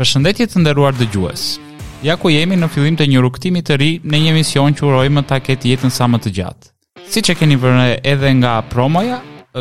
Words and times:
Përshëndetje 0.00 0.46
të 0.48 0.60
nderuar 0.62 0.94
dëgjues. 0.96 1.42
Ja 2.08 2.14
ku 2.16 2.30
jemi 2.32 2.56
në 2.56 2.70
fillim 2.72 2.94
të 2.96 3.04
një 3.10 3.20
rukëtimi 3.20 3.60
të 3.68 3.76
ri 3.82 3.88
në 4.00 4.20
një 4.22 4.30
emision 4.32 4.72
që 4.78 4.86
urojmë 4.88 5.26
ta 5.28 5.36
ketë 5.44 5.74
jetën 5.74 5.92
sa 5.92 6.08
më 6.08 6.22
të 6.24 6.32
gjatë. 6.38 6.70
Siç 7.04 7.28
e 7.28 7.36
keni 7.36 7.58
vënë 7.60 7.84
edhe 8.14 8.30
nga 8.40 8.54
promoja, 8.72 9.18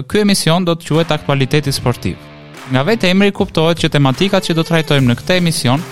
ky 0.07 0.21
emision 0.23 0.63
do 0.63 0.77
të 0.79 0.87
quhet 0.93 1.11
Aktualiteti 1.19 1.73
Sportiv. 1.75 2.15
Nga 2.71 2.85
vetë 2.93 3.11
emri 3.11 3.33
kuptohet 3.35 3.83
që 3.83 3.91
tematikat 3.97 4.47
që 4.47 4.55
do 4.55 4.63
të 4.63 4.77
trajtojmë 4.77 5.11
në 5.11 5.19
këtë 5.19 5.39
emision 5.43 5.83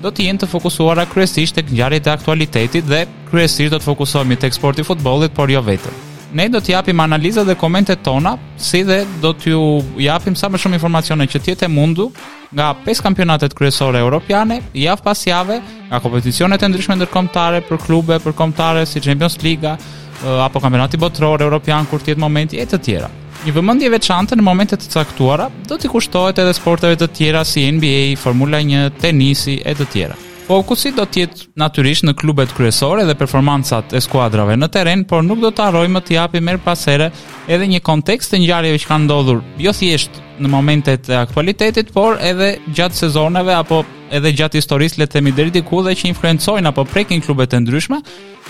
do 0.00 0.08
të 0.14 0.30
jenë 0.30 0.40
të 0.46 0.50
fokusuara 0.54 1.04
kryesisht 1.12 1.60
tek 1.60 1.68
ngjarjet 1.68 2.08
e 2.08 2.16
aktualitetit 2.16 2.88
dhe 2.94 3.04
kryesisht 3.28 3.74
do 3.74 3.76
të 3.76 3.84
fokusohemi 3.90 4.40
tek 4.40 4.56
sporti 4.56 4.80
futbolit 4.84 5.34
futbollit, 5.34 5.36
por 5.36 5.52
jo 5.52 5.60
vetëm 5.68 6.06
ne 6.32 6.46
do 6.48 6.60
t'japim 6.60 7.00
analizat 7.02 7.46
dhe 7.48 7.54
komentet 7.58 8.02
tona, 8.04 8.34
si 8.58 8.82
dhe 8.86 9.02
do 9.22 9.32
t'ju 9.32 9.60
japim 10.04 10.36
sa 10.36 10.48
më 10.48 10.60
shumë 10.62 10.78
informacione 10.78 11.26
që 11.26 11.42
tjetë 11.46 11.66
e 11.66 11.72
mundu 11.72 12.10
nga 12.54 12.70
5 12.84 13.02
kampionatet 13.04 13.54
kryesore 13.54 13.98
europiane, 14.02 14.60
javë 14.74 15.04
pas 15.04 15.24
jave, 15.26 15.60
nga 15.90 16.00
kompeticionet 16.02 16.62
e 16.62 16.68
ndryshme 16.70 16.96
ndërkomtare 17.00 17.62
për 17.66 17.80
klube, 17.86 18.18
për 18.20 18.32
komtare 18.36 18.86
si 18.86 19.00
Champions 19.00 19.38
Liga, 19.42 19.76
eh, 20.24 20.46
apo 20.46 20.60
kampionati 20.60 20.98
botror, 20.98 21.42
europian, 21.42 21.86
kur 21.90 22.02
tjetë 22.02 22.18
momenti 22.20 22.58
e 22.62 22.66
të 22.66 22.78
tjera. 22.86 23.10
Një 23.40 23.54
vëmëndje 23.56 23.88
veçante 23.90 24.36
në 24.36 24.42
momentet 24.44 24.82
të 24.82 24.92
caktuara 24.92 25.46
do 25.70 25.78
t'i 25.80 25.88
kushtohet 25.88 26.38
edhe 26.42 26.52
sporteve 26.54 26.98
të 27.00 27.10
tjera 27.16 27.44
si 27.48 27.64
NBA, 27.72 28.18
Formula 28.20 28.60
1, 28.60 28.90
tenisi 29.00 29.62
e 29.64 29.72
të 29.78 29.86
tjera 29.94 30.18
fokusi 30.50 30.90
do 30.96 31.04
të 31.06 31.20
jetë 31.22 31.44
natyrisht 31.62 32.04
në 32.08 32.16
klubet 32.18 32.50
kryesore 32.56 33.04
dhe 33.06 33.14
performancat 33.18 33.92
e 33.94 34.00
skuadrave 34.02 34.56
në 34.58 34.66
teren, 34.74 35.04
por 35.06 35.22
nuk 35.26 35.38
do 35.44 35.50
të 35.54 35.62
harrojmë 35.68 36.00
të 36.08 36.16
japim 36.16 36.46
merr 36.48 36.58
pasere 36.64 37.06
edhe 37.50 37.68
një 37.70 37.78
kontekst 37.86 38.32
të 38.32 38.40
ngjarjeve 38.42 38.80
që 38.82 38.88
kanë 38.90 39.06
ndodhur, 39.06 39.40
jo 39.64 39.70
thjesht 39.80 40.18
në 40.42 40.50
momentet 40.50 41.06
e 41.10 41.18
aktualitetit, 41.20 41.92
por 41.94 42.18
edhe 42.32 42.48
gjatë 42.74 42.98
sezoneve 43.04 43.54
apo 43.60 43.84
edhe 44.10 44.32
gjatë 44.40 44.58
historisë 44.58 45.02
le 45.02 45.06
të 45.06 45.18
themi 45.20 45.34
deri 45.38 45.54
diku 45.60 45.84
dhe 45.86 45.94
që 46.00 46.08
influencojnë 46.10 46.72
apo 46.72 46.86
prekin 46.90 47.22
klubet 47.22 47.54
e 47.54 47.60
ndryshme 47.62 48.00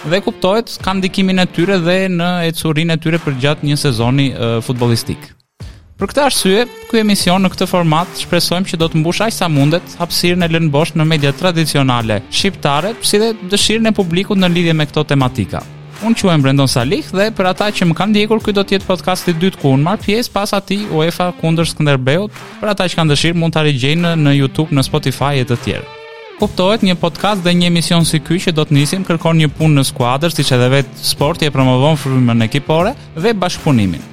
dhe 0.09 0.23
kuptohet 0.25 0.78
kanë 0.81 1.03
ndikimin 1.05 1.45
e 1.45 1.51
tyre 1.59 1.77
dhe 1.84 1.98
në 2.17 2.31
ecurinë 2.53 2.97
e 2.97 3.05
tyre 3.05 3.21
për 3.27 3.37
gjatë 3.45 3.69
një 3.69 3.77
sezoni 3.84 4.31
uh, 4.31 4.59
futbollistik. 4.65 5.19
futbolistik. 5.21 5.34
Për 6.01 6.09
këtë 6.15 6.20
arsye, 6.25 6.61
ky 6.89 7.03
emision 7.03 7.43
në 7.45 7.51
këtë 7.53 7.67
format 7.69 8.12
shpresojmë 8.17 8.70
që 8.70 8.79
do 8.81 8.87
të 8.89 9.03
mbush 9.03 9.19
aq 9.27 9.34
sa 9.37 9.51
mundet 9.53 9.91
hapësirën 10.01 10.47
e 10.47 10.47
lënë 10.48 10.70
bosh 10.73 10.95
në 10.97 11.05
media 11.05 11.29
tradicionale 11.37 12.17
shqiptare, 12.33 12.95
si 13.05 13.19
dhe 13.20 13.27
dëshirën 13.53 13.91
e 13.91 13.93
publikut 13.98 14.39
në 14.41 14.48
lidhje 14.55 14.73
me 14.78 14.87
këto 14.89 15.03
tematika. 15.11 15.61
Unë 16.01 16.17
quajmë 16.23 16.47
Brendon 16.47 16.71
Salih 16.73 17.05
dhe 17.12 17.27
për 17.37 17.48
ata 17.51 17.67
që 17.77 17.91
më 17.91 17.97
kanë 17.98 18.11
ndjekur, 18.15 18.41
ky 18.47 18.55
do 18.56 18.65
të 18.65 18.78
jetë 18.78 18.89
podcasti 18.89 19.34
i 19.34 19.37
dytë 19.43 19.61
ku 19.61 19.75
unë 19.77 19.84
marr 19.91 20.01
pjesë 20.06 20.33
pas 20.39 20.55
atij 20.56 20.87
UEFA 20.89 21.27
kundër 21.43 21.69
Skënderbeut. 21.75 22.39
Për 22.62 22.71
ata 22.73 22.87
që 22.89 22.97
kanë 23.03 23.12
dëshirë, 23.12 23.37
mund 23.43 23.53
ta 23.59 23.65
rigjejnë 23.69 24.15
në 24.25 24.34
YouTube, 24.39 24.73
në 24.73 24.87
Spotify 24.89 25.34
e 25.43 25.48
të 25.51 25.59
tjerë. 25.67 25.84
Kuptohet 26.41 26.87
një 26.89 26.97
podcast 27.05 27.45
dhe 27.45 27.53
një 27.61 27.69
emision 27.75 28.09
si 28.09 28.23
ky 28.25 28.41
që 28.47 28.56
do 28.56 28.65
të 28.65 28.78
nisim 28.81 29.05
kërkon 29.05 29.37
një 29.45 29.51
punë 29.61 29.77
në 29.77 29.84
skuadër, 29.93 30.33
siç 30.33 30.55
edhe 30.56 30.71
vetë 30.78 31.05
sporti 31.12 31.45
e 31.45 31.53
promovon 31.53 32.01
frymën 32.01 32.47
ekipore 32.48 32.95
dhe 33.21 33.34
bashkëpunimin 33.43 34.09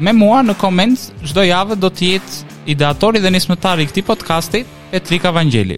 me 0.00 0.12
mua 0.16 0.40
në 0.42 0.54
koment 0.56 1.00
çdo 1.28 1.42
javë 1.44 1.76
do 1.82 1.90
të 1.92 2.06
jetë 2.12 2.54
ideatori 2.72 3.20
dhe 3.20 3.30
nismëtari 3.34 3.84
i 3.84 3.88
këtij 3.90 4.04
podcasti 4.08 4.62
Petrika 4.90 5.30
Vangjeli. 5.34 5.76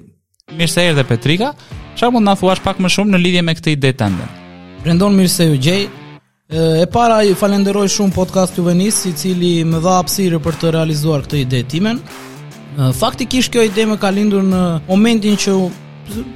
Mirë 0.55 0.71
se 0.71 0.85
erdhe 0.91 1.05
Petrika. 1.07 1.53
Çfarë 1.97 2.15
mund 2.15 2.25
të 2.25 2.29
na 2.31 2.37
thuash 2.39 2.63
pak 2.63 2.79
më 2.81 2.89
shumë 2.95 3.15
në 3.17 3.21
lidhje 3.25 3.43
me 3.43 3.55
këtë 3.59 3.75
ide 3.75 3.91
tënde? 3.99 4.29
Rendon 4.87 5.17
mirë 5.19 5.33
se 5.35 5.49
u 5.53 5.57
gjej. 5.59 5.89
E 6.53 6.87
para 6.93 7.23
ju 7.27 7.35
falenderoj 7.39 7.89
shumë 7.91 8.15
podcast 8.15 8.59
Juvenis 8.59 9.01
i 9.11 9.15
cili 9.19 9.53
më 9.67 9.83
dha 9.83 9.99
hapësirë 9.99 10.39
për 10.45 10.61
të 10.61 10.73
realizuar 10.79 11.27
këtë 11.27 11.43
ide 11.43 11.65
timen. 11.75 11.99
Faktikisht 13.03 13.51
kjo 13.53 13.67
ide 13.67 13.89
më 13.91 13.99
ka 14.03 14.11
lindur 14.15 14.47
në 14.47 14.63
momentin 14.87 15.35
që 15.37 15.57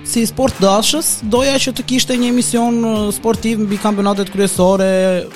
si 0.06 0.24
sport 0.28 0.58
dashës, 0.62 1.20
doja 1.30 1.56
që 1.60 1.72
të 1.76 1.84
kishte 1.88 2.16
një 2.18 2.30
emision 2.32 2.78
uh, 2.86 2.98
sportiv 3.14 3.62
mbi 3.64 3.78
kampionatet 3.82 4.30
kryesore 4.32 4.88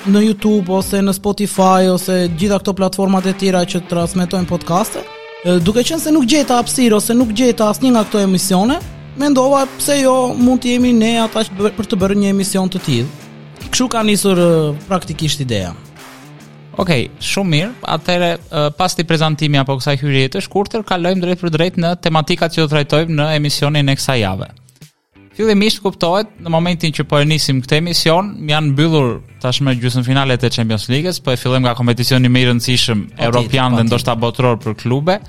në 0.09 0.23
YouTube 0.29 0.73
ose 0.79 1.01
në 1.03 1.13
Spotify 1.17 1.87
ose 1.91 2.21
gjitha 2.39 2.59
këto 2.63 2.75
platformat 2.79 3.27
e 3.31 3.35
tjera 3.41 3.63
që 3.67 3.83
transmetojnë 3.91 4.49
podcaste. 4.49 5.03
Uh, 5.43 5.57
duke 5.63 5.83
qenë 5.83 6.03
se 6.05 6.13
nuk 6.15 6.27
gjeta 6.31 6.61
hapësirë 6.61 6.97
ose 7.01 7.17
nuk 7.17 7.33
gjeta 7.37 7.69
asnjë 7.73 7.93
nga 7.95 8.05
këto 8.07 8.23
emisione, 8.27 8.79
mendova 9.19 9.65
pse 9.77 9.99
jo 10.01 10.15
mund 10.39 10.63
të 10.63 10.75
jemi 10.75 10.93
ne 11.01 11.13
ata 11.27 11.45
për 11.77 11.91
të 11.91 12.01
bërë 12.01 12.17
një 12.23 12.33
emision 12.35 12.71
të 12.71 12.83
tillë. 12.87 13.15
Kështu 13.69 13.87
ka 13.93 14.03
nisur 14.07 14.39
uh, 14.39 14.75
praktikisht 14.89 15.43
ideja. 15.45 15.73
Okej, 16.79 17.09
okay, 17.09 17.19
shumë 17.19 17.49
mirë. 17.51 17.71
Atëherë, 17.83 18.29
pas 18.79 18.95
të 18.95 19.03
prezantimit 19.09 19.59
apo 19.61 19.75
kësaj 19.79 19.97
hyrje 19.99 20.29
të 20.35 20.41
shkurtër, 20.45 20.85
kalojmë 20.87 21.25
drejt 21.25 21.41
për 21.43 21.51
drejt 21.57 21.77
në 21.83 21.91
tematikat 22.05 22.55
që 22.55 22.63
do 22.63 22.71
trajtojmë 22.71 23.15
në 23.17 23.25
emisionin 23.41 23.91
e 23.91 23.95
kësaj 23.99 24.19
jave. 24.21 24.47
Fillimisht 25.35 25.81
kuptohet 25.83 26.31
në 26.43 26.51
momentin 26.51 26.93
që 26.95 27.03
po 27.07 27.19
e 27.23 27.27
nisim 27.27 27.59
këtë 27.63 27.77
emision, 27.81 28.31
janë 28.47 28.71
mbyllur 28.71 29.11
tashmë 29.43 29.75
gjysmëfinalet 29.79 30.43
e 30.47 30.51
Champions 30.51 30.87
League-s, 30.91 31.19
po 31.23 31.31
e 31.35 31.39
fillojmë 31.39 31.65
nga 31.67 31.75
kompeticioni 31.79 32.31
më 32.31 32.41
i 32.43 32.49
rëndësishëm 32.49 33.05
po 33.17 33.25
evropian 33.29 33.75
po 33.75 33.79
dhe 33.79 33.87
ndoshta 33.89 34.15
botror 34.19 34.59
për 34.63 34.75
klube. 34.81 35.19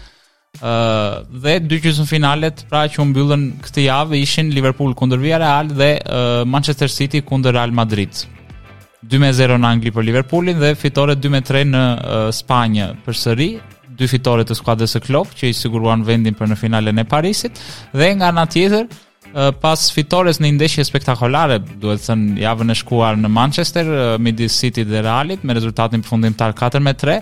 Uh, 0.60 1.22
dhe 1.32 1.54
dy 1.64 1.78
gjysmë 1.80 2.04
finalet 2.10 2.58
pra 2.68 2.84
që 2.92 3.00
u 3.00 3.06
mbyllën 3.08 3.46
këtë 3.64 3.86
javë 3.86 4.18
ishin 4.20 4.50
Liverpool 4.52 4.92
kundër 5.00 5.22
Villarreal 5.22 5.70
dhe 5.72 5.92
uh, 6.02 6.42
Manchester 6.46 6.92
City 6.92 7.22
kundër 7.26 7.56
Real 7.56 7.72
Madrid. 7.74 8.26
2-0 9.08 9.56
në 9.58 9.66
Angli 9.68 9.90
për 9.92 10.04
Liverpoolin 10.06 10.58
dhe 10.62 10.74
fitore 10.78 11.16
2-3 11.18 11.62
në 11.72 11.82
uh, 11.84 12.26
Spanjë 12.34 12.90
për 13.04 13.18
sëri, 13.18 13.48
dy 13.98 14.08
fitore 14.08 14.44
të 14.46 14.54
skuadrës 14.56 14.94
së 14.96 15.02
Klopp 15.08 15.32
që 15.38 15.50
i 15.50 15.54
siguruan 15.56 16.04
vendin 16.06 16.36
për 16.38 16.52
në 16.52 16.56
finalen 16.60 17.02
e 17.02 17.08
Parisit 17.08 17.58
dhe 17.92 18.12
nga 18.18 18.30
ana 18.32 18.46
tjetër 18.48 18.86
uh, 18.88 19.50
pas 19.62 19.88
fitores 19.94 20.38
në 20.40 20.52
një 20.52 20.56
ndeshje 20.60 20.86
spektakolare, 20.88 21.58
duhet 21.82 22.00
të 22.04 22.12
thënë 22.12 22.44
javën 22.44 22.72
e 22.74 22.78
shkuar 22.82 23.18
në 23.24 23.32
Manchester 23.40 23.90
uh, 23.90 24.04
midis 24.22 24.56
City 24.62 24.86
dhe 24.86 25.02
Realit 25.06 25.42
me 25.44 25.58
rezultatin 25.58 26.04
përfundimtar 26.06 26.54
4-3, 26.62 27.18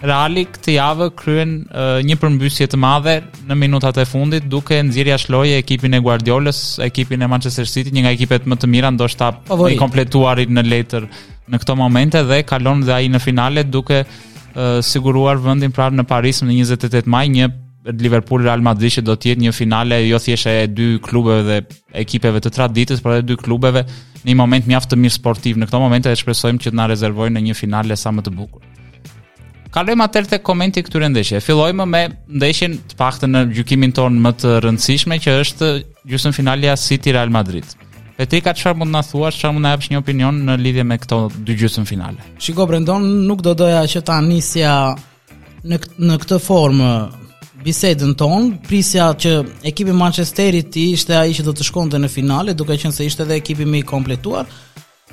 Reali 0.00 0.46
këtë 0.48 0.72
javë 0.78 1.06
kryen 1.18 1.50
uh, 1.76 1.98
një 2.06 2.14
përmbysje 2.22 2.66
të 2.72 2.78
madhe 2.80 3.18
në 3.48 3.56
minutat 3.60 3.98
e 4.00 4.06
fundit 4.08 4.46
duke 4.48 4.78
nxjerrë 4.80 5.18
shloje 5.20 5.58
ekipin 5.60 5.92
e 5.92 6.00
Guardiolës, 6.00 6.60
ekipin 6.86 7.20
e 7.20 7.28
Manchester 7.28 7.68
City, 7.68 7.92
një 7.92 8.06
nga 8.06 8.12
ekipet 8.16 8.46
më 8.48 8.56
të 8.62 8.70
mira 8.72 8.88
ndoshta 8.94 9.28
i 9.68 9.76
kompletuarit 9.80 10.48
në 10.56 10.64
letër 10.72 11.04
në 11.50 11.60
këto 11.60 11.76
momente 11.76 12.22
dhe 12.30 12.40
kalon 12.48 12.80
dhe 12.88 12.96
ai 12.96 13.10
në 13.12 13.20
finale 13.20 13.66
duke 13.68 14.00
uh, 14.06 14.78
siguruar 14.80 15.42
vendin 15.44 15.72
pra 15.76 15.90
në 15.92 16.06
Paris 16.08 16.40
në 16.46 16.56
28 16.62 17.04
maj, 17.04 17.26
një 17.36 17.50
Liverpool 18.00 18.44
Real 18.46 18.64
Madrid 18.64 18.92
që 18.96 19.04
do 19.04 19.18
të 19.20 19.34
jetë 19.34 19.44
një 19.44 19.52
finale 19.56 20.00
jo 20.06 20.16
thjesht 20.20 20.48
e 20.52 20.64
dy 20.72 20.88
klubeve 21.04 21.44
dhe 21.48 21.60
ekipeve 22.06 22.40
të 22.44 22.54
traditës, 22.56 23.04
por 23.04 23.18
edhe 23.20 23.28
dy 23.28 23.36
klubeve 23.40 23.84
në 23.84 24.32
një 24.32 24.40
moment 24.40 24.68
mjaft 24.68 24.92
të 24.94 25.00
mirë 25.00 25.16
sportiv. 25.16 25.60
Në 25.60 25.68
këto 25.70 25.80
momente 25.80 26.12
e 26.12 26.18
shpresojmë 26.22 26.60
që 26.60 26.72
të 26.72 26.76
na 26.82 26.88
rezervojnë 26.92 27.38
në 27.40 27.46
një 27.48 27.56
finale 27.62 27.96
sa 27.96 28.12
më 28.16 28.28
të 28.28 28.34
bukur. 28.36 28.68
Kalojmë 29.70 30.02
atë 30.08 30.20
të 30.32 30.38
komenti 30.42 30.82
këtyre 30.82 31.06
ndeshjeve. 31.12 31.42
Fillojmë 31.46 31.84
me 31.86 32.00
ndeshjen 32.42 32.72
të 32.90 32.96
paktën 32.98 33.30
në 33.34 33.42
gjykimin 33.54 33.92
ton 33.94 34.16
më 34.22 34.32
të 34.42 34.54
rëndësishme 34.64 35.18
që 35.22 35.36
është 35.44 35.68
gjysmëfinalja 36.10 36.72
finalja 36.74 36.80
City 36.80 37.12
Real 37.14 37.30
Madrid. 37.30 37.64
Petrika, 38.18 38.50
çfarë 38.52 38.80
mund 38.82 38.90
të 38.90 38.96
na 38.98 39.02
thuash, 39.06 39.38
çfarë 39.38 39.54
mund 39.56 39.64
të 39.64 39.70
japësh 39.72 39.92
një 39.94 40.00
opinion 40.02 40.42
në 40.48 40.56
lidhje 40.60 40.84
me 40.90 40.98
këto 41.00 41.20
dy 41.46 41.54
gjysmëfinale? 41.60 42.18
finale? 42.18 42.42
Shiko 42.42 42.66
Brendon, 42.68 43.06
nuk 43.30 43.44
do 43.46 43.54
doja 43.62 43.84
që 43.94 44.02
ta 44.10 44.18
nisja 44.26 44.74
në 45.70 45.80
në 46.10 46.18
këtë 46.24 46.40
formë 46.50 46.90
bisedën 47.62 48.12
tonë, 48.16 48.50
prisja 48.66 49.12
që 49.22 49.32
ekipi 49.70 49.94
Manchesterit 49.94 50.76
ishte 50.82 51.14
ai 51.20 51.30
që 51.36 51.46
do 51.46 51.54
të 51.54 51.68
shkonte 51.70 51.96
në 52.02 52.10
finale, 52.10 52.54
duke 52.58 52.74
qenë 52.80 52.96
se 52.96 53.06
ishte 53.06 53.22
edhe 53.22 53.38
ekipi 53.38 53.68
më 53.68 53.84
i 53.84 53.88
kompletuar, 53.94 54.48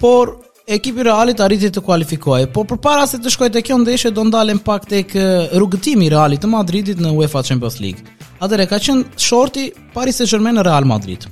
por 0.02 0.38
Ekipi 0.68 1.04
Realit 1.04 1.40
arriti 1.40 1.70
të 1.72 1.80
kualifikohej, 1.80 2.50
por 2.52 2.66
përpara 2.68 3.06
se 3.08 3.18
të 3.24 3.32
shkojë 3.32 3.52
te 3.56 3.62
kjo 3.64 3.78
ndeshje 3.80 4.10
do 4.12 4.24
ndalen 4.28 4.58
pak 4.60 4.84
tek 4.92 5.14
rrugëtimi 5.56 6.10
i 6.10 6.10
Realit 6.12 6.42
të 6.44 6.48
Madridit 6.52 7.00
në 7.00 7.14
UEFA 7.16 7.40
Champions 7.48 7.78
League. 7.80 8.04
Atëherë 8.44 8.66
ka 8.74 8.80
qenë 8.90 9.22
shorti 9.24 9.70
Paris 9.96 10.20
Saint-Germain 10.20 10.60
në 10.60 10.66
Real 10.68 10.84
Madrid. 10.90 11.24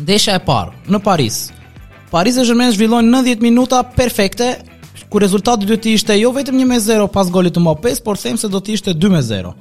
Ndeshja 0.00 0.38
e 0.40 0.44
parë 0.46 0.88
në 0.88 1.02
Paris. 1.04 1.42
Paris 2.14 2.38
Saint-Germain 2.38 2.72
zhvilloi 2.72 3.02
90 3.10 3.44
minuta 3.44 3.82
perfekte, 3.98 4.54
ku 5.12 5.20
rezultati 5.20 5.68
do 5.68 5.76
të 5.76 5.92
ishte 5.98 6.16
jo 6.16 6.30
vetëm 6.32 6.64
1-0 6.64 7.10
pas 7.12 7.28
golit 7.30 7.52
të 7.52 7.60
Mbappé, 7.60 7.92
por 8.08 8.16
them 8.24 8.40
se 8.40 8.48
do 8.48 8.56
të 8.64 8.78
ishte 8.78 8.96
2-0. 8.96 9.52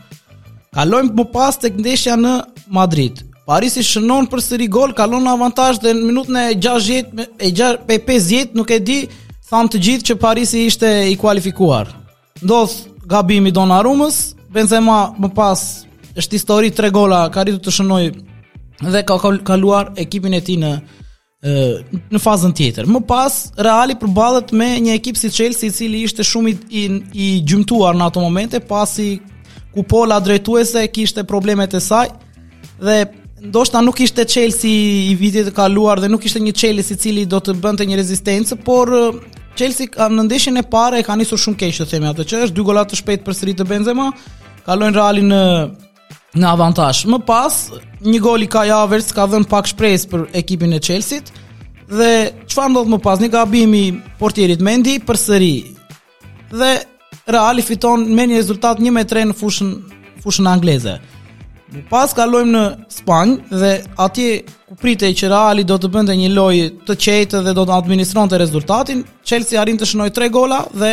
Kalojmë 0.71 1.13
më 1.19 1.27
pas 1.35 1.59
tek 1.59 1.75
ndeshja 1.83 2.15
në 2.15 2.37
Madrid. 2.79 3.25
Parisi 3.51 3.81
shënon 3.83 4.29
për 4.31 4.39
sëri 4.45 4.65
gol, 4.71 4.93
kalon 4.95 5.25
në 5.27 5.31
avantaj 5.33 5.73
dhe 5.83 5.91
në 5.97 6.03
minutën 6.07 6.37
e 6.39 6.59
6 6.63 7.17
e 7.43 7.97
50 7.99 8.53
nuk 8.55 8.69
e 8.71 8.77
di, 8.79 8.95
thamë 9.49 9.71
të 9.73 9.81
gjithë 9.87 10.07
që 10.07 10.15
Parisi 10.21 10.61
ishte 10.69 10.91
i 11.11 11.17
kualifikuar. 11.19 11.89
Ndoth 12.39 12.77
gabimi 13.11 13.51
Donnarumës, 13.55 14.21
Benzema 14.55 15.01
më 15.19 15.29
pas 15.35 15.61
është 16.15 16.35
histori 16.37 16.71
3 16.77 16.91
gola, 16.95 17.19
ka 17.35 17.43
rritu 17.43 17.59
të 17.65 17.73
shënoj 17.75 18.05
dhe 18.93 19.03
ka 19.09 19.19
kaluar 19.47 19.91
ekipin 19.99 20.33
e 20.35 20.41
ti 20.47 20.55
në 20.61 20.71
në 22.15 22.23
fazën 22.23 22.51
tjetër. 22.55 22.85
Më 22.87 22.99
pas, 23.11 23.39
Reali 23.59 23.97
përballet 23.99 24.51
me 24.55 24.73
një 24.87 24.95
ekip 25.01 25.17
si 25.19 25.27
Chelsea, 25.33 25.67
i 25.71 25.75
cili 25.75 26.03
ishte 26.07 26.23
shumë 26.23 26.51
i, 26.51 26.57
i, 26.69 26.81
i 27.13 27.27
gjymtuar 27.51 27.97
në 27.99 28.07
ato 28.11 28.21
momente, 28.23 28.59
pasi 28.63 29.15
kupola 29.75 30.19
drejtuese 30.23 30.85
kishte 30.93 31.25
problemet 31.27 31.73
e 31.73 31.81
saj 31.83 32.13
dhe 32.81 32.99
ndoshta 33.47 33.79
nuk 33.79 33.97
ishte 33.99 34.23
Chelsea 34.23 34.97
i 35.09 35.13
vitit 35.17 35.47
të 35.49 35.53
kaluar 35.57 35.97
dhe 36.01 36.09
nuk 36.13 36.25
ishte 36.29 36.39
një 36.45 36.53
Chelsea 36.55 36.93
i 36.95 36.99
cili 37.03 37.23
do 37.25 37.39
të 37.41 37.55
bënte 37.61 37.85
një 37.89 37.97
rezistencë, 37.97 38.57
por 38.65 38.91
Chelsea 39.57 40.07
në 40.17 40.25
ndeshjen 40.29 40.61
e 40.61 40.65
parë 40.73 41.01
e 41.01 41.05
ka 41.07 41.15
nisur 41.17 41.39
shumë 41.41 41.57
keq 41.63 41.73
të 41.81 41.87
themi 41.93 42.09
atë 42.11 42.25
që 42.29 42.41
është 42.47 42.57
dy 42.59 42.65
golat 42.67 42.91
të 42.93 42.99
shpejtë 43.01 43.25
për 43.25 43.55
të 43.63 43.67
Benzema, 43.71 44.11
kalojnë 44.65 44.95
Realin 44.95 45.33
në 45.33 45.41
në 46.39 46.47
avantazh. 46.47 47.01
Më 47.11 47.17
pas, 47.27 47.55
një 48.05 48.19
gol 48.23 48.41
i 48.41 48.47
Kai 48.47 48.69
Havertz 48.71 49.11
ka 49.11 49.25
dhënë 49.27 49.49
pak 49.51 49.65
shpresë 49.67 50.05
për 50.11 50.21
ekipin 50.39 50.71
e 50.73 50.79
Chelsea-t. 50.79 51.31
Dhe 51.91 52.11
çfarë 52.47 52.71
ndodh 52.71 52.87
më 52.93 52.99
pas? 53.03 53.19
Një 53.19 53.29
gabim 53.33 53.73
i 53.75 53.83
portierit 54.21 54.63
Mendy 54.63 54.93
përsëri. 55.03 55.55
Dhe 56.55 56.69
Reali 57.27 57.61
fiton 57.61 58.07
me 58.15 58.23
një 58.31 58.39
rezultat 58.39 58.79
1-3 58.79 59.25
në 59.27 59.35
fushën 59.41 59.73
fushën 60.23 60.47
angleze. 60.47 60.95
Më 61.71 61.83
pas 61.89 62.11
kalojmë 62.17 62.51
në 62.51 62.61
Spanjë 62.91 63.55
dhe 63.61 63.67
atje 64.03 64.31
ku 64.67 64.75
pritej 64.81 65.11
që 65.21 65.29
Reali 65.31 65.63
do 65.67 65.77
të 65.79 65.89
bënte 65.93 66.15
një 66.19 66.31
lojë 66.35 66.65
të 66.87 66.95
qetë 67.05 67.41
dhe 67.45 67.53
do 67.55 67.63
të 67.67 67.75
administronte 67.77 68.39
rezultatin, 68.39 69.05
Chelsea 69.23 69.59
arrin 69.61 69.79
të 69.79 69.87
shënoj 69.87 70.09
3 70.17 70.29
gola 70.35 70.57
dhe 70.73 70.91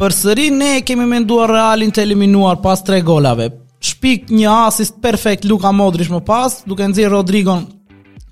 përsëri 0.00 0.48
ne 0.56 0.72
kemi 0.86 1.06
menduar 1.06 1.52
Realin 1.54 1.94
të 1.94 2.02
eliminuar 2.08 2.58
pas 2.64 2.82
3 2.88 3.04
golave. 3.06 3.46
Shpik 3.90 4.32
një 4.34 4.50
asist 4.66 4.98
perfekt 5.04 5.46
Luka 5.48 5.70
Modric 5.72 6.10
më 6.12 6.24
pas, 6.26 6.58
duke 6.68 6.90
nxjerr 6.90 7.14
Rodrigon 7.14 7.62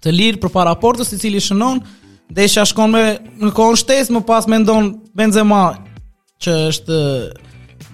të 0.03 0.13
lirë 0.13 0.43
për 0.43 0.51
para 0.55 0.75
portës 0.83 1.15
i 1.15 1.19
cili 1.21 1.41
shënon 1.43 1.79
Desha 2.29 2.67
shkon 2.69 2.91
me 2.93 3.03
në 3.41 3.55
kohën 3.57 3.79
shtesë, 3.81 4.13
më 4.13 4.21
pas 4.29 4.45
mendon 4.51 4.91
Benzema 5.17 5.63
që 6.45 6.57
është 6.69 6.99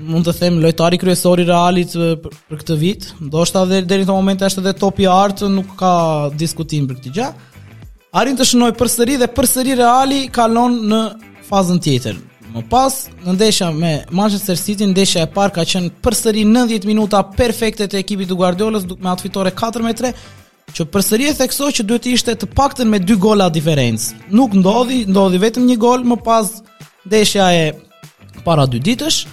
mund 0.02 0.26
të 0.26 0.32
them 0.38 0.56
lojtari 0.62 0.98
kryesor 0.98 1.40
i 1.42 1.46
Realit 1.48 1.92
për 1.94 2.60
këtë 2.60 2.76
vit, 2.80 3.06
ndoshta 3.22 3.64
dhe 3.68 3.82
deri 3.86 4.02
në 4.02 4.08
këtë 4.08 4.16
moment 4.16 4.44
është 4.46 4.62
edhe 4.64 4.72
topi 4.80 5.04
i 5.06 5.10
art, 5.10 5.42
nuk 5.50 5.74
ka 5.78 5.92
diskutim 6.38 6.88
për 6.90 6.98
këtë 7.00 7.12
gjë. 7.16 7.28
Arrin 8.18 8.36
të 8.38 8.46
shënoj 8.50 8.72
përsëri 8.78 9.16
dhe 9.22 9.28
përsëri 9.36 9.76
Reali 9.78 10.22
kalon 10.34 10.78
në 10.90 11.00
fazën 11.48 11.80
tjetër. 11.86 12.18
Më 12.54 12.62
pas, 12.70 12.94
në 13.24 13.32
ndeshja 13.34 13.72
me 13.74 13.92
Manchester 14.14 14.58
City, 14.60 14.86
ndeshja 14.86 15.24
e 15.26 15.30
parë 15.34 15.56
ka 15.56 15.64
qenë 15.72 15.90
përsëri 16.04 16.44
90 16.46 16.86
minuta 16.90 17.24
perfekte 17.34 17.88
të 17.90 17.98
ekipit 18.02 18.30
të 18.30 18.36
Guardiolës 18.38 18.84
me 18.94 19.10
atë 19.10 19.26
fitore 19.26 19.50
4 19.54 19.94
3 20.04 20.12
që 20.74 20.86
përsëri 20.94 21.26
e 21.28 21.34
theksoj 21.38 21.70
që 21.78 21.86
duhet 21.86 22.04
të 22.06 22.12
ishte 22.16 22.34
të 22.40 22.48
paktën 22.56 22.88
me 22.90 22.98
dy 23.02 23.16
gola 23.20 23.46
diferencë. 23.52 24.14
Nuk 24.30 24.54
ndodhi, 24.58 25.02
ndodhi 25.10 25.40
vetëm 25.42 25.66
një 25.68 25.76
gol 25.82 26.06
më 26.14 26.20
pas 26.26 26.48
ndeshja 27.10 27.50
e 27.58 27.66
para 28.46 28.66
dy 28.70 28.80
ditësh 28.82 29.26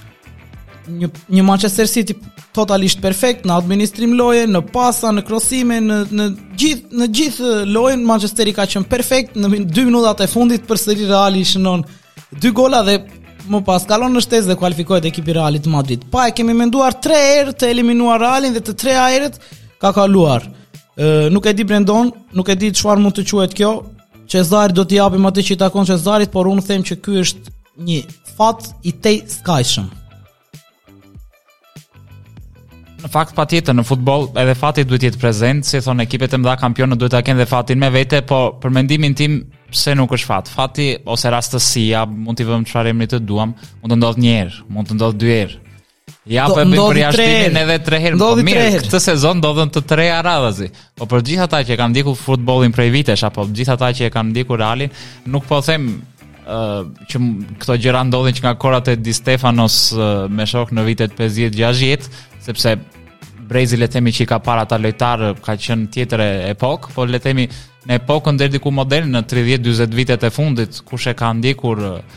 një 0.99 1.09
një 1.37 1.43
Manchester 1.47 1.89
City 1.89 2.15
totalisht 2.55 3.01
perfekt 3.03 3.45
në 3.47 3.55
administrim 3.57 4.13
loje, 4.17 4.45
në 4.49 4.61
pasa, 4.73 5.11
në 5.15 5.23
krosime, 5.27 5.79
në 5.85 5.99
në 6.19 6.27
gjithë 6.59 6.99
në 7.01 7.07
gjithë 7.17 7.53
lojën 7.71 8.03
Manchester 8.07 8.49
i 8.49 8.53
ka 8.57 8.65
qenë 8.73 8.89
perfekt 8.91 9.37
në 9.39 9.49
2 9.75 9.87
minutat 9.87 10.25
e 10.25 10.29
fundit 10.31 10.65
për 10.69 10.81
sëri 10.83 11.07
reali 11.09 11.43
i 11.43 11.47
shënon 11.51 11.85
dy 12.39 12.51
gola 12.55 12.81
dhe 12.87 12.99
më 13.51 13.63
pas 13.65 13.87
kalon 13.89 14.13
në 14.15 14.21
shtesë 14.21 14.51
dhe 14.51 14.55
kualifikohet 14.59 15.05
ekipi 15.09 15.33
Realit 15.33 15.65
Madrid. 15.67 16.03
Pa 16.13 16.27
e 16.29 16.33
kemi 16.37 16.53
menduar 16.55 16.93
3 17.01 17.21
herë 17.25 17.55
të 17.57 17.71
eliminuar 17.73 18.21
Realin 18.21 18.53
dhe 18.53 18.61
të 18.63 18.75
tre 18.83 18.93
herët 18.99 19.39
ka 19.81 19.91
kaluar. 19.97 20.45
Ë 21.01 21.31
nuk 21.33 21.47
e 21.49 21.53
di 21.57 21.65
Brendon, 21.65 22.11
nuk 22.37 22.49
e 22.49 22.55
di 22.55 22.69
çfarë 22.71 23.01
mund 23.01 23.17
të 23.17 23.25
quhet 23.31 23.55
kjo. 23.57 23.71
Cezari 24.31 24.75
do 24.77 24.85
t'i 24.87 24.99
japim 25.01 25.25
atë 25.27 25.43
që 25.47 25.55
i 25.55 25.57
takon 25.63 25.87
Cezarit, 25.89 26.31
por 26.31 26.47
unë 26.47 26.63
them 26.69 26.85
që 26.87 26.99
ky 27.03 27.17
është 27.25 27.55
një 27.83 27.97
fat 28.37 28.69
i 28.87 28.93
tej 29.01 29.17
skajshëm 29.41 29.89
në 33.05 33.09
fakt 33.11 33.33
patjetër 33.37 33.75
në 33.77 33.85
futboll 33.87 34.27
edhe 34.39 34.55
fati 34.57 34.83
duhet 34.85 35.03
të 35.03 35.09
jetë 35.11 35.21
prezent, 35.21 35.65
si 35.67 35.81
thon 35.83 36.03
ekipet 36.03 36.33
e 36.33 36.39
mëdha 36.41 36.57
kampionë 36.61 36.97
duhet 37.01 37.13
ta 37.15 37.23
kenë 37.25 37.43
dhe 37.43 37.49
fatin 37.49 37.81
me 37.81 37.89
vete, 37.93 38.21
po 38.29 38.41
për 38.61 38.75
mendimin 38.77 39.15
tim 39.17 39.39
pse 39.71 39.93
nuk 39.97 40.13
është 40.17 40.29
fat. 40.29 40.51
Fati 40.51 40.89
ose 41.09 41.31
rastësia 41.33 42.05
mund 42.11 42.39
t'i 42.39 42.47
vëmë 42.47 42.69
çfarë 42.69 42.93
emri 42.93 43.09
të 43.11 43.21
duam, 43.25 43.55
mund 43.81 43.93
të 43.95 43.99
ndodh 44.01 44.21
një 44.25 44.37
herë, 44.37 44.61
mund 44.75 44.91
të 44.91 44.99
ndodh 44.99 45.19
dy 45.23 45.35
herë. 45.37 45.59
Ja 46.29 46.43
për 46.51 46.67
përjashtimin 46.69 47.55
edhe 47.63 47.79
tre 47.81 47.97
herë, 48.03 48.19
por 48.21 48.43
mirë, 48.45 48.67
këtë 48.85 48.99
sezon 49.01 49.39
ndodhen 49.41 49.71
të 49.73 49.81
treja 49.89 50.19
radhazi. 50.25 50.67
Po 50.99 51.07
për 51.09 51.23
gjithë 51.31 51.47
ata 51.47 51.63
që 51.65 51.77
kanë 51.81 51.95
ndjekur 51.95 52.17
futbollin 52.19 52.73
prej 52.75 52.91
vitesh 52.93 53.23
apo 53.25 53.47
gjithë 53.49 53.73
ata 53.77 53.89
që 53.97 54.09
e 54.09 54.13
kanë 54.13 54.29
ndjekur 54.35 54.61
Realin, 54.61 54.93
nuk 55.31 55.47
po 55.49 55.57
them 55.65 55.95
ë 56.41 56.49
uh, 56.49 56.87
që 57.09 57.19
këto 57.61 57.75
gjëra 57.83 58.01
ndodhin 58.09 58.37
që 58.39 58.43
nga 58.45 58.55
Korat 58.57 58.87
e 58.91 58.95
Di 58.97 59.13
Stefanos 59.13 59.91
uh, 59.93 60.03
me 60.27 60.45
shok 60.49 60.71
në 60.73 60.85
vitet 60.87 61.13
50-60, 61.19 62.07
sepse 62.47 62.77
Brezi 63.51 63.75
le 63.75 63.89
të 63.91 63.97
themi 63.97 64.13
që 64.15 64.23
i 64.23 64.27
ka 64.31 64.37
para 64.39 64.63
ata 64.63 64.77
lojtarë 64.79 65.33
ka 65.43 65.57
qenë 65.59 65.89
tjetër 65.91 66.21
epok, 66.53 66.85
po 66.95 67.03
le 67.05 67.19
të 67.19 67.25
themi 67.27 67.43
në 67.89 67.97
epokën 67.99 68.37
deri 68.39 68.53
diku 68.55 68.71
model 68.73 69.09
në 69.11 69.25
30-40 69.27 69.97
vitet 69.97 70.23
e 70.23 70.29
fundit, 70.31 70.77
kush 70.87 71.09
e 71.11 71.13
ka 71.19 71.29
ndjekur 71.35 71.81
uh, 71.89 72.15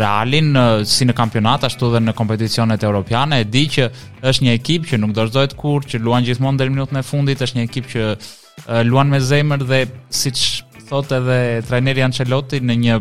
Realin 0.00 0.50
uh, 0.52 0.72
si 0.88 1.04
në 1.06 1.14
kampionat 1.16 1.64
ashtu 1.68 1.86
edhe 1.90 2.00
në 2.02 2.14
kompeticionet 2.18 2.82
europiane, 2.86 3.40
e 3.40 3.48
di 3.48 3.62
që 3.76 3.86
është 4.26 4.46
një 4.48 4.56
ekip 4.58 4.88
që 4.90 4.98
nuk 5.02 5.14
dorëzohet 5.16 5.54
kurrë, 5.60 5.90
që 5.94 6.00
luan 6.02 6.24
gjithmonë 6.26 6.60
deri 6.60 6.72
në 6.74 6.76
minutën 6.78 7.00
e 7.00 7.04
fundit, 7.06 7.44
është 7.46 7.60
një 7.60 7.64
ekip 7.70 7.88
që 7.94 8.02
uh, 8.10 8.82
luan 8.88 9.12
me 9.12 9.20
zemër 9.22 9.64
dhe 9.70 9.80
siç 10.10 10.46
thotë 10.90 11.20
edhe 11.20 11.38
trajneri 11.70 12.02
Ancelotti 12.08 12.58
në 12.64 12.78
një 12.84 12.98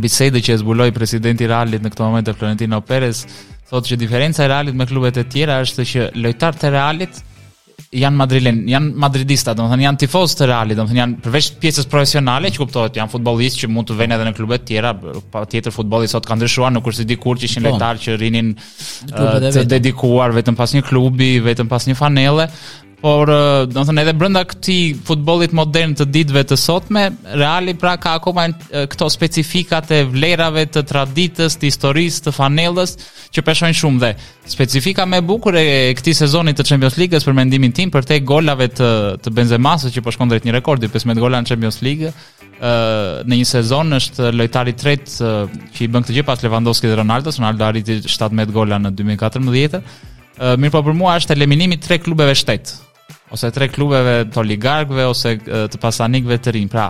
Bisedë 0.00 0.40
që 0.44 0.56
zbuloi 0.62 0.90
presidenti 0.96 1.46
Realit 1.50 1.84
në 1.84 1.92
këtë 1.92 2.06
moment 2.06 2.32
Florentino 2.38 2.80
Perez 2.84 3.24
thotë 3.70 3.92
që 3.92 3.98
diferenca 4.00 4.44
e 4.44 4.50
Realit 4.50 4.76
me 4.78 4.86
klubet 4.88 5.18
e 5.22 5.26
tjera 5.30 5.60
është 5.64 5.86
që 5.92 6.08
lojtarët 6.24 6.66
e 6.68 6.72
Realit 6.74 7.22
janë 7.94 8.18
madrilen, 8.18 8.56
janë 8.70 8.94
madridista, 9.02 9.52
do 9.54 9.64
të 9.64 9.70
thonë 9.72 9.84
janë 9.84 10.00
tifoz 10.02 10.32
të 10.38 10.46
Realit, 10.50 10.76
do 10.78 10.82
të 10.86 10.90
thonë 10.92 10.98
janë 11.00 11.16
përveç 11.24 11.48
pjesës 11.62 11.88
profesionale 11.90 12.50
që 12.54 12.60
kuptohet, 12.64 12.98
janë 12.98 13.10
futbollistë 13.12 13.62
që 13.64 13.70
mund 13.70 13.88
të 13.90 13.96
vënë 14.00 14.16
edhe 14.16 14.26
në 14.28 14.32
klube 14.34 14.58
të 14.58 14.68
tjera, 14.72 14.92
patjetër 15.34 15.74
futbolli 15.74 16.10
sot 16.10 16.26
ka 16.26 16.36
ndryshuar, 16.38 16.72
nuk 16.74 16.90
është 16.90 17.02
si 17.04 17.08
dikur 17.12 17.38
që 17.38 17.48
ishin 17.48 17.62
bon. 17.66 17.70
Po. 17.70 17.78
lojtarë 17.78 18.02
që 18.06 18.16
rinin 18.22 18.52
uh, 18.54 19.12
të, 19.14 19.50
të 19.54 19.66
dedikuar 19.76 20.34
vetëm 20.36 20.58
pas 20.58 20.74
një 20.74 20.84
klubi, 20.86 21.30
vetëm 21.46 21.70
pas 21.70 21.86
një 21.90 21.96
fanelle, 21.98 22.48
por 23.04 23.28
do 23.28 23.68
të 23.68 23.82
thënë 23.84 24.00
edhe 24.06 24.12
brenda 24.16 24.40
këtij 24.48 24.94
futbollit 25.04 25.52
modern 25.56 25.92
të 25.96 26.06
ditëve 26.08 26.40
të 26.48 26.56
sotme, 26.56 27.02
Reali 27.36 27.74
pra 27.76 27.98
ka 28.00 28.14
akoma 28.20 28.46
këto 28.88 29.10
specifikat 29.12 29.90
e 29.92 29.98
vlerave 30.08 30.62
të 30.72 30.86
traditës, 30.88 31.58
të 31.60 31.68
historisë, 31.68 32.22
të 32.28 32.32
fanellës 32.32 32.94
që 33.34 33.44
peshojnë 33.44 33.76
shumë 33.80 34.00
dhe 34.06 34.10
specifika 34.54 35.04
më 35.10 35.20
e 35.20 35.24
bukur 35.28 35.58
e 35.60 35.66
këtij 35.98 36.16
sezoni 36.22 36.54
të 36.56 36.64
Champions 36.70 36.96
League-s 37.00 37.28
për 37.28 37.36
mendimin 37.42 37.74
tim 37.76 37.92
për 37.92 38.08
te 38.08 38.18
golave 38.24 38.70
të 38.78 38.88
të 39.20 39.34
Benzema's 39.36 39.84
që 39.92 40.04
po 40.06 40.14
shkon 40.16 40.32
drejt 40.32 40.48
një 40.48 40.56
rekordi 40.56 40.88
15 40.92 41.20
gola 41.20 41.42
në 41.44 41.52
Champions 41.52 41.82
League 41.84 42.08
ë 42.08 42.72
në 43.28 43.40
një 43.42 43.50
sezon 43.52 43.98
është 44.00 44.32
lojtari 44.38 44.72
i 44.72 44.78
tretë 44.80 45.32
që 45.76 45.84
i 45.84 45.90
bën 45.92 46.06
këtë 46.08 46.16
gjë 46.22 46.26
pas 46.30 46.40
Lewandowski 46.46 46.88
dhe 46.88 46.96
Ronaldo, 47.02 47.36
Ronaldo 47.36 47.68
arriti 47.68 48.00
17 48.08 48.48
gola 48.56 48.80
në 48.86 48.94
2014. 48.96 49.84
Uh, 50.34 50.56
mirë 50.58 50.72
po, 50.74 50.80
për 50.82 50.96
mua 50.98 51.12
është 51.20 51.36
eliminimi 51.36 51.76
tre 51.78 52.00
klubeve 52.02 52.32
shtetë 52.34 52.83
ose 53.34 53.50
tre 53.54 53.68
klubeve 53.72 54.14
të 54.32 54.40
oligarkëve 54.42 55.06
ose 55.10 55.34
të 55.74 55.80
pasanikëve 55.82 56.40
të 56.44 56.54
rinj. 56.58 56.68
Pra, 56.72 56.88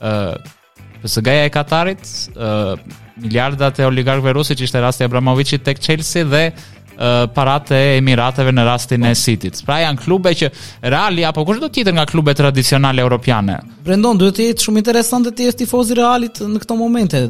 ë 0.00 0.16
uh, 0.34 0.58
PSG-ja 1.00 1.46
e 1.48 1.52
Katarit, 1.54 2.02
ë 2.02 2.50
uh, 2.50 2.98
miliardat 3.20 3.78
e 3.80 3.86
oligarkëve 3.88 4.34
rusë 4.36 4.56
që 4.56 4.66
ishte 4.68 4.80
rasti 4.82 5.04
Abramovićit 5.06 5.64
tek 5.64 5.80
Chelsea 5.82 6.26
dhe 6.28 6.42
ë 6.50 6.52
uh, 6.52 7.26
paratë 7.32 7.76
e 7.78 7.94
Emirateve 7.98 8.52
në 8.52 8.64
rastin 8.68 9.04
e 9.08 9.14
City-t. 9.16 9.62
Pra 9.66 9.78
janë 9.84 10.02
klube 10.04 10.32
që 10.36 10.50
Reali 10.84 11.24
apo 11.28 11.44
kush 11.48 11.60
do 11.62 11.70
të 11.72 11.94
nga 11.96 12.04
klubet 12.08 12.40
tradicionale 12.40 13.00
europiane. 13.04 13.58
Brendon 13.84 14.18
duhet 14.20 14.36
të 14.40 14.50
jetë 14.50 14.66
shumë 14.66 14.82
interesant 14.84 15.28
të 15.30 15.48
jetë 15.48 15.62
tifoz 15.64 15.92
i 15.94 15.98
Realit 16.00 16.40
në 16.48 16.60
këto 16.66 16.76
momente. 16.80 17.24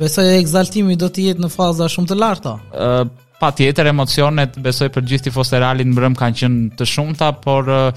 Besoj 0.00 0.28
e 0.32 0.38
egzaltimi 0.40 0.96
do 0.96 1.08
të 1.12 1.28
jetë 1.30 1.44
në 1.44 1.52
faza 1.52 1.88
shumë 1.92 2.12
të 2.14 2.20
larta. 2.20 2.56
Ë 2.80 2.90
uh, 3.00 3.10
pa 3.40 3.48
tjetër 3.56 3.88
emocionet 3.94 4.58
besoj 4.60 4.90
për 4.92 5.06
gjithë 5.10 5.26
tifos 5.30 5.48
të 5.48 5.60
realin 5.62 5.88
në 5.90 5.96
brëm 5.96 6.16
kanë 6.18 6.36
qënë 6.42 6.64
të 6.78 6.86
shumëta, 6.90 7.30
por 7.42 7.68
uh, 7.72 7.88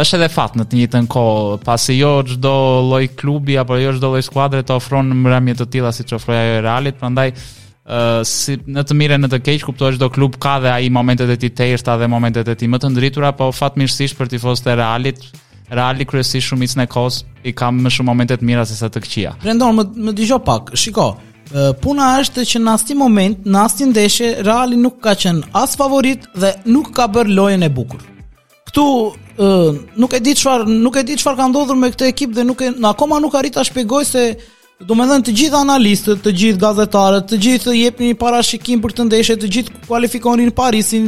është 0.00 0.18
edhe 0.18 0.28
fatë 0.34 0.58
në 0.60 0.66
të 0.72 0.78
një 0.80 0.88
në 0.94 1.10
kohë, 1.14 1.58
pasi 1.66 1.96
jo 2.00 2.10
është 2.24 2.40
do 2.42 2.54
loj 2.90 3.04
klubi, 3.20 3.56
apo 3.62 3.78
jo 3.78 3.94
është 3.94 4.02
do 4.04 4.10
loj 4.16 4.24
skuadre 4.26 4.64
të 4.66 4.76
ofronë 4.80 5.12
në 5.14 5.20
mbrëmje 5.20 5.56
të 5.60 5.68
tila 5.76 5.94
si 5.94 6.06
që 6.10 6.18
ofroja 6.18 6.42
jo 6.48 6.58
e 6.60 6.66
realit, 6.70 7.00
për 7.00 7.16
ndaj, 7.16 7.36
Uh, 7.92 8.20
si 8.22 8.54
në 8.62 8.84
të 8.86 8.94
mire 8.94 9.16
në 9.18 9.26
të 9.32 9.38
keq 9.42 9.64
kuptohet 9.66 9.96
çdo 9.96 10.06
klub 10.14 10.36
ka 10.40 10.52
dhe 10.62 10.70
ai 10.70 10.86
momentet 10.94 11.26
e 11.34 11.36
tij 11.42 11.50
të 11.50 11.66
errta 11.74 11.96
dhe 11.98 12.06
momentet 12.08 12.46
e 12.46 12.54
tij 12.60 12.68
më 12.70 12.78
të 12.78 12.92
ndritura, 12.92 13.32
po 13.34 13.48
fatmirësisht 13.52 14.14
për 14.20 14.30
tifozët 14.36 14.68
e 14.70 14.76
Realit, 14.78 15.18
Reali 15.66 16.06
kryesisht 16.06 16.52
shumicën 16.52 16.84
e 16.84 16.86
kohës 16.86 17.24
i 17.42 17.50
ka 17.58 17.72
më 17.74 17.90
shumë 17.90 18.06
momente 18.06 18.38
të 18.38 18.46
mira 18.52 18.62
se 18.70 18.78
sa 18.78 18.86
të 18.86 19.02
këqija. 19.02 19.34
Rendon 19.42 19.74
më 19.80 19.88
më 19.98 20.14
dëgjoj 20.14 20.40
pak. 20.46 20.70
Shiko, 20.78 21.08
puna 21.82 22.04
është 22.20 22.44
që 22.52 22.60
në 22.62 22.72
asnjë 22.76 22.96
moment, 22.98 23.44
në 23.44 23.62
asnjë 23.66 23.88
ndeshje 23.90 24.30
Reali 24.46 24.78
nuk 24.80 24.98
ka 25.04 25.14
qenë 25.18 25.44
as 25.58 25.76
favorit 25.78 26.24
dhe 26.38 26.54
nuk 26.66 26.92
ka 26.96 27.08
bërë 27.12 27.34
lojën 27.36 27.66
e 27.66 27.70
bukur. 27.72 28.02
Ktu 28.70 28.84
nuk 30.00 30.14
e 30.16 30.20
di 30.24 30.34
çfarë, 30.38 30.68
nuk 30.80 30.96
e 30.96 31.02
di 31.08 31.16
çfarë 31.20 31.40
ka 31.40 31.50
ndodhur 31.52 31.76
me 31.78 31.90
këtë 31.92 32.08
ekip 32.12 32.32
dhe 32.36 32.46
nuk 32.48 32.62
e 32.64 32.72
në 32.72 32.88
akoma 32.92 33.18
nuk 33.20 33.34
arrit 33.40 33.54
ta 33.58 33.64
shpjegoj 33.68 34.04
se 34.14 34.26
Do 34.82 34.96
me 34.98 35.04
dhenë 35.06 35.22
të 35.22 35.32
gjithë 35.38 35.58
analistët, 35.62 36.20
të 36.24 36.30
gjithë 36.38 36.58
gazetarët, 36.58 37.28
të 37.30 37.36
gjithë 37.44 37.66
të 37.70 37.74
jepë 37.78 38.02
një 38.02 38.14
parashikim 38.18 38.80
për 38.82 38.94
të 38.98 39.04
ndeshe, 39.06 39.36
të 39.38 39.50
gjithë 39.54 39.82
kualifikonin 39.86 40.50
Parisin, 40.58 41.04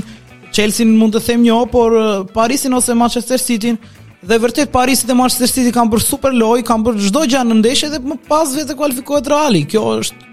Chelsea 0.55 0.87
mund 0.87 1.17
të 1.17 1.23
them 1.27 1.43
jo, 1.49 1.57
por 1.73 1.97
Parisin 2.37 2.77
ose 2.79 2.95
Manchester 2.95 3.43
City-n, 3.43 3.81
Dhe 4.25 4.39
vërtet 4.41 4.71
Parisit 4.73 5.11
e 5.13 5.17
Manchester 5.17 5.51
City 5.51 5.73
kanë 5.75 5.93
bërë 5.93 6.05
super 6.07 6.33
loj, 6.35 6.63
kanë 6.65 6.87
bërë 6.87 7.09
çdo 7.11 7.23
gjë 7.29 7.41
në 7.45 7.57
ndeshje 7.61 7.91
dhe 7.93 7.99
më 8.09 8.17
pas 8.29 8.53
vetë 8.57 8.77
kualifikohet 8.79 9.27
Reali. 9.31 9.65
Kjo 9.69 9.83
është 10.01 10.33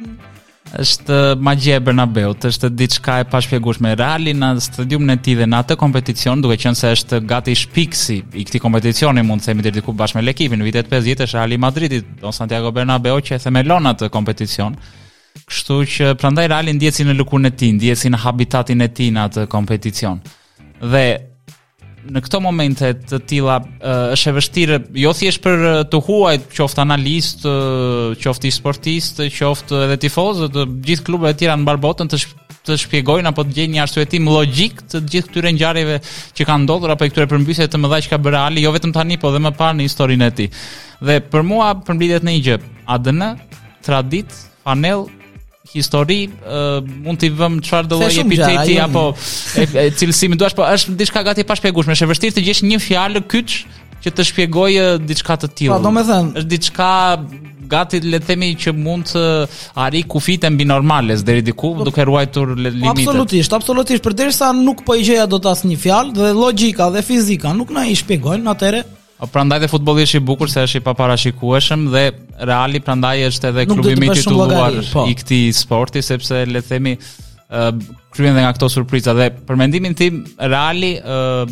është 0.79 1.15
uh, 1.17 1.29
magjia 1.43 1.75
e 1.81 1.81
Bernabeut, 1.83 2.45
është 2.47 2.69
diçka 2.79 3.17
e 3.19 3.25
pashpjegueshme. 3.27 3.91
Reali 3.99 4.31
në 4.37 4.53
stadiumin 4.63 5.17
e 5.17 5.17
tij 5.19 5.35
dhe 5.41 5.47
në 5.51 5.59
atë 5.65 5.75
kompeticion, 5.81 6.39
duke 6.39 6.55
qenë 6.61 6.79
se 6.79 6.93
është 6.95 7.19
gati 7.27 7.55
shpiksi 7.59 8.19
i 8.39 8.45
këtij 8.47 8.63
kompeticioni, 8.63 9.25
mund 9.27 9.43
të 9.43 9.49
themi 9.51 9.65
deri 9.65 9.81
diku 9.81 9.91
bashkë 9.99 10.21
me 10.21 10.23
Lekivin 10.29 10.63
në 10.63 10.69
vitet 10.69 10.91
50 10.93 11.25
është 11.27 11.39
Reali 11.41 11.57
Madridi, 11.59 11.99
Don 12.23 12.31
Santiago 12.35 12.71
Bernabeu 12.71 13.17
që 13.19 13.35
e 13.35 13.41
themelon 13.43 13.91
atë 13.91 14.07
kompeticion. 14.15 14.77
Kështu 15.49 15.81
që 15.97 16.13
prandaj 16.21 16.47
Reali 16.53 16.77
ndjehet 16.79 17.01
si 17.01 17.07
në 17.07 17.17
lukun 17.19 17.51
e 17.51 17.51
tij, 17.51 17.75
ndjehet 17.81 17.99
si 18.05 18.13
në 18.13 18.23
habitatin 18.23 18.87
e 18.87 18.87
tij 18.87 19.11
në 19.11 19.27
atë 19.27 19.45
kompeticion. 19.51 20.23
Dhe 20.81 21.03
në 22.09 22.21
këto 22.25 22.39
momente 22.41 22.91
të 23.09 23.19
tilla 23.29 23.57
uh, 23.61 24.11
është 24.15 24.29
e 24.31 24.35
vështirë 24.37 24.77
jo 25.03 25.11
thjesht 25.17 25.41
për 25.43 25.63
të 25.91 25.99
huajt 26.07 26.47
qoftë 26.55 26.83
analist, 26.83 27.43
uh, 27.47 28.15
qoftë 28.21 28.51
sportist, 28.55 29.21
qoftë 29.35 29.83
edhe 29.85 29.99
tifoz, 30.05 30.45
të 30.53 30.65
gjithë 30.87 31.07
klubet 31.07 31.35
e 31.35 31.39
tjera 31.43 31.57
në 31.59 31.65
mbar 31.65 31.81
botën 31.83 32.11
të 32.11 32.21
të 32.61 32.75
shpjegojnë 32.77 33.25
apo 33.31 33.41
të 33.47 33.55
gjejnë 33.55 33.73
një 33.73 33.79
arsye 33.81 34.03
tim 34.05 34.27
logjik 34.29 34.83
të 34.91 34.99
gjithë 35.09 35.29
këtyre 35.31 35.51
ngjarjeve 35.57 35.95
që 36.37 36.45
kanë 36.45 36.61
ndodhur 36.67 36.91
apo 36.93 37.07
këtyre 37.09 37.25
përmbysjeve 37.31 37.71
të 37.73 37.79
mëdha 37.81 37.97
që 38.05 38.11
ka 38.11 38.19
bërë 38.21 38.37
Ali, 38.43 38.61
jo 38.67 38.73
vetëm 38.75 38.93
tani, 38.93 39.17
por 39.17 39.33
edhe 39.33 39.41
më 39.47 39.51
parë 39.57 39.79
në 39.79 39.87
historinë 39.87 40.27
e 40.29 40.35
tij. 40.37 40.49
Dhe 41.01 41.15
për 41.25 41.47
mua 41.49 41.71
përmbledhet 41.87 42.27
në 42.27 42.35
një 42.35 42.43
gjë, 42.45 42.59
ADN, 42.93 43.25
tradit, 43.81 44.37
panel, 44.61 45.07
histori 45.69 46.27
uh, 46.27 46.81
mund 47.03 47.19
t'i 47.21 47.29
vëm 47.37 47.59
çfarë 47.63 47.89
do 47.91 47.99
lloj 48.01 48.17
epiteti 48.23 48.79
jo. 48.79 48.87
apo 48.87 49.03
e, 49.61 49.67
e 49.77 49.85
cilësi 49.93 50.29
duash 50.39 50.55
po 50.57 50.65
është 50.65 50.95
diçka 50.99 51.21
gati 51.27 51.45
pa 51.45 51.55
shpjeguar 51.59 51.91
është 51.93 52.07
e 52.07 52.11
vështirë 52.11 52.35
të 52.39 52.45
gjesh 52.47 52.63
një 52.65 52.79
fjalë 52.81 53.21
kyç 53.29 53.57
që 54.01 54.13
të 54.17 54.25
shpjegojë 54.31 54.85
diçka 55.05 55.35
të 55.43 55.49
tillë 55.59 55.77
pa 55.77 55.81
po, 55.85 56.03
thënë. 56.09 56.35
është 56.41 56.51
diçka 56.55 56.89
gati 57.71 57.99
le 58.03 58.19
të 58.19 58.29
themi 58.31 58.49
që 58.59 58.73
mund 58.73 59.11
të 59.11 59.25
arri 59.85 60.01
kufit 60.09 60.47
mbi 60.49 60.65
normales 60.67 61.21
deri 61.29 61.45
diku 61.45 61.75
po, 61.77 61.85
duke 61.87 62.03
ruajtur 62.09 62.55
po, 62.55 62.57
limitet. 62.59 62.95
Absolutisht, 63.05 63.53
absolutisht, 63.55 64.03
përderisa 64.03 64.49
nuk 64.57 64.81
po 64.87 64.97
i 64.97 65.05
gjeja 65.05 65.29
dot 65.29 65.45
asnjë 65.53 65.77
fjalë 65.85 66.17
dhe 66.17 66.33
logjika 66.41 66.89
dhe 66.97 67.05
fizika 67.11 67.53
nuk 67.55 67.69
na 67.77 67.85
i 67.87 67.93
shpjegojnë, 68.01 68.49
atëre 68.55 68.83
prandaj 69.29 69.59
dhe 69.63 69.67
futbolli 69.69 70.05
është 70.07 70.17
i 70.17 70.23
bukur 70.25 70.49
se 70.49 70.63
është 70.65 70.79
i 70.81 70.83
paparashikueshëm 70.85 71.89
dhe 71.93 72.03
Reali 72.49 72.79
prandaj 72.81 73.21
është 73.27 73.49
edhe 73.51 73.65
klubi 73.69 73.93
më 74.01 74.07
i 74.09 74.17
titulluar 74.17 74.77
po. 74.93 75.03
i 75.09 75.13
këtij 75.19 75.51
sporti 75.53 76.01
sepse 76.01 76.45
le 76.47 76.61
të 76.61 76.67
themi 76.71 76.95
uh, 76.95 77.69
kryen 78.15 78.33
dhe 78.33 78.41
nga 78.45 78.53
këto 78.57 78.69
surpriza 78.77 79.13
dhe 79.17 79.29
për 79.45 79.59
mendimin 79.61 79.93
tim 79.97 80.23
Reali 80.39 80.95
uh, 80.97 81.43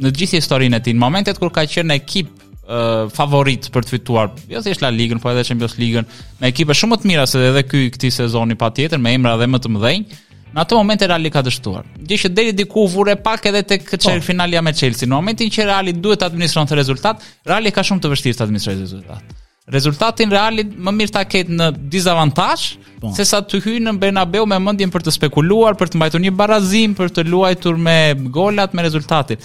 në 0.00 0.14
gjithë 0.16 0.40
historinë 0.40 0.80
e 0.80 0.84
tij 0.86 0.96
në 0.96 1.02
momentet 1.02 1.40
kur 1.42 1.52
ka 1.52 1.66
qenë 1.68 1.98
ekip 2.00 2.30
uh, 2.32 3.04
favorit 3.12 3.68
për 3.74 3.84
të 3.84 3.96
fituar, 3.98 4.32
jo 4.48 4.62
thjesht 4.64 4.80
La 4.82 4.88
Ligën, 4.90 5.20
por 5.20 5.34
edhe 5.34 5.44
Champions 5.44 5.76
Ligën, 5.82 6.08
me 6.40 6.48
ekipe 6.54 6.72
shumë 6.74 7.02
të 7.02 7.10
mira 7.12 7.26
se 7.28 7.42
edhe 7.50 7.66
ky 7.68 7.90
këtij 7.92 8.16
sezoni 8.22 8.56
patjetër 8.56 8.98
me 9.02 9.12
emra 9.18 9.36
dhe 9.36 9.50
më 9.50 9.60
të 9.60 9.74
mëdhenj, 9.76 10.08
Në 10.54 10.64
atë 10.64 10.78
momente 10.80 11.06
Reali 11.06 11.30
ka 11.30 11.42
dështuar. 11.46 11.86
Gjë 12.10 12.20
që 12.24 12.30
deri 12.34 12.54
diku 12.58 12.86
vure 12.90 13.14
pak 13.22 13.44
edhe 13.50 13.60
tek 13.74 13.84
çel 13.96 14.18
po. 14.22 14.26
finalja 14.26 14.62
me 14.66 14.72
Chelsea. 14.74 15.06
Në 15.08 15.14
momentin 15.14 15.50
që 15.52 15.66
Reali 15.68 15.92
duhet 15.94 16.22
të 16.24 16.30
administron 16.30 16.66
të 16.70 16.78
rezultat, 16.80 17.22
Reali 17.46 17.70
ka 17.74 17.84
shumë 17.86 18.02
të 18.02 18.10
vështirë 18.14 18.38
të 18.40 18.44
administrojë 18.48 18.80
rezultat. 18.82 19.36
Rezultatin 19.70 20.32
Reali 20.34 20.64
më 20.66 20.92
mirë 20.96 21.12
ta 21.14 21.22
ketë 21.30 21.54
në 21.54 21.66
dizavantazh, 21.92 22.64
oh. 22.74 22.86
Po. 23.00 23.10
sesa 23.16 23.38
të 23.46 23.60
hyjë 23.64 23.84
në 23.86 23.92
Bernabeu 24.02 24.44
me 24.50 24.58
mendjen 24.60 24.90
për 24.92 25.06
të 25.06 25.14
spekuluar, 25.14 25.76
për 25.78 25.92
të 25.94 26.00
mbajtur 26.00 26.20
një 26.26 26.32
barazim, 26.36 26.96
për 26.98 27.12
të 27.16 27.22
luajtur 27.30 27.78
me 27.80 27.96
golat 28.34 28.74
me 28.76 28.82
rezultatin. 28.84 29.38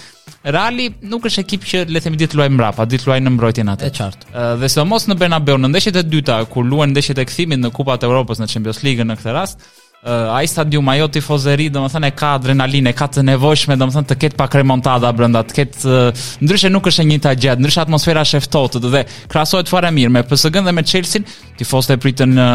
Reali 0.44 0.90
nuk 1.06 1.24
është 1.30 1.44
ekip 1.46 1.64
që 1.70 1.86
le 1.88 1.98
të 2.02 2.06
themi 2.08 2.20
ditë 2.20 2.36
luajë 2.38 2.52
mbrapa, 2.56 2.84
ditë 2.90 3.08
luajë 3.08 3.22
në 3.24 3.32
mbrojtjen 3.36 3.70
atë. 3.72 3.88
Është 3.88 4.02
qartë. 4.02 4.34
Dhe 4.60 4.70
sidomos 4.74 5.06
në 5.08 5.18
Bernabeu 5.22 5.56
në 5.62 5.72
ndeshjet 5.72 6.02
e 6.02 6.04
dyta 6.04 6.40
kur 6.50 6.64
luajnë 6.68 6.92
ndeshjet 6.96 7.22
e 7.22 7.26
kthimit 7.30 7.62
në 7.62 7.72
Kupat 7.78 8.04
e 8.04 8.10
Evropës 8.10 8.42
në 8.42 8.50
Champions 8.52 8.82
League 8.84 9.06
në 9.08 9.16
këtë 9.22 9.36
rast, 9.38 9.64
uh, 10.06 10.12
ai 10.34 10.46
stadium 10.46 10.88
ajo 10.88 11.08
tifozeri 11.10 11.66
domethën 11.74 12.06
e 12.08 12.12
ka 12.14 12.30
adrenalinë, 12.38 12.92
ka 12.96 13.08
të 13.10 13.24
nevojshme 13.32 13.76
domethën 13.80 14.06
të 14.10 14.18
ketë 14.22 14.38
pak 14.38 14.54
remontada 14.60 15.10
brenda, 15.16 15.42
të 15.44 15.56
ketë 15.58 15.90
uh, 15.90 16.26
ndryshe 16.44 16.70
nuk 16.70 16.86
është 16.90 17.02
e 17.04 17.08
njëjta 17.10 17.32
gjë, 17.42 17.54
ndryshe 17.62 17.82
atmosfera 17.82 18.22
është 18.26 18.38
e 18.40 18.44
ftohtë 18.46 18.82
dhe 18.86 19.02
krahasohet 19.32 19.70
fare 19.72 19.90
mirë 19.96 20.12
me 20.16 20.22
PSG-n 20.28 20.68
dhe 20.68 20.76
me 20.76 20.84
Chelsea-n, 20.86 21.26
tifozët 21.58 21.96
e 21.96 21.98
pritën 22.04 22.38
uh, 22.38 22.46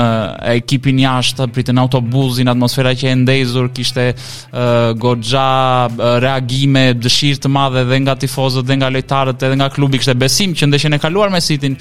ekipin 0.56 1.02
jashtë, 1.04 1.50
pritën 1.56 1.84
autobusin, 1.84 2.50
atmosfera 2.52 2.94
që 2.96 3.12
e 3.14 3.18
ndezur, 3.24 3.70
kishte 3.76 4.08
uh, 4.14 4.94
goxha 5.02 5.48
uh, 5.92 6.16
reagime 6.24 6.88
dëshirë 7.04 7.44
të 7.46 7.52
madhe 7.58 7.84
dhe 7.92 8.02
nga 8.06 8.16
tifozët 8.24 8.68
dhe 8.72 8.80
nga 8.80 8.92
lojtarët 8.96 9.46
edhe 9.50 9.60
nga 9.60 9.70
klubi 9.76 10.00
kishte 10.02 10.16
besim 10.24 10.56
që 10.56 10.72
ndeshjen 10.72 10.96
e 10.98 11.02
kaluar 11.04 11.34
me 11.34 11.42
City-n 11.44 11.76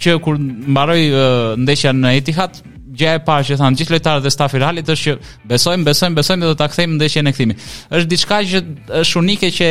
që 0.00 0.16
kur 0.24 0.38
mbaroi 0.40 1.00
uh, 1.12 1.24
ndeshja 1.60 1.92
në 1.92 2.14
Etihad 2.22 2.62
gjë 3.00 3.16
e 3.18 3.22
parë 3.24 3.46
që 3.50 3.56
thanë 3.60 3.78
gjithë 3.80 3.94
lojtarët 3.94 4.24
dhe 4.24 4.32
stafi 4.34 4.60
Realit 4.60 4.88
është 4.92 5.06
që 5.06 5.32
besojmë, 5.50 5.86
besojmë, 5.88 6.16
besojmë 6.20 6.44
dhe 6.44 6.52
do 6.52 6.56
ta 6.60 6.66
kthejmë 6.72 6.96
ndeshjen 6.98 7.30
e 7.30 7.34
kthimit. 7.34 7.64
Është 8.00 8.08
diçka 8.10 8.38
që 8.50 8.62
është 9.00 9.20
unike 9.20 9.50
që 9.56 9.68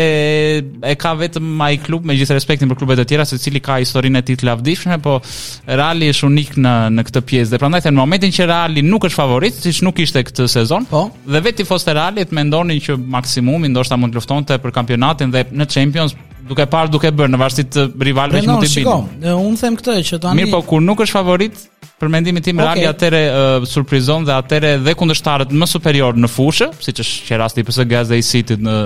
e 0.91 0.95
ka 0.99 1.13
vetëm 1.19 1.53
ai 1.65 1.79
klub 1.83 2.07
me 2.09 2.15
gjithë 2.17 2.37
respektin 2.37 2.71
për 2.71 2.79
klubet 2.81 3.03
e 3.03 3.07
tjera 3.09 3.27
se 3.29 3.39
cili 3.41 3.61
ka 3.63 3.77
historinë 3.81 4.21
e 4.21 4.25
tij 4.29 4.39
të 4.41 4.49
lavdishme, 4.49 4.99
po 5.05 5.19
Reali 5.69 6.09
është 6.13 6.27
unik 6.29 6.53
në 6.63 6.75
në 6.97 7.05
këtë 7.09 7.23
pjesë. 7.31 7.51
Dhe 7.53 7.59
prandaj 7.61 7.81
në 7.85 7.97
momentin 7.99 8.33
që 8.35 8.47
Reali 8.49 8.83
nuk 8.85 9.05
është 9.09 9.19
favorit, 9.19 9.59
siç 9.65 9.83
nuk 9.85 9.99
ishte 10.03 10.23
këtë 10.31 10.47
sezon, 10.49 10.87
po? 10.89 11.05
dhe 11.25 11.43
vetë 11.45 11.61
tifozët 11.63 11.93
e 11.93 11.97
Realit 11.99 12.33
mendonin 12.35 12.81
që 12.85 12.97
maksimumi 13.19 13.69
ndoshta 13.71 13.97
mund 13.99 14.15
të 14.15 14.21
luftonte 14.21 14.59
për 14.63 14.75
kampionatin 14.79 15.33
dhe 15.35 15.45
në 15.51 15.67
Champions 15.69 16.15
duke 16.49 16.65
parë 16.71 16.89
duke 16.93 17.11
bërë 17.13 17.31
në 17.35 17.39
varësi 17.39 17.65
të 17.73 17.83
rivalëve 18.09 18.41
që 18.43 18.49
mund 18.49 18.65
të 18.65 18.71
bëjnë. 18.73 18.85
Po, 18.85 19.33
unë 19.49 19.59
them 19.61 19.77
këtë 19.79 19.95
që 20.09 20.19
tani 20.23 20.39
Mirë, 20.43 20.51
po 20.55 20.61
kur 20.69 20.83
nuk 20.83 21.03
është 21.05 21.15
favorit 21.15 21.61
për 21.99 22.11
mendimin 22.13 22.45
tim 22.45 22.59
okay. 22.59 22.67
Reali 22.69 22.87
atëre 22.89 23.21
uh, 23.29 23.67
surprizon 23.69 24.25
dhe 24.27 24.35
atëre 24.41 24.73
dhe 24.87 24.95
kundërshtarët 24.97 25.51
më 25.59 25.67
superior 25.69 26.17
në 26.19 26.31
fushë, 26.33 26.71
siç 26.85 27.03
është 27.03 27.29
që 27.29 27.39
rasti 27.43 27.63
i 27.65 27.67
PSG 27.69 28.03
dhe 28.11 28.19
i 28.21 28.25
City 28.25 28.57
në 28.63 28.77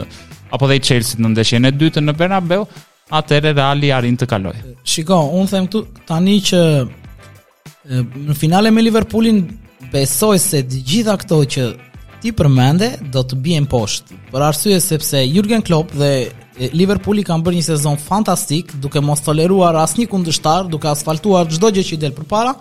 apo 0.55 0.69
dhe 0.69 0.77
i 0.77 0.83
Chelsea 0.83 1.21
në 1.23 1.33
ndeshjen 1.33 1.69
e 1.69 1.73
dytë 1.75 2.03
në 2.03 2.17
Bernabeu, 2.19 2.67
atëre 3.13 3.53
Reali 3.57 3.89
arrin 3.95 4.17
të 4.19 4.27
kalojë. 4.33 4.65
Shiko, 4.89 5.21
unë 5.39 5.51
them 5.53 5.67
këtu 5.71 5.85
tani 6.09 6.37
që 6.51 6.61
në 8.29 8.37
finale 8.39 8.71
me 8.73 8.83
Liverpoolin 8.85 9.41
besoj 9.93 10.37
se 10.41 10.63
të 10.65 10.83
gjitha 10.91 11.17
këto 11.21 11.41
që 11.55 11.65
ti 12.23 12.31
përmende 12.37 12.93
do 13.11 13.21
të 13.27 13.37
bien 13.43 13.65
poshtë. 13.69 14.15
Për 14.31 14.45
arsye 14.49 14.77
sepse 14.81 15.19
Jurgen 15.27 15.65
Klopp 15.67 15.91
dhe 15.99 16.11
Liverpooli 16.59 17.23
kanë 17.25 17.45
bërë 17.47 17.57
një 17.59 17.65
sezon 17.71 17.95
fantastik, 18.01 18.73
duke 18.81 19.01
mos 19.01 19.21
toleruar 19.25 19.77
asnjë 19.83 20.05
kundështar, 20.11 20.67
duke 20.69 20.89
asfaltuar 20.91 21.47
çdo 21.49 21.71
gjë 21.73 21.85
që 21.87 21.95
i 21.95 22.01
del 22.03 22.13
përpara. 22.15 22.53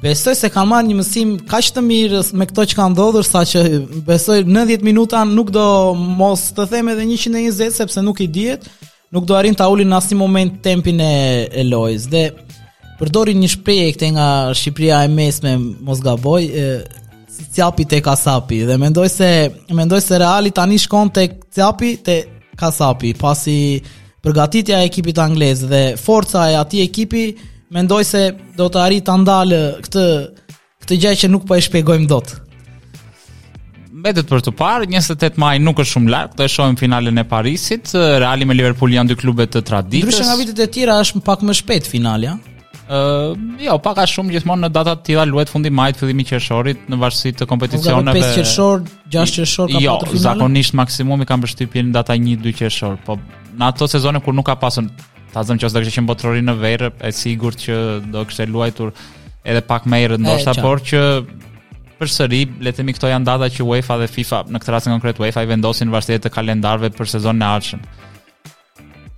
Besoj 0.00 0.36
se 0.38 0.48
kanë 0.54 0.70
marrë 0.70 0.88
një 0.88 0.96
mësim 1.00 1.32
kaq 1.50 1.68
të 1.76 1.82
mirë 1.84 2.20
me 2.40 2.46
këto 2.48 2.64
që 2.70 2.78
kanë 2.78 2.94
ndodhur 2.94 3.26
saqë 3.26 3.64
besoj 4.06 4.38
90 4.46 4.84
minuta 4.86 5.24
nuk 5.26 5.50
do 5.52 5.64
mos 5.98 6.48
të 6.56 6.68
them 6.72 6.88
edhe 6.94 7.04
120 7.08 7.74
sepse 7.74 8.04
nuk 8.06 8.22
i 8.24 8.28
dihet, 8.30 8.64
nuk 9.12 9.26
do 9.28 9.36
arrin 9.36 9.58
ta 9.58 9.68
ulin 9.68 9.90
në 9.90 9.98
asnjë 9.98 10.20
moment 10.20 10.56
tempin 10.64 11.02
e, 11.02 11.50
e 11.50 11.64
Dhe 12.10 12.24
përdorin 13.00 13.38
një 13.40 13.48
shprehje 13.48 13.92
këte 13.96 14.08
nga 14.14 14.28
Shqipëria 14.52 14.98
e 15.06 15.12
mesme, 15.12 15.54
mos 15.80 16.02
gaboj, 16.04 16.42
e, 16.44 17.04
si 17.32 17.46
ciapi 17.56 17.86
tek 17.88 18.06
asapi 18.10 18.64
dhe 18.68 18.76
mendoj 18.76 19.08
se 19.08 19.28
mendoj 19.72 20.00
se 20.04 20.18
Reali 20.18 20.50
tani 20.50 20.76
shkon 20.82 21.08
tek 21.14 21.38
ciapi 21.54 21.94
te 22.04 22.16
Kasapi, 22.60 23.12
pasi 23.24 23.56
përgatitja 24.24 24.82
e 24.84 24.88
ekipit 24.90 25.18
anglez 25.22 25.62
dhe 25.70 25.80
forca 26.00 26.42
e 26.52 26.58
atij 26.60 26.82
ekipi, 26.84 27.24
mendoj 27.72 28.04
se 28.04 28.22
do 28.58 28.66
të 28.68 28.82
arrit 28.84 29.06
ta 29.08 29.16
ndalë 29.22 29.60
këtë 29.86 30.04
këtë 30.84 30.98
gjë 31.04 31.14
që 31.22 31.30
nuk 31.34 31.46
po 31.48 31.56
e 31.56 31.62
shpjegojmë 31.66 32.08
dot. 32.10 32.34
Mbetet 34.00 34.28
për 34.28 34.44
të 34.44 34.52
parë, 34.60 34.86
28 34.92 35.40
maj 35.40 35.56
nuk 35.60 35.80
është 35.82 35.94
shumë 35.94 36.12
lart, 36.12 36.36
do 36.38 36.44
e 36.44 36.52
shohim 36.52 36.76
finalen 36.80 37.20
e 37.20 37.24
Parisit, 37.28 37.92
Reali 37.96 38.46
me 38.48 38.56
Liverpool 38.56 38.92
janë 38.96 39.12
dy 39.12 39.16
klube 39.20 39.44
të 39.52 39.60
traditës. 39.70 40.06
Ndryshe 40.08 40.28
nga 40.28 40.38
vitet 40.40 40.62
e 40.64 40.68
tjera 40.72 40.96
është 41.04 41.20
pak 41.26 41.42
më 41.48 41.56
shpejt 41.60 41.88
finalja. 41.96 42.36
Uh, 42.90 43.36
jo, 43.62 43.76
pak 43.78 43.98
a 44.02 44.04
shumë 44.10 44.32
gjithmonë 44.34 44.64
në 44.64 44.68
data 44.74 44.96
të 44.98 45.04
tjera 45.12 45.22
luhet 45.28 45.50
fundi 45.52 45.70
majit, 45.70 45.94
fillimi 46.00 46.24
qershorit 46.26 46.88
në 46.90 46.96
varësi 46.98 47.30
të 47.38 47.46
kompeticioneve. 47.46 48.16
Nga 48.16 48.30
5 48.34 48.38
qershor, 48.40 48.80
6 49.14 49.34
qershor 49.38 49.70
ka 49.70 49.82
jo, 49.84 49.92
patur 49.92 50.10
finale. 50.10 50.24
Jo, 50.24 50.24
zakonisht 50.24 50.74
maksimumi 50.80 51.28
kanë 51.28 51.44
përshtypjen 51.46 51.92
data 51.94 52.16
1, 52.18 52.40
2 52.42 52.54
qershor, 52.58 52.96
po 53.06 53.14
në 53.60 53.68
ato 53.68 53.86
sezone 53.92 54.18
kur 54.26 54.34
nuk 54.34 54.48
ka 54.50 54.56
pasur 54.58 54.88
ta 55.30 55.44
zëm 55.46 55.60
qoftë 55.62 55.84
që 55.86 55.92
ishin 55.94 56.10
botërorin 56.10 56.50
në 56.50 56.56
verë, 56.64 56.90
e 56.98 57.12
sigurt 57.14 57.62
që 57.62 57.78
do 58.10 58.24
kishte 58.26 58.48
luajtur 58.50 58.90
edhe 59.46 59.62
pak 59.70 59.86
më 59.86 60.02
herë 60.02 60.18
ndoshta, 60.24 60.56
por 60.58 60.82
që 60.90 61.04
përsëri, 62.02 62.42
le 62.58 62.72
të 62.74 62.80
themi 62.82 62.96
këto 62.98 63.12
janë 63.14 63.28
data 63.30 63.52
që 63.54 63.70
UEFA 63.70 64.00
dhe 64.02 64.10
FIFA 64.16 64.42
në 64.50 64.64
këtë 64.64 64.74
rast 64.74 64.90
konkret 64.90 65.22
UEFA 65.22 65.46
i 65.46 65.52
vendosin 65.54 65.94
varësi 65.94 66.18
të 66.26 66.34
kalendarëve 66.40 66.90
për 66.98 67.14
sezonin 67.14 67.46
e 67.46 67.52
ardhshëm. 67.54 67.90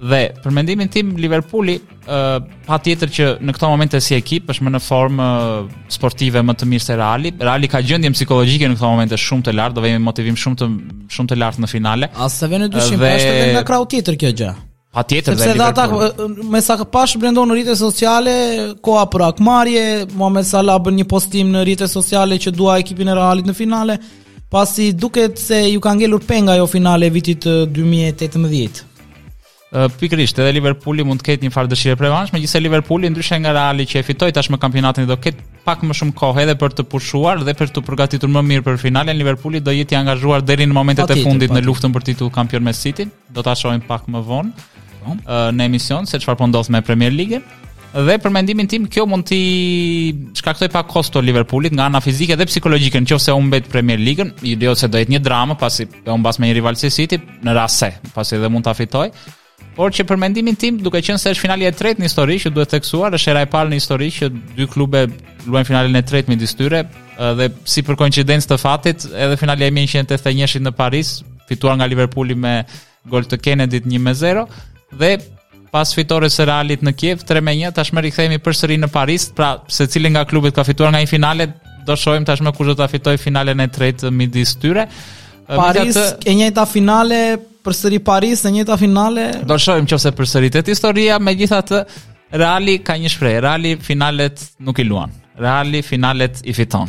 Dhe 0.02 0.18
për 0.44 0.54
mendimin 0.56 0.88
tim 0.90 1.12
Liverpooli 1.20 1.76
ë 1.78 1.82
uh, 2.10 2.38
patjetër 2.66 3.10
që 3.16 3.26
në 3.46 3.52
këto 3.54 3.68
momente 3.70 4.00
si 4.02 4.16
ekip 4.16 4.48
është 4.50 4.66
më 4.66 4.72
në 4.74 4.80
formë 4.82 5.28
uh, 5.42 5.68
sportive 5.94 6.42
më 6.42 6.56
të 6.58 6.66
mirë 6.72 6.82
se 6.88 6.96
Reali. 6.98 7.30
Reali 7.38 7.68
ka 7.70 7.78
gjendje 7.86 8.10
psikologjike 8.16 8.72
në 8.72 8.80
këto 8.80 8.90
momente 8.90 9.20
shumë 9.22 9.46
të 9.46 9.54
lartë, 9.54 9.76
do 9.78 9.84
vemi 9.86 10.02
motivim 10.02 10.38
shumë 10.42 10.58
të 10.64 10.68
shumë 11.16 11.32
të 11.34 11.38
lartë 11.38 11.62
në 11.64 11.70
finale. 11.70 12.10
As 12.26 12.40
se 12.42 12.50
vjen 12.50 12.66
dyshim, 12.74 12.98
dhe... 12.98 13.12
është 13.12 13.36
edhe 13.36 13.54
nga 13.54 13.64
krau 13.70 13.84
tjetër 13.94 14.18
kjo 14.24 14.32
gjë. 14.42 14.50
Patjetër 14.92 15.38
dhe 15.38 15.50
Liverpool. 15.52 15.66
Sepse 15.70 16.08
ata 16.42 16.50
me 16.56 16.60
sa 16.66 16.76
ka 16.82 16.88
pash 16.98 17.14
brendon 17.20 17.48
në 17.52 17.60
rrjetet 17.60 17.78
sociale, 17.80 18.34
koha 18.84 19.06
për 19.12 19.28
akmarrje, 19.30 19.86
Mohamed 20.18 20.50
Salah 20.50 20.82
bën 20.84 20.98
një 20.98 21.06
postim 21.14 21.54
në 21.54 21.62
rrjetet 21.64 21.90
sociale 21.94 22.36
që 22.42 22.50
dua 22.58 22.80
ekipin 22.82 23.08
e 23.12 23.16
Realit 23.16 23.46
në 23.48 23.54
finale, 23.56 23.96
pasi 24.52 24.90
duket 24.92 25.38
se 25.40 25.62
ju 25.70 25.80
ka 25.80 25.94
ngelur 25.96 26.20
penga 26.28 26.58
jo 26.58 26.66
finale 26.68 27.08
vitit 27.14 27.46
2018 27.46 28.88
pikërisht 29.72 30.36
edhe 30.38 30.52
Liverpooli 30.58 31.04
mund 31.06 31.22
të 31.22 31.30
ketë 31.30 31.46
një 31.46 31.52
farë 31.54 31.70
dëshire 31.72 31.96
për 31.96 32.04
revansh, 32.06 32.32
megjithëse 32.34 32.60
Liverpooli 32.60 33.08
ndryshe 33.08 33.38
nga 33.40 33.52
Reali 33.56 33.86
që 33.88 34.02
e 34.02 34.02
fitoi 34.04 34.28
tashmë 34.36 34.58
kampionatin 34.60 35.06
do 35.08 35.16
ketë 35.16 35.62
pak 35.64 35.80
më 35.86 35.96
shumë 36.00 36.14
kohë 36.18 36.42
edhe 36.44 36.56
për 36.60 36.74
të 36.76 36.84
pushuar 36.92 37.40
dhe 37.46 37.54
për 37.56 37.72
të 37.72 37.84
përgatitur 37.86 38.30
më 38.34 38.42
mirë 38.50 38.64
për 38.66 38.76
finalen. 38.82 39.16
Liverpooli 39.16 39.62
do 39.64 39.72
jetë 39.72 39.94
i 39.96 40.00
angazhuar 40.02 40.44
deri 40.44 40.66
në 40.68 40.76
momentet 40.76 41.14
e 41.14 41.18
fundit 41.22 41.52
në 41.56 41.64
luftën 41.64 41.94
për 41.94 42.04
titull 42.10 42.32
kampion 42.36 42.64
me 42.66 42.74
City. 42.76 43.08
Do 43.32 43.42
ta 43.44 43.54
shohim 43.56 43.80
pak 43.88 44.04
më 44.12 44.20
vonë 44.28 45.18
në 45.56 45.66
emision 45.70 46.06
se 46.06 46.20
çfarë 46.20 46.38
po 46.42 46.52
ndodh 46.52 46.70
me 46.72 46.82
Premier 46.84 47.12
League. 47.14 47.40
Dhe 47.92 48.14
për 48.24 48.32
mendimin 48.32 48.68
tim 48.68 48.84
kjo 48.92 49.04
mund 49.08 49.24
të 49.28 49.38
shkaktoj 50.38 50.68
pak 50.72 50.86
kosto 50.88 51.20
Liverpoolit 51.20 51.72
nga 51.76 51.88
ana 51.88 52.00
fizike 52.04 52.36
dhe 52.40 52.46
psikologjike 52.48 53.00
nëse 53.04 53.32
u 53.36 53.40
mbet 53.48 53.68
Premier 53.72 54.00
League-n, 54.00 54.36
se 54.76 54.88
do 54.88 55.00
jetë 55.00 55.12
një 55.16 55.20
dramë 55.24 55.56
pasi 55.60 55.88
u 56.08 56.16
mbas 56.20 56.40
me 56.40 56.50
një 56.52 56.56
rival 56.60 56.76
si 56.76 56.90
City 56.92 57.16
në 57.44 57.56
rast 57.56 57.84
se 57.84 57.90
pasi 58.14 58.36
edhe 58.36 58.52
mund 58.52 58.64
ta 58.68 58.72
fitojë. 58.76 59.40
Por 59.72 59.92
që 59.96 60.04
për 60.04 60.18
mendimin 60.20 60.56
tim, 60.60 60.76
duke 60.84 61.00
qenë 61.00 61.20
se 61.22 61.32
është 61.32 61.42
finali 61.46 61.64
e 61.64 61.72
tretë 61.72 62.00
në 62.00 62.04
histori 62.08 62.36
që 62.42 62.50
duhet 62.52 62.72
theksuar, 62.74 63.14
është 63.16 63.30
era 63.32 63.42
e 63.46 63.48
parë 63.52 63.70
në 63.72 63.78
histori 63.78 64.08
që 64.12 64.28
dy 64.58 64.66
klube 64.72 65.06
luajnë 65.46 65.68
finalen 65.70 65.96
e 65.98 66.02
tretë 66.08 66.32
midis 66.32 66.52
tyre 66.58 66.82
dhe 67.38 67.46
si 67.68 67.84
për 67.86 67.96
koincidencë 68.02 68.50
të 68.50 68.58
fatit, 68.60 69.06
edhe 69.14 69.38
finalja 69.40 69.68
e 69.70 69.74
1981-shit 69.78 70.64
në 70.66 70.74
Paris, 70.76 71.14
fituar 71.48 71.78
nga 71.78 71.88
Liverpooli 71.88 72.36
me 72.36 72.54
gol 73.12 73.24
të 73.28 73.40
Kennedy-t 73.44 73.88
1-0 73.88 74.44
dhe 75.00 75.14
pas 75.72 75.94
fitores 75.96 76.34
së 76.36 76.44
Realit 76.50 76.84
në 76.84 76.92
Kiev 77.00 77.24
3-1 77.28 77.72
tashmë 77.78 78.04
rikthehemi 78.06 78.42
përsëri 78.44 78.76
në 78.82 78.90
Paris, 78.92 79.30
pra 79.32 79.54
secili 79.72 80.12
nga 80.12 80.26
klubet 80.28 80.52
ka 80.56 80.66
fituar 80.68 80.92
nga 80.92 81.00
një 81.00 81.08
finale, 81.14 81.48
do 81.88 81.96
shohim 81.96 82.28
tashmë 82.28 82.52
kush 82.58 82.68
do 82.68 82.76
ta 82.82 82.86
fitojë 82.92 83.18
finalen 83.24 83.64
e 83.64 83.70
tretë 83.72 84.12
midis 84.12 84.52
tyre. 84.62 84.84
Paris 85.56 85.96
të... 85.96 86.04
e 86.30 86.34
njëjta 86.38 86.64
finale 86.68 87.18
përsëri 87.62 88.00
Paris 88.04 88.44
e 88.48 88.52
njëjta 88.54 88.76
finale 88.80 89.26
do 89.48 89.58
shohim 89.60 89.86
nëse 89.90 90.12
përsëritet 90.18 90.70
historia 90.72 91.20
megjithatë 91.22 91.84
Reali 92.32 92.78
ka 92.84 92.94
një 93.00 93.10
shprehje 93.12 93.42
Reali 93.44 93.74
finalet 93.84 94.40
nuk 94.64 94.78
i 94.80 94.86
luan 94.88 95.12
Reali 95.38 95.82
finalet 95.84 96.40
i 96.48 96.54
fiton 96.56 96.88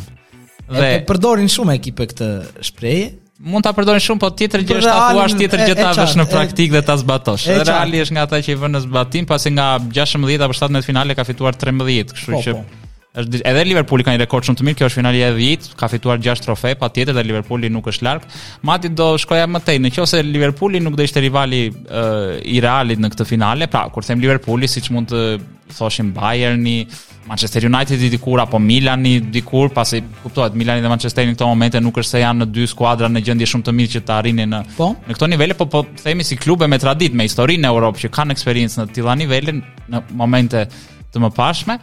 dhe 0.70 0.94
e 0.94 1.02
përdorin 1.08 1.50
shumë 1.52 1.76
ekipe 1.80 2.06
këtë 2.12 2.30
shprehje 2.70 3.10
mund 3.44 3.66
ta 3.66 3.74
përdorin 3.76 4.00
shumë 4.02 4.22
po 4.22 4.30
tjetër 4.38 4.62
gjë 4.64 4.78
është 4.80 4.94
ta 4.94 5.10
thuash 5.12 5.34
tjetër 5.40 5.64
gjë 5.68 5.76
ta 5.82 5.90
vesh 5.98 6.14
në 6.16 6.24
praktik 6.32 6.70
e, 6.70 6.72
dhe 6.78 6.82
ta 6.88 6.96
zbatosh 7.00 7.50
Reali 7.68 8.00
është 8.06 8.16
nga 8.16 8.24
ata 8.30 8.40
që 8.40 8.54
i 8.54 8.60
vënë 8.62 8.78
në 8.78 8.84
zbatim 8.86 9.28
pasi 9.28 9.52
nga 9.52 9.68
16 9.90 10.48
apo 10.48 10.56
17 10.62 10.88
finale 10.92 11.18
ka 11.18 11.26
fituar 11.28 11.58
13 11.60 12.16
kështu 12.16 12.32
po, 12.36 12.42
që 12.46 12.56
po 12.56 12.66
është 13.14 13.40
edhe 13.46 13.60
Liverpooli 13.70 14.02
ka 14.06 14.10
një 14.14 14.20
rekord 14.24 14.46
shumë 14.46 14.58
të 14.58 14.64
mirë, 14.68 14.76
kjo 14.80 14.86
është 14.88 14.98
finali 15.00 15.20
e 15.22 15.28
dhjet, 15.36 15.66
ka 15.78 15.86
fituar 15.90 16.18
6 16.22 16.40
trofe, 16.42 16.72
patjetër 16.80 17.14
dhe 17.14 17.22
Liverpooli 17.28 17.68
nuk 17.70 17.86
është 17.92 18.06
larg. 18.08 18.24
Mati 18.66 18.90
do 18.90 19.12
shkoja 19.20 19.46
më 19.46 19.60
tej, 19.68 19.78
nëse 19.84 20.22
Liverpooli 20.26 20.80
nuk 20.82 20.96
do 20.98 21.02
të 21.04 21.10
ishte 21.12 21.22
rivali 21.22 21.60
e, 21.70 22.04
i 22.50 22.58
Realit 22.64 22.98
në 23.02 23.10
këtë 23.14 23.26
finale, 23.28 23.68
pra 23.70 23.84
kur 23.94 24.02
them 24.06 24.22
Liverpooli 24.24 24.66
siç 24.70 24.88
mund 24.90 25.12
të 25.14 25.38
thoshim 25.76 26.10
Bayerni, 26.16 26.88
Manchester 27.28 27.64
United 27.68 28.02
i 28.04 28.10
dikur 28.12 28.40
apo 28.42 28.58
Milani 28.60 29.14
dikur, 29.32 29.70
pasi 29.72 30.02
kuptohet 30.22 30.54
Milani 30.58 30.82
dhe 30.84 30.90
Manchesteri 30.92 31.30
në 31.30 31.38
këtë 31.38 31.48
moment 31.48 31.78
nuk 31.86 32.02
është 32.02 32.10
se 32.16 32.20
janë 32.24 32.42
në 32.44 32.50
dy 32.56 32.66
skuadra 32.68 33.08
në 33.08 33.22
gjendje 33.24 33.48
shumë 33.54 33.64
të 33.68 33.76
mirë 33.78 33.92
që 33.94 34.02
të 34.08 34.14
arrinin 34.18 34.52
në 34.52 34.60
po? 34.76 34.90
në 35.08 35.16
këto 35.16 35.28
nivele, 35.32 35.56
po 35.56 35.68
po 35.72 35.84
themi 36.02 36.26
si 36.28 36.36
klube 36.36 36.68
me 36.68 36.78
traditë, 36.82 37.16
me 37.16 37.24
historinë 37.28 37.64
në 37.66 37.72
Europë 37.72 38.04
që 38.04 38.12
kanë 38.18 38.36
eksperiencë 38.36 38.80
në 38.82 38.88
të 38.90 38.98
tilla 38.98 39.16
nivele 39.16 39.56
në 39.58 40.02
momente 40.20 40.66
të 41.14 41.22
mëparshme, 41.24 41.78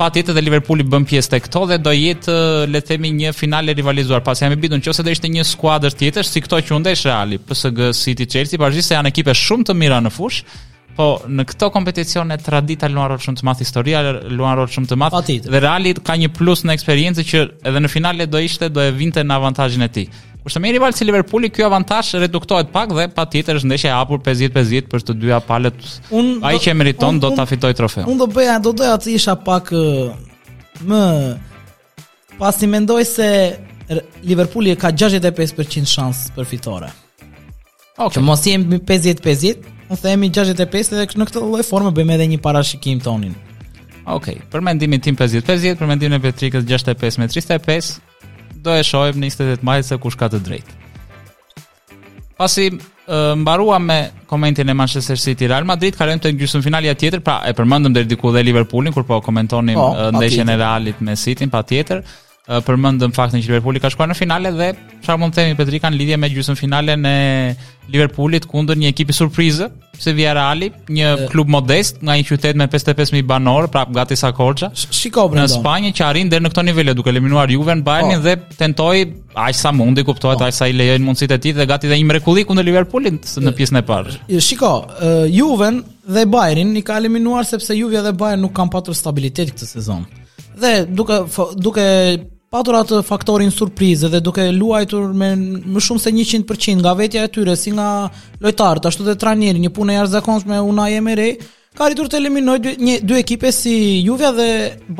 pa 0.00 0.08
tjetër 0.10 0.34
dhe 0.34 0.42
Liverpooli 0.42 0.84
bën 0.90 1.04
pjesë 1.06 1.30
të 1.34 1.38
këto 1.44 1.62
dhe 1.70 1.76
do 1.84 1.92
jetë, 1.94 2.34
le 2.74 2.80
themi, 2.82 3.10
një 3.14 3.30
finale 3.36 3.74
rivalizuar, 3.76 4.22
pas 4.26 4.40
jam 4.42 4.50
i 4.54 4.58
bidun 4.58 4.82
në 4.82 4.90
ose 4.90 5.04
dhe 5.06 5.14
ishte 5.14 5.30
një 5.30 5.44
skuadër 5.46 5.94
tjetër, 5.94 6.26
si 6.26 6.42
këto 6.42 6.58
që 6.66 6.74
undesh 6.74 7.04
reali, 7.06 7.38
PSG, 7.38 7.90
City, 7.94 8.26
Chelsea, 8.26 8.58
pa 8.58 8.72
se 8.74 8.96
janë 8.98 9.12
ekipe 9.12 9.30
shumë 9.34 9.68
të 9.70 9.76
mira 9.78 10.00
në 10.02 10.10
fush, 10.10 10.42
po 10.98 11.06
në 11.28 11.42
këto 11.50 11.68
e 11.70 12.36
tradita 12.42 12.88
luan 12.90 13.08
rol 13.12 13.18
shumë 13.20 13.38
të 13.40 13.44
madh 13.46 13.58
historia 13.64 14.02
luan 14.30 14.56
rol 14.58 14.68
shumë 14.70 14.86
të 14.92 14.96
madh 14.96 15.14
dhe 15.26 15.60
Reali 15.62 15.94
ka 16.06 16.14
një 16.16 16.28
plus 16.36 16.62
në 16.64 16.72
eksperiencë 16.74 17.22
që 17.30 17.44
edhe 17.66 17.80
në 17.82 17.88
finale 17.90 18.26
do 18.26 18.38
ishte 18.38 18.68
do 18.70 18.80
e 18.84 18.90
vinte 18.94 19.20
në 19.24 19.34
avantazhin 19.38 19.82
e 19.82 19.88
tij. 19.88 20.08
Por 20.44 20.52
sa 20.52 20.58
me 20.60 20.70
rival 20.70 20.92
si 20.92 21.04
Liverpooli, 21.08 21.48
ky 21.50 21.62
avantazh 21.64 22.12
reduktohet 22.20 22.68
pak 22.76 22.88
dhe 22.96 23.04
patjetër 23.18 23.56
është 23.60 23.68
ndeshja 23.70 23.90
e 23.94 23.94
hapur 23.96 24.18
50-50 24.26 24.90
për 24.92 25.04
të 25.08 25.14
dyja 25.20 25.38
palët. 25.48 25.78
Un 26.18 26.26
ai 26.48 26.58
që 26.60 26.74
meriton 26.76 27.16
do 27.22 27.30
ta 27.38 27.46
fitojë 27.48 27.76
trofeun. 27.78 28.04
Un 28.12 28.20
do 28.20 28.26
bëja, 28.28 28.58
do 28.66 28.72
doja 28.76 28.98
të 29.00 29.14
isha 29.16 29.34
pak 29.46 29.72
më 30.90 31.00
pasi 32.36 32.68
mendoj 32.74 33.06
se 33.14 33.28
Liverpooli 34.30 34.76
ka 34.76 34.92
65% 34.92 35.88
shans 35.96 36.26
për 36.36 36.44
fitore. 36.52 36.90
Okej, 37.96 38.06
okay. 38.10 38.22
mos 38.28 38.44
jemi 38.44 38.82
50-50, 38.92 39.74
un 39.92 40.02
themi 40.06 40.28
65 40.44 40.92
dhe 40.92 41.06
në 41.08 41.24
këtë 41.32 41.46
lloj 41.48 41.64
forme 41.70 41.94
bëjmë 41.96 42.18
edhe 42.18 42.28
një 42.34 42.42
parashikim 42.44 43.00
tonin. 43.00 43.32
Okej, 44.04 44.12
okay. 44.36 44.42
për 44.52 44.66
mendimin 44.68 45.00
tim 45.08 45.16
50-50, 45.16 45.80
për 45.80 45.94
mendimin 45.94 46.20
e 46.20 46.24
Petrikës 46.28 46.68
65 46.68 47.22
me 47.22 47.32
35 47.32 47.96
do 48.64 48.72
e 48.74 48.82
shohim 48.88 49.20
në 49.20 49.28
28 49.32 49.66
maj 49.68 49.78
se 49.90 49.98
kush 50.04 50.16
ka 50.20 50.30
të 50.32 50.40
drejtë. 50.48 50.80
Pasi 52.38 52.70
mbaruam 53.36 53.84
me 53.84 53.98
komentin 54.30 54.72
e 54.72 54.76
Manchester 54.78 55.18
City 55.20 55.48
Real 55.50 55.66
Madrid, 55.68 55.96
kalojmë 55.98 56.24
te 56.24 56.60
finalja 56.64 56.96
tjetër, 57.02 57.22
pra 57.26 57.40
e 57.48 57.52
përmendëm 57.56 57.94
deri 57.94 58.08
diku 58.10 58.32
dhe 58.34 58.42
Liverpoolin 58.48 58.96
kur 58.96 59.04
po 59.06 59.20
komentonim 59.22 59.76
po, 59.78 59.90
ndeshjen 60.16 60.48
e 60.48 60.56
Realit 60.62 61.02
me 61.04 61.16
City-n 61.20 61.52
patjetër 61.52 62.00
përmendëm 62.44 63.12
faktin 63.16 63.40
që 63.40 63.48
Liverpooli 63.54 63.80
ka 63.80 63.88
shkuar 63.88 64.10
në 64.10 64.14
finale 64.18 64.50
dhe 64.52 64.66
çfarë 65.00 65.20
mund 65.22 65.32
të 65.32 65.38
themi 65.40 65.54
Petri 65.56 65.78
kanë 65.80 65.96
lidhje 65.96 66.16
me 66.20 66.28
gjysmëfinalen 66.28 67.00
në 67.00 67.12
Liverpoolit 67.92 68.44
kundër 68.48 68.76
një 68.80 68.90
ekipi 68.92 69.12
surprizë, 69.16 69.70
pse 69.96 70.12
Via 70.16 70.34
Reali, 70.36 70.68
një 70.92 71.08
e... 71.08 71.26
klub 71.32 71.48
modest 71.52 72.02
nga 72.04 72.16
një 72.18 72.26
qytet 72.28 72.56
me 72.60 72.66
55000 72.72 73.24
banor, 73.28 73.68
prap 73.72 73.92
gati 73.96 74.16
sa 74.16 74.30
Korça. 74.36 74.70
Shiko 74.76 75.24
Brendon. 75.32 75.48
Në 75.48 75.52
Spanjë 75.56 75.92
që 75.98 76.04
arrin 76.06 76.32
deri 76.32 76.44
në 76.46 76.50
këto 76.52 76.64
nivele 76.68 76.94
duke 76.96 77.12
eliminuar 77.12 77.52
Juve 77.52 77.78
në 77.80 77.84
Bayern 77.86 78.12
oh. 78.12 78.20
Po. 78.20 78.28
dhe 78.28 78.36
tentoi 78.60 79.00
aq 79.46 79.56
sa 79.58 79.72
mundi, 79.76 80.04
kuptohet 80.08 80.44
oh. 80.44 80.48
aq 80.48 80.56
sa 80.56 80.68
i 80.72 80.76
lejojnë 80.76 81.04
mundësitë 81.04 81.38
e 81.38 81.42
tij 81.46 81.56
dhe 81.62 81.66
gati 81.72 81.88
dhe 81.92 81.96
një 82.00 82.08
mrekulli 82.12 82.44
kundër 82.48 82.68
Liverpoolit 82.68 83.24
në 83.40 83.54
pjesën 83.56 83.80
e 83.80 83.84
parë. 83.88 84.18
Shiko, 84.48 84.74
uh, 85.00 85.24
Juve 85.32 85.70
dhe 86.04 86.28
Bayern 86.28 86.76
i 86.76 86.84
ka 86.84 87.00
eliminuar 87.00 87.48
sepse 87.48 87.76
Juve 87.80 88.04
dhe 88.04 88.12
Bayern 88.24 88.44
nuk 88.48 88.56
kanë 88.56 88.72
patur 88.76 88.96
stabilitet 88.96 89.52
këtë 89.52 89.72
sezon. 89.76 90.04
Dhe 90.60 90.74
duke 90.92 91.22
duke 91.60 91.84
patur 92.54 92.76
atë 92.78 93.00
faktorin 93.04 93.50
surprizë 93.52 94.10
dhe 94.12 94.20
duke 94.22 94.44
luajtur 94.54 95.08
me 95.18 95.32
më 95.34 95.80
shumë 95.82 96.02
se 96.04 96.12
100% 96.14 96.80
nga 96.84 96.92
vetja 96.98 97.24
e 97.26 97.30
tyre 97.34 97.56
si 97.58 97.72
nga 97.74 97.88
lojtarët 98.44 98.86
ashtu 98.90 99.06
dhe 99.08 99.16
trajneri 99.18 99.62
një 99.64 99.72
punë 99.74 99.94
e 99.94 99.98
jashtëzakonshme 99.98 100.60
Unai 100.68 100.92
Emery 101.00 101.30
ka 101.74 101.88
arritur 101.88 102.06
të 102.12 102.20
eliminojë 102.20 102.62
dy, 102.62 102.74
një 102.78 102.96
dy 103.10 103.18
ekipe 103.18 103.50
si 103.56 103.74
Juve 104.06 104.30
dhe 104.38 104.48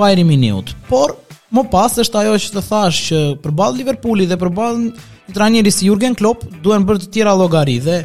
Bayern 0.00 0.26
Munich. 0.32 0.74
Por 0.90 1.14
më 1.54 1.62
pas 1.70 1.94
është 2.02 2.22
ajo 2.24 2.34
që 2.42 2.52
të 2.56 2.64
thash 2.66 2.98
që 3.10 3.22
përballë 3.44 3.80
Liverpoolit 3.84 4.32
dhe 4.34 4.40
përballë 4.42 4.82
një 4.84 5.34
trajneri 5.38 5.70
si 5.78 5.86
Jurgen 5.86 6.18
Klopp 6.18 6.42
duhen 6.64 6.86
bërë 6.88 7.04
të 7.04 7.12
tjera 7.14 7.38
llogari 7.38 7.78
dhe 7.86 8.00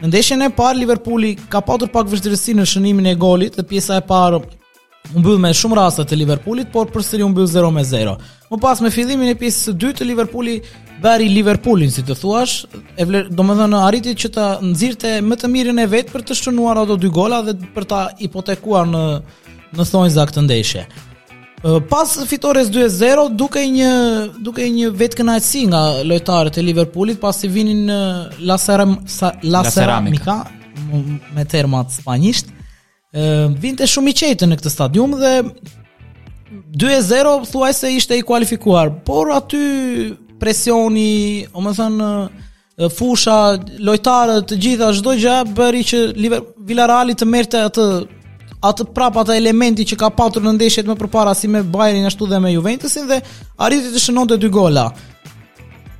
në 0.00 0.08
ndeshjen 0.14 0.48
e 0.48 0.52
parë 0.56 0.80
Liverpooli 0.80 1.34
ka 1.52 1.60
patur 1.66 1.92
pak 1.92 2.08
vështirësi 2.08 2.56
në 2.56 2.64
shënimin 2.72 3.12
e 3.12 3.18
golit 3.20 3.58
dhe 3.60 3.68
pjesa 3.68 4.00
e 4.00 4.06
parë 4.12 4.40
u 5.12 5.18
mbyll 5.20 5.38
me 5.40 5.52
shumë 5.54 5.76
raste 5.78 6.04
të 6.08 6.16
Liverpoolit, 6.22 6.70
por 6.72 6.88
përsëri 6.94 7.24
u 7.26 7.28
mbyll 7.32 7.48
0 7.50 7.68
me 7.76 7.82
0. 7.84 8.16
Më 8.50 8.58
pas 8.62 8.80
me 8.80 8.90
fillimin 8.94 9.34
e 9.34 9.36
pjesës 9.38 9.68
së 9.68 9.74
dytë 9.82 9.98
të 10.00 10.06
Liverpooli 10.10 10.54
bëri 11.04 11.26
Liverpoolin, 11.30 11.90
si 11.92 12.04
të 12.06 12.16
thuash, 12.16 12.56
e 12.96 13.04
vler, 13.06 13.28
domethënë 13.36 13.82
arriti 13.84 14.14
që 14.24 14.30
ta 14.34 14.46
nxirtë 14.64 15.12
më 15.26 15.38
të 15.40 15.50
mirën 15.54 15.82
e 15.84 15.88
vet 15.92 16.12
për 16.14 16.24
të 16.30 16.38
shënuar 16.40 16.80
ato 16.84 16.96
dy 17.00 17.10
gola 17.12 17.42
dhe 17.46 17.56
për 17.74 17.86
ta 17.90 18.02
hipotekuar 18.20 18.88
në 18.90 19.04
në 19.74 19.84
thonjë 19.90 20.24
këtë 20.30 20.42
ndeshje. 20.46 20.84
Pas 21.90 22.10
fitores 22.30 22.68
2-0, 22.70 23.24
duke 23.40 23.62
një, 23.72 23.92
duke 24.46 24.66
një 24.70 24.90
vetë 25.00 25.18
kënajtësi 25.22 25.62
nga 25.72 25.80
lojtarët 26.06 26.58
e 26.60 26.64
Liverpoolit, 26.66 27.18
pas 27.20 27.38
i 27.42 27.50
vinin 27.50 27.86
Lasera 28.46 30.00
Mika, 30.04 30.42
me 31.34 31.44
termat 31.48 31.90
spanjisht, 31.96 32.53
vinte 33.60 33.86
shumë 33.86 34.10
i 34.12 34.16
qetë 34.18 34.46
në 34.48 34.56
këtë 34.58 34.70
stadium 34.72 35.14
dhe 35.20 35.34
2-0 36.82 37.44
thuaj 37.50 37.70
se 37.74 37.90
ishte 37.94 38.16
i 38.18 38.22
kualifikuar, 38.26 38.90
por 39.06 39.30
aty 39.30 40.14
presioni, 40.40 41.44
o 41.54 41.60
më 41.62 41.72
thënë, 41.78 42.08
fusha, 42.96 43.36
lojtarët, 43.86 44.46
të 44.50 44.56
gjitha, 44.58 44.88
shdo 44.98 45.14
gja, 45.18 45.40
bëri 45.56 45.82
që 45.86 46.00
Villarali 46.66 47.14
të 47.14 47.26
merte 47.30 47.60
atë 47.68 47.84
atë 48.64 48.84
prapa 48.96 49.20
atë 49.20 49.34
elementi 49.36 49.84
që 49.84 49.96
ka 50.00 50.08
patur 50.16 50.40
në 50.46 50.54
ndeshjet 50.56 50.86
më 50.88 50.94
përpara 51.02 51.34
si 51.36 51.50
me 51.52 51.60
Bajrin 51.68 52.06
ashtu 52.08 52.24
dhe 52.30 52.38
me 52.40 52.48
Juventusin 52.54 53.10
dhe 53.10 53.18
arriti 53.60 53.90
të 53.92 54.00
shënonte 54.00 54.38
dy 54.40 54.48
gola. 54.48 54.86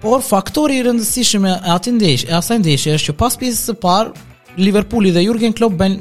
Por 0.00 0.22
faktori 0.24 0.78
i 0.80 0.84
rëndësishëm 0.86 1.44
e 1.50 1.58
atë 1.74 1.92
ndeshje, 1.98 2.26
e 2.32 2.38
asaj 2.40 2.58
ndeshje 2.62 2.94
është 2.96 3.08
që 3.10 3.16
pas 3.20 3.36
pjesës 3.40 3.66
së 3.68 3.76
parë 3.84 4.14
Liverpooli 4.64 5.12
dhe 5.12 5.26
Jurgen 5.26 5.52
Klopp 5.56 5.76
bën 5.82 5.98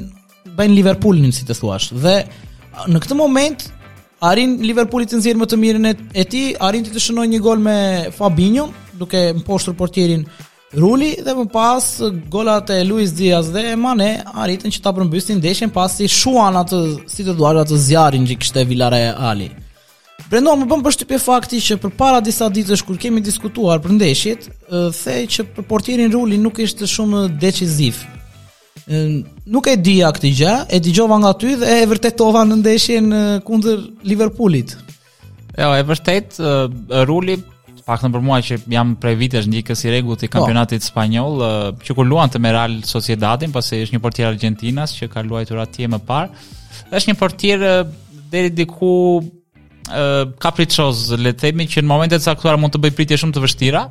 bëjnë 0.58 0.76
Liverpoolin 0.78 1.32
si 1.34 1.44
të 1.48 1.56
thuash. 1.58 1.90
Dhe 1.94 2.16
në 2.90 3.00
këtë 3.02 3.16
moment 3.18 3.68
arrin 4.24 4.56
Liverpooli 4.64 5.08
të 5.10 5.18
nxjerrë 5.20 5.40
më 5.42 5.48
të 5.50 5.58
mirën 5.60 5.88
e 5.92 6.24
tij, 6.24 6.50
arrin 6.64 6.86
të 6.86 7.02
shënojë 7.06 7.32
një 7.34 7.40
gol 7.44 7.62
me 7.66 7.74
Fabinho, 8.16 8.68
duke 8.98 9.26
mposhtur 9.42 9.76
portierin 9.78 10.26
Ruli 10.74 11.12
dhe 11.22 11.36
më 11.38 11.44
pas 11.54 11.84
golat 12.32 12.70
e 12.74 12.80
Luis 12.82 13.12
Diaz 13.14 13.52
dhe 13.54 13.76
Mane 13.78 14.08
arritën 14.34 14.72
që 14.74 14.80
ta 14.82 14.90
përmbysin 14.96 15.38
ndeshjen 15.38 15.70
pasi 15.74 16.08
shuan 16.10 16.56
atë 16.64 16.80
si 17.12 17.22
të 17.26 17.36
duar 17.38 17.60
ato 17.60 17.76
zjarrin 17.78 18.26
që 18.26 18.34
kishte 18.42 18.64
Vilare 18.66 19.04
Ali. 19.28 19.52
Prandaj 20.32 20.56
më 20.58 20.66
bën 20.72 20.82
përshtypje 20.82 21.20
fakti 21.22 21.60
që 21.62 21.78
përpara 21.84 22.18
disa 22.26 22.48
ditësh 22.50 22.82
kur 22.88 22.98
kemi 22.98 23.22
diskutuar 23.22 23.78
për 23.84 23.94
ndeshjet, 24.00 24.48
thej 25.04 25.22
që 25.36 25.46
për 25.54 25.68
portierin 25.70 26.10
Ruli 26.14 26.42
nuk 26.42 26.58
ishte 26.66 26.90
shumë 26.90 27.28
deciziv 27.38 28.02
nuk 29.48 29.66
e 29.70 29.76
dija 29.80 30.10
këtë 30.12 30.30
gjë, 30.38 30.54
e 30.74 30.78
dëgjova 30.82 31.18
nga 31.22 31.30
ty 31.40 31.54
dhe 31.60 31.68
e 31.82 31.88
vërtetova 31.88 32.42
në 32.48 32.58
ndeshjen 32.62 33.10
kundër 33.46 33.82
Liverpoolit. 34.08 34.74
Jo, 35.56 35.68
e 35.78 35.84
vërtet 35.86 36.38
Ruli 37.08 37.38
paktën 37.84 38.12
për 38.14 38.22
mua 38.24 38.38
që 38.40 38.58
jam 38.72 38.94
prej 39.00 39.14
vitesh 39.20 39.46
ndjek 39.48 39.72
si 39.76 39.90
rregull 39.92 40.16
I 40.16 40.26
po. 40.28 40.32
kampionatit 40.38 40.82
oh. 40.82 40.86
spanjoll, 40.88 41.38
që 41.84 41.94
kur 41.96 42.06
luan 42.08 42.32
të 42.32 42.40
me 42.40 42.52
Real 42.52 42.76
Sociedadin, 42.84 43.52
pasi 43.54 43.82
është 43.84 43.96
një 43.96 44.00
portier 44.04 44.28
argentinas 44.30 44.96
që 44.98 45.08
ka 45.12 45.22
luajtur 45.24 45.60
atje 45.62 45.88
më 45.92 46.00
parë. 46.08 46.52
Është 46.92 47.12
një 47.12 47.16
portier 47.20 47.64
deri 48.32 48.50
diku 48.52 48.98
kapricioz, 50.40 51.10
le 51.20 51.34
të 51.36 51.50
themi 51.52 51.66
që 51.68 51.82
në 51.84 51.88
momentet 51.88 52.24
caktuara 52.24 52.56
mund 52.56 52.72
të 52.72 52.80
bëj 52.86 52.94
pritje 52.96 53.18
shumë 53.20 53.34
të 53.36 53.42
vështira, 53.44 53.82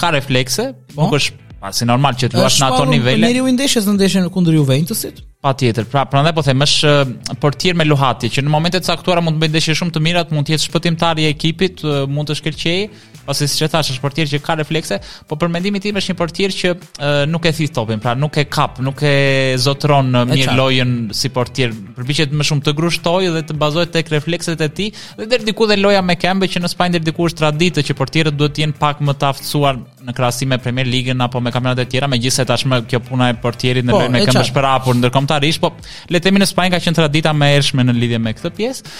ka 0.00 0.10
reflekse, 0.14 0.68
oh. 0.94 1.02
nuk 1.08 1.16
është 1.18 1.48
Pa 1.60 1.72
si 1.76 1.84
normal 1.84 2.16
që 2.16 2.28
të 2.32 2.38
luash 2.38 2.56
në 2.62 2.66
ato 2.72 2.84
nivele. 2.88 3.18
Është 3.20 3.20
shpallur 3.36 3.50
në 3.50 3.52
ndeshjes 3.58 3.88
në 3.88 3.92
ndeshjen 3.98 4.28
kundër 4.32 4.54
Juventusit? 4.56 5.18
Patjetër. 5.44 5.84
Pra, 5.92 6.06
prandaj 6.08 6.32
po 6.36 6.42
them, 6.44 6.64
është 6.64 6.92
portier 7.40 7.76
me 7.76 7.84
Luhati 7.84 8.30
që 8.32 8.46
në 8.46 8.52
momentet 8.52 8.84
e 8.84 8.88
caktuara 8.88 9.20
mund 9.24 9.36
të 9.36 9.44
bëjë 9.44 9.54
ndeshje 9.56 9.76
shumë 9.82 9.92
të 9.98 10.02
mira, 10.06 10.22
mund 10.32 10.48
të 10.48 10.54
jetë 10.54 10.66
shpëtimtar 10.70 11.20
i 11.20 11.28
ekipit, 11.28 11.84
mund 12.12 12.32
të 12.32 12.38
shkëlqejë, 12.40 12.88
ose 13.26 13.46
siç 13.48 13.62
e 13.64 13.68
thash 13.72 13.90
është 13.94 14.02
portier 14.04 14.28
që 14.30 14.40
ka 14.44 14.54
reflekse, 14.60 14.98
po 15.28 15.36
për 15.40 15.50
mendimin 15.52 15.82
tim 15.84 15.98
është 16.00 16.12
një 16.12 16.18
portier 16.20 16.54
që 16.56 16.70
uh, 16.72 17.10
nuk 17.28 17.46
e 17.46 17.52
thith 17.56 17.74
topin, 17.76 18.00
pra 18.02 18.14
nuk 18.18 18.36
e 18.40 18.46
kap, 18.50 18.78
nuk 18.84 19.02
e 19.06 19.14
zotron 19.60 20.10
në 20.14 20.22
mirë 20.32 20.54
lojën 20.58 20.94
si 21.16 21.32
portier. 21.34 21.74
Përpiqet 21.98 22.34
më 22.38 22.46
shumë 22.50 22.66
të 22.68 22.74
grushtojë 22.80 23.32
dhe 23.36 23.42
të 23.50 23.56
bazohet 23.62 23.92
tek 23.94 24.10
reflekset 24.14 24.60
e 24.60 24.68
tij 24.78 24.92
dhe 25.20 25.28
deri 25.32 25.48
diku 25.50 25.68
dhe 25.70 25.78
loja 25.80 26.02
me 26.04 26.16
këmbë 26.20 26.48
që 26.54 26.62
në 26.64 26.72
Spanjë 26.72 26.96
deri 26.98 27.10
diku 27.10 27.28
është 27.30 27.42
traditë 27.44 27.84
që 27.90 27.98
portierët 27.98 28.38
duhet 28.40 28.56
të 28.58 28.64
jenë 28.64 28.78
pak 28.80 29.02
më 29.04 29.14
të 29.20 29.28
aftësuar 29.30 29.80
në 30.06 30.14
krahasim 30.16 30.48
me 30.50 30.56
Premier 30.58 30.88
league 30.88 31.14
apo 31.20 31.40
me 31.44 31.52
kampionate 31.52 31.84
të 31.84 31.92
tjera, 31.92 32.08
megjithëse 32.08 32.46
tashmë 32.48 32.78
kjo 32.88 33.00
puna 33.08 33.28
e 33.30 33.34
portierit 33.42 33.84
në 33.84 33.92
po, 33.92 34.00
lojën 34.00 34.14
me 34.14 34.22
këmbë 34.24 34.44
shpërapur 34.48 34.96
ndërkombëtarisht, 34.96 35.60
po 35.60 35.72
le 36.12 36.18
të 36.20 36.30
themi 36.30 36.40
në 36.40 36.48
Spanjë 36.48 36.72
ka 36.78 36.82
qenë 36.86 37.00
tradita 37.02 37.34
më 37.36 37.50
e 37.52 37.58
ershme 37.60 37.84
në 37.84 37.96
lidhje 38.00 38.22
me 38.24 38.32
këtë 38.38 38.54
pjesë 38.56 38.94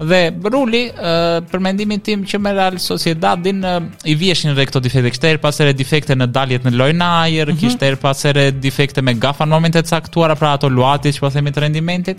dhe 0.00 0.30
Ruli 0.50 0.84
për 1.50 1.62
mendimin 1.64 2.00
tim 2.06 2.22
që 2.28 2.38
me 2.42 2.52
Real 2.54 2.76
Sociedad 2.82 3.40
din 3.42 3.64
i 4.06 4.14
vjeshin 4.18 4.52
edhe 4.52 4.68
këto 4.70 4.82
defekte 4.84 5.10
kishte 5.10 5.32
er 5.32 5.40
pasere 5.42 5.74
defekte 5.74 6.14
në 6.14 6.28
daljet 6.34 6.66
në 6.66 6.74
lojë 6.76 6.96
ajër 7.08 7.48
mm 7.50 7.54
-hmm. 7.56 7.60
kishte 7.60 7.86
er 7.86 7.96
pasere 7.96 8.44
defekte 8.50 9.02
me 9.02 9.14
gafa 9.14 9.44
në 9.44 9.50
momentet 9.50 9.88
caktuara 9.90 10.34
pra 10.36 10.52
ato 10.52 10.68
luati 10.68 11.12
që 11.12 11.20
po 11.20 11.30
themi 11.30 11.50
të 11.50 11.60
rendimentit 11.66 12.18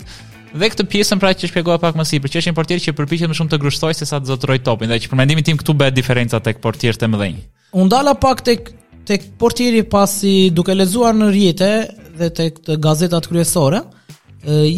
Dhe 0.54 0.66
këtë 0.66 0.84
pjesën 0.90 1.18
pra 1.22 1.30
që 1.30 1.46
shpjegova 1.46 1.78
pak 1.78 1.94
më 1.94 2.04
sipër, 2.08 2.30
që 2.30 2.38
është 2.38 2.50
një 2.50 2.54
portier 2.54 2.80
që 2.82 2.92
përpiqet 2.98 3.28
më 3.30 3.34
shumë 3.38 3.50
të 3.50 3.58
grushtojë 3.62 3.94
sesa 3.94 4.18
të 4.20 4.26
zotëroj 4.32 4.58
topin, 4.66 4.88
dhe 4.90 4.96
që 4.98 5.08
për 5.12 5.16
mendimin 5.20 5.44
tim 5.46 5.56
këtu 5.60 5.72
bëhet 5.78 5.94
diferenca 5.94 6.40
tek 6.42 6.58
portierët 6.58 7.02
e 7.06 7.08
mëdhenj. 7.12 7.36
U 7.78 7.84
ndala 7.86 8.14
pak 8.18 8.40
tek 8.42 8.70
tek 9.06 9.22
portieri 9.38 9.82
pasi 9.86 10.50
duke 10.50 10.74
lexuar 10.74 11.14
në 11.14 11.30
rjete 11.32 11.70
dhe 12.18 12.30
tek 12.40 12.54
gazetat 12.88 13.26
kryesore, 13.30 13.80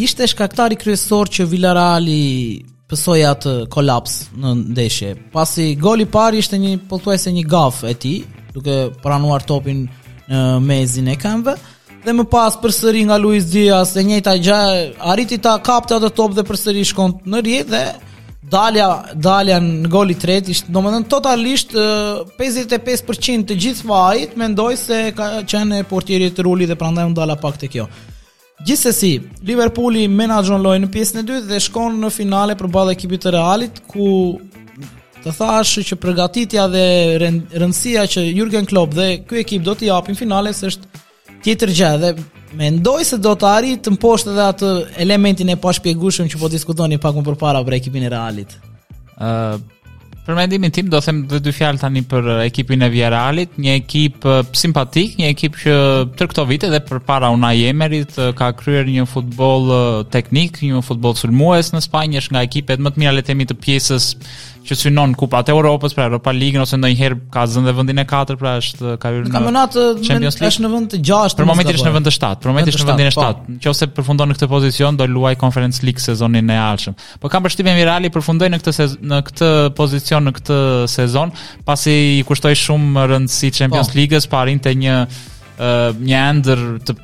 ishte 0.04 0.26
shkaktari 0.28 0.76
kryesor 0.76 1.26
që 1.38 1.48
i 1.48 2.18
pësoj 2.92 3.20
atë 3.30 3.52
kolaps 3.72 4.18
në 4.36 4.52
ndeshje. 4.74 5.14
Pasi 5.32 5.70
i 5.72 5.76
gol 5.80 6.04
i 6.04 6.08
parë 6.12 6.42
ishte 6.44 6.58
një 6.60 6.74
pothuajse 6.90 7.32
një 7.32 7.44
gaf 7.52 7.82
e 7.88 7.94
tij, 8.02 8.18
duke 8.52 8.76
pranuar 9.02 9.44
topin 9.48 9.86
në 10.28 10.42
mezin 10.64 11.08
e 11.12 11.16
këmbëve 11.20 11.70
dhe 12.02 12.10
më 12.18 12.24
pas 12.32 12.56
përsëri 12.58 13.04
nga 13.06 13.14
Luis 13.22 13.44
Diaz 13.52 13.92
e 13.94 14.02
njëjta 14.02 14.32
gjë, 14.42 14.60
arriti 15.12 15.36
ta 15.38 15.52
kapte 15.62 15.94
atë 16.00 16.08
top 16.18 16.32
dhe 16.34 16.42
përsëri 16.48 16.82
shkon 16.88 17.16
në 17.30 17.42
rri 17.44 17.58
dhe 17.68 17.82
dalja 18.52 18.88
dalja 19.24 19.60
në 19.62 19.88
gol 19.92 20.10
i 20.12 20.16
tretë 20.24 20.50
ishte 20.52 20.74
domethënë 20.74 21.06
totalisht 21.12 21.72
55% 22.40 23.46
të 23.48 23.56
gjithë 23.64 23.86
vajit 23.90 24.34
mendoj 24.42 24.72
se 24.80 24.98
ka 25.16 25.30
qenë 25.48 25.84
portieri 25.90 26.26
i 26.32 26.44
Rulit 26.46 26.74
dhe 26.74 26.78
prandaj 26.82 27.06
u 27.08 27.12
ndala 27.14 27.38
pak 27.40 27.56
te 27.62 27.70
kjo. 27.72 27.86
Gjithsesi, 28.62 29.16
Liverpooli 29.46 30.04
menaxhon 30.10 30.62
lojën 30.62 30.84
në 30.86 30.90
pjesën 30.94 31.20
e 31.20 31.26
dytë 31.26 31.48
dhe 31.50 31.58
shkon 31.64 31.96
në 31.98 32.10
finale 32.14 32.54
përballë 32.58 32.94
ekipit 32.94 33.24
të 33.24 33.32
Realit 33.34 33.80
ku 33.90 34.06
të 35.22 35.32
thashë 35.38 35.82
që 35.88 35.98
përgatitja 36.02 36.68
dhe 36.70 36.84
rëndësia 37.22 38.04
që 38.14 38.24
Jurgen 38.28 38.68
Klopp 38.70 38.94
dhe 38.98 39.08
ky 39.26 39.40
ekip 39.42 39.66
do 39.66 39.74
t'i 39.78 39.88
japin 39.90 40.18
finales 40.18 40.62
është 40.70 41.00
tjetër 41.42 41.74
gjë 41.80 41.90
dhe 42.04 42.12
mendoj 42.60 43.00
se 43.08 43.18
do 43.22 43.34
të 43.38 43.50
arrit 43.50 43.82
të 43.82 43.96
mposhtë 43.96 44.34
edhe 44.36 44.48
atë 44.54 44.72
elementin 45.06 45.50
e 45.54 45.58
pashpjegueshëm 45.62 46.30
që 46.30 46.42
po 46.42 46.50
diskutoni 46.54 47.00
pak 47.02 47.18
më 47.22 47.38
parë 47.42 47.64
për 47.66 47.78
ekipin 47.80 48.06
e 48.08 48.12
Realit. 48.14 48.54
Ëh, 49.18 49.58
Për 50.22 50.36
mendimin 50.38 50.70
tim, 50.70 50.86
do 50.86 51.00
them 51.02 51.24
dhe 51.26 51.40
dy 51.42 51.50
fjalë 51.50 51.80
tani 51.82 52.04
për 52.06 52.28
ekipin 52.44 52.84
e 52.86 52.88
Vjeralit, 52.92 53.56
një 53.58 53.72
ekip 53.80 54.26
simpatik, 54.58 55.16
një 55.18 55.30
ekip 55.32 55.56
që 55.58 55.72
tër 56.20 56.30
këto 56.30 56.44
vite 56.46 56.68
dhe 56.70 56.78
për 56.86 57.00
para 57.08 57.30
una 57.34 57.50
jemerit, 57.58 58.14
ka 58.38 58.52
kryer 58.60 58.86
një 58.86 59.06
futbol 59.10 59.66
teknik, 60.14 60.62
një 60.62 60.84
futbol 60.86 61.18
sulmues 61.18 61.72
në 61.74 61.82
Spanjë, 61.88 62.22
është 62.22 62.36
nga 62.36 62.44
ekipet 62.46 62.84
më 62.86 62.94
të 62.94 63.02
mjë 63.02 63.10
aletemi 63.14 63.48
të 63.50 63.58
pjesës 63.64 64.12
që 64.66 64.76
synon 64.78 65.12
Kupat 65.18 65.50
e 65.50 65.54
Europës, 65.54 65.94
pra 65.96 66.06
Europa 66.08 66.32
League 66.34 66.60
ose 66.62 66.76
ndonjëherë 66.78 67.18
ka 67.34 67.44
zënë 67.50 67.68
dhe 67.68 67.74
vendin 67.78 68.00
e 68.02 68.06
4, 68.08 68.36
pra 68.40 68.54
është 68.60 68.94
ka 69.02 69.10
hyrë 69.12 69.24
në 69.28 69.32
kampionat 69.34 69.78
Champions 70.06 70.38
League. 70.38 70.50
Është 70.52 70.64
në 70.64 70.70
vend 70.74 70.90
të 70.94 71.00
6. 71.02 71.36
Për 71.40 71.48
momentin 71.50 71.78
është 71.78 71.90
në 71.90 71.94
vend 71.98 72.08
të 72.10 72.14
7. 72.16 72.30
Për 72.44 72.52
momentin 72.54 72.76
është 72.76 72.86
në 72.88 72.92
vendin 72.92 73.10
e 73.10 73.14
7. 73.16 73.42
Po. 73.42 73.54
Nëse 73.72 73.88
përfundon 73.96 74.30
në 74.32 74.36
këtë 74.38 74.50
pozicion 74.54 75.00
do 75.00 75.08
luaj 75.10 75.34
Conference 75.42 75.82
League 75.86 76.04
sezonin 76.04 76.54
e 76.54 76.58
ardhshëm. 76.62 76.96
Po 77.22 77.32
kam 77.32 77.46
përshtypjen 77.46 77.78
mirë 77.80 77.94
Ali 77.98 78.12
përfundoi 78.14 78.50
në 78.52 78.62
këtë 78.62 78.88
në 79.12 79.22
këtë 79.30 79.52
pozicion 79.80 80.28
në 80.30 80.36
këtë 80.38 80.58
sezon 80.94 81.34
pasi 81.68 81.96
i 82.20 82.26
kushtoi 82.28 82.54
shumë 82.58 83.08
rëndësi 83.12 83.52
Champions 83.62 83.90
po. 83.92 83.98
League-s, 83.98 84.28
pa 84.32 84.44
arritë 84.46 84.76
një 84.84 85.00
një 85.92 86.20
ndër 86.38 86.62
të 86.88 86.94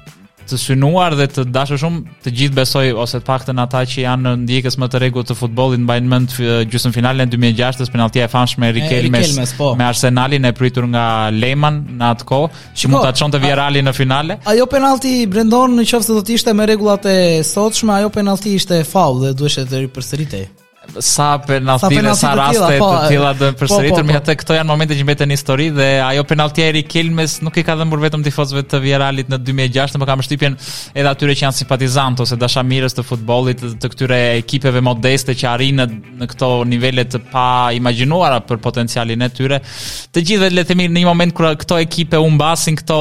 të 0.48 0.58
synuar 0.60 1.14
dhe 1.18 1.26
të 1.30 1.44
dashë 1.54 1.78
shumë 1.82 2.16
të 2.24 2.32
gjithë 2.38 2.56
besoj 2.56 2.84
ose 3.04 3.20
të 3.20 3.26
paktën 3.28 3.60
ata 3.62 3.82
që 3.90 4.04
janë 4.04 4.24
në 4.24 4.32
ndjekës 4.44 4.78
më 4.80 4.88
të 4.92 5.00
rregullt 5.02 5.30
të 5.30 5.36
futbollit 5.38 5.82
mbajnë 5.84 6.12
mend 6.12 6.34
gjysmëfinalen 6.72 7.32
2006 7.32 7.82
së 7.88 7.94
penaltia 7.94 8.26
e 8.26 8.30
famshme 8.32 8.70
e 8.70 8.74
Riquelmes 8.78 9.54
po. 9.58 9.72
me 9.78 9.86
Arsenalin 9.88 10.48
e 10.48 10.52
pritur 10.58 10.88
nga 10.92 11.06
Lehman 11.34 11.82
në 11.98 12.10
atë 12.12 12.28
ko, 12.30 12.40
që 12.76 12.90
mund 12.90 13.06
ta 13.06 13.12
çonte 13.20 13.40
vjerali 13.44 13.82
në 13.84 13.94
finale. 13.96 14.38
Ajo 14.50 14.66
penalti 14.70 15.14
Brendon 15.30 15.76
nëse 15.78 16.06
do 16.18 16.22
të 16.24 16.38
ishte 16.38 16.56
me 16.56 16.66
rregullat 16.68 17.06
e 17.12 17.18
sotshme, 17.46 17.92
ajo 18.00 18.08
penalti 18.18 18.56
ishte 18.58 18.80
faull 18.92 19.20
dhe 19.26 19.36
duheshte 19.38 19.66
të 19.70 19.84
ripërsëritej 19.84 20.46
sa 20.96 21.34
penalti 21.44 21.98
në 22.00 22.12
sa 22.16 22.30
raste 22.38 22.78
të 22.80 22.92
tila 23.10 23.32
do 23.36 23.50
të 23.52 23.58
përsëritur 23.60 24.06
mi 24.08 24.14
atë 24.16 24.34
këto 24.40 24.56
janë 24.56 24.68
momente 24.68 24.96
që 24.96 25.04
mbeten 25.04 25.32
histori 25.34 25.66
dhe 25.76 25.88
ajo 26.00 26.22
penalti 26.26 26.64
e 26.64 26.82
Kelmes 26.88 27.36
nuk 27.44 27.58
i 27.60 27.64
ka 27.66 27.74
dhënë 27.76 27.98
vetëm 28.06 28.24
tifozëve 28.24 28.62
të 28.72 28.80
Vieralit 28.82 29.28
në 29.28 29.38
2006, 29.44 29.98
më 30.00 30.08
ka 30.08 30.16
shtipjen 30.24 30.56
edhe 30.94 31.10
atyre 31.10 31.34
që 31.36 31.44
janë 31.44 31.58
simpatizant 31.58 32.22
ose 32.24 32.38
dashamirës 32.40 32.96
të 32.96 33.04
futbollit 33.04 33.64
të 33.82 33.90
këtyre 33.92 34.20
ekipeve 34.38 34.82
modeste 34.86 35.36
që 35.38 35.48
arrin 35.52 35.82
në, 35.82 35.88
këto 36.32 36.50
nivele 36.70 37.04
të 37.04 37.20
pa 37.32 37.44
imagjinuara 37.76 38.40
për 38.48 38.60
potencialin 38.64 39.22
e 39.22 39.30
tyre. 39.34 39.60
Të 39.62 40.24
gjithë 40.24 40.44
vetë 40.46 40.56
le 40.58 40.64
të 40.64 40.70
themi 40.72 40.88
në 40.88 41.02
një 41.04 41.08
moment 41.10 41.36
kur 41.36 41.50
këto 41.60 41.78
ekipe 41.84 42.20
humbasin 42.22 42.78
këto 42.80 43.00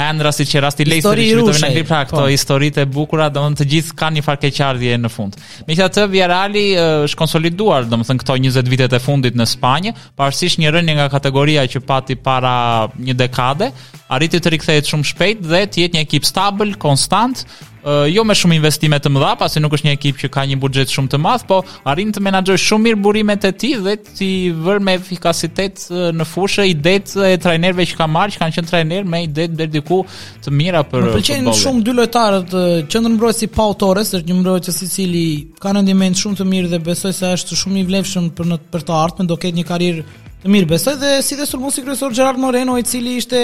endra 0.00 0.32
si 0.32 0.46
që 0.48 0.62
rasti 0.64 0.86
Leicester 0.88 1.20
i 1.20 1.28
shitur 1.34 1.60
në 1.66 1.72
gripa 1.76 2.02
po. 2.08 2.08
këto 2.14 2.26
histori 2.32 2.72
të 2.74 2.86
bukura, 2.90 3.28
domthonë 3.34 3.60
të 3.60 3.68
gjithë 3.74 3.98
kanë 4.00 4.18
një 4.20 4.26
farkë 4.26 4.52
qardhje 4.56 4.98
në 5.04 5.10
fund. 5.12 5.36
Megjithatë 5.68 6.08
Vierali 6.10 6.66
është 7.10 7.18
konsoliduar, 7.20 7.86
domethënë 7.90 8.22
këto 8.22 8.36
20 8.38 8.70
vitet 8.70 8.94
e 8.96 9.00
fundit 9.02 9.36
në 9.38 9.46
Spanjë, 9.50 9.92
pavarësisht 10.18 10.60
një 10.62 10.72
rënje 10.76 10.96
nga 10.98 11.08
kategoria 11.12 11.66
që 11.70 11.82
pati 11.88 12.16
para 12.18 12.54
një 12.96 13.16
dekade, 13.24 13.70
arriti 14.14 14.40
të 14.42 14.54
rikthehet 14.56 14.90
shumë 14.90 15.10
shpejt 15.12 15.44
dhe 15.50 15.64
të 15.70 15.84
jetë 15.84 15.98
një 15.98 16.04
ekip 16.06 16.28
stabil, 16.28 16.74
konstant, 16.82 17.44
uh, 17.84 18.06
jo 18.12 18.24
me 18.26 18.34
shumë 18.36 18.56
investime 18.58 18.98
të 19.00 19.10
mëdha, 19.14 19.32
pasi 19.40 19.60
nuk 19.62 19.74
është 19.78 19.88
një 19.88 19.94
ekip 19.96 20.18
që 20.22 20.30
ka 20.34 20.44
një 20.48 20.58
buxhet 20.62 20.92
shumë 20.94 21.12
të 21.14 21.20
madh, 21.24 21.44
po 21.48 21.60
arrin 21.88 22.10
të 22.14 22.22
menaxhoj 22.26 22.56
shumë 22.64 22.86
mirë 22.88 23.00
burimet 23.06 23.46
e 23.48 23.52
tij 23.62 23.78
dhe 23.86 23.94
ti 24.10 24.30
vër 24.64 24.82
me 24.86 24.96
efikasitet 24.98 25.86
në 26.16 26.26
fushë 26.32 26.66
idet 26.74 27.14
e 27.30 27.34
trajnerëve 27.40 27.86
që 27.92 27.98
ka 28.00 28.08
marrë, 28.10 28.34
që 28.36 28.42
kanë 28.44 28.56
qenë 28.58 28.72
trajner 28.72 29.08
me 29.14 29.22
ide 29.26 29.48
deri 29.52 29.74
diku 29.78 30.02
të 30.44 30.54
mira 30.60 30.82
për 30.84 31.06
futbollin. 31.06 31.12
Më 31.12 31.18
pëlqejnë 31.18 31.58
shumë 31.64 31.84
dy 31.88 31.96
lojtarët, 31.98 32.54
qendër 32.92 33.16
mbrojtësi 33.16 33.50
Pau 33.56 33.74
Torres, 33.80 34.14
është 34.18 34.30
një 34.30 34.38
mbrojtës 34.40 34.82
i 34.86 34.90
cili 34.94 35.26
ka 35.60 35.74
rendiment 35.76 36.20
shumë 36.24 36.40
të 36.42 36.48
mirë 36.54 36.72
dhe 36.74 36.82
besoj 36.90 37.14
se 37.22 37.32
është 37.38 37.60
shumë 37.64 37.80
i 37.82 37.86
vlefshëm 37.90 38.30
për 38.38 38.52
në, 38.52 38.60
për 38.74 38.86
të 38.88 38.98
ardhmen, 39.00 39.30
do 39.30 39.36
ketë 39.40 39.58
një 39.60 39.68
karrierë 39.70 40.06
Të 40.40 40.48
mirë, 40.48 40.68
besoj 40.72 40.94
dhe 40.96 41.16
si 41.24 41.36
dhe 41.36 41.44
sulmusi 41.44 41.82
kryesor 41.84 42.14
Gerard 42.16 42.40
Moreno 42.40 42.78
i 42.80 42.84
cili 42.88 43.18
ishte 43.20 43.40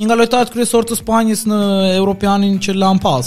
një 0.00 0.06
nga 0.08 0.16
lojtarët 0.16 0.54
kryesor 0.54 0.86
të 0.88 0.96
Spanjës 0.96 1.42
në 1.50 1.58
Europianin 1.98 2.56
që 2.64 2.72
lan 2.80 3.00
pas. 3.02 3.26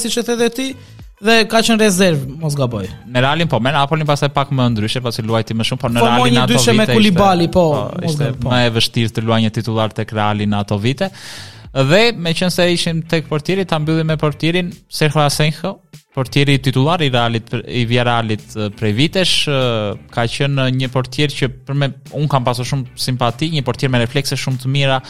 të 0.00 0.12
të 0.16 0.24
të 0.24 0.40
të 0.40 0.52
të 0.64 0.72
dhe 1.22 1.36
ka 1.46 1.60
qenë 1.62 1.78
rezervë, 1.82 2.34
mos 2.42 2.56
gaboj. 2.58 2.88
Në 3.10 3.22
Realin 3.22 3.48
po, 3.50 3.60
me 3.62 3.70
Napolin 3.74 4.06
pastaj 4.08 4.32
pak 4.34 4.50
më 4.54 4.66
ndryshe 4.74 5.02
pasi 5.04 5.22
luajti 5.22 5.54
më 5.54 5.66
shumë, 5.70 5.82
po 5.82 5.90
në 5.92 6.00
po, 6.00 6.06
Realin 6.10 6.40
ato 6.42 6.56
vite. 6.58 6.74
Po, 6.86 6.92
Kulibali, 6.96 7.48
po, 7.54 7.66
po 7.74 8.06
ishte 8.08 8.30
po. 8.42 8.50
më 8.50 8.62
e 8.66 8.72
vështirë 8.74 9.14
të 9.14 9.26
luajë 9.26 9.46
një 9.46 9.52
titullar 9.56 9.94
tek 9.94 10.14
Reali 10.16 10.46
në 10.50 10.58
ato 10.64 10.78
vite. 10.82 11.10
Dhe 11.74 12.00
me 12.18 12.30
qënë 12.38 12.54
se 12.54 12.66
ishim 12.70 13.00
tek 13.10 13.26
portieri, 13.30 13.64
ta 13.66 13.80
mbyllim 13.82 14.06
me 14.10 14.14
portierin 14.18 14.68
Sergio 14.94 15.22
Asenjo, 15.24 15.72
portieri 16.14 16.58
titular 16.62 17.02
i 17.02 17.10
Realit 17.14 17.48
i 17.66 17.86
prej 18.78 18.92
vitesh, 18.98 19.36
ka 20.14 20.26
qenë 20.34 20.66
një 20.80 20.90
portier 20.94 21.30
që 21.34 21.50
për 21.68 21.74
me, 21.78 21.88
unë 22.14 22.30
kam 22.30 22.46
pasur 22.46 22.66
shumë 22.70 22.94
simpati, 23.06 23.50
një 23.56 23.62
portier 23.66 23.90
me 23.90 23.98
reflekse 24.02 24.38
shumë 24.38 24.62
të 24.66 24.70
mira, 24.76 25.00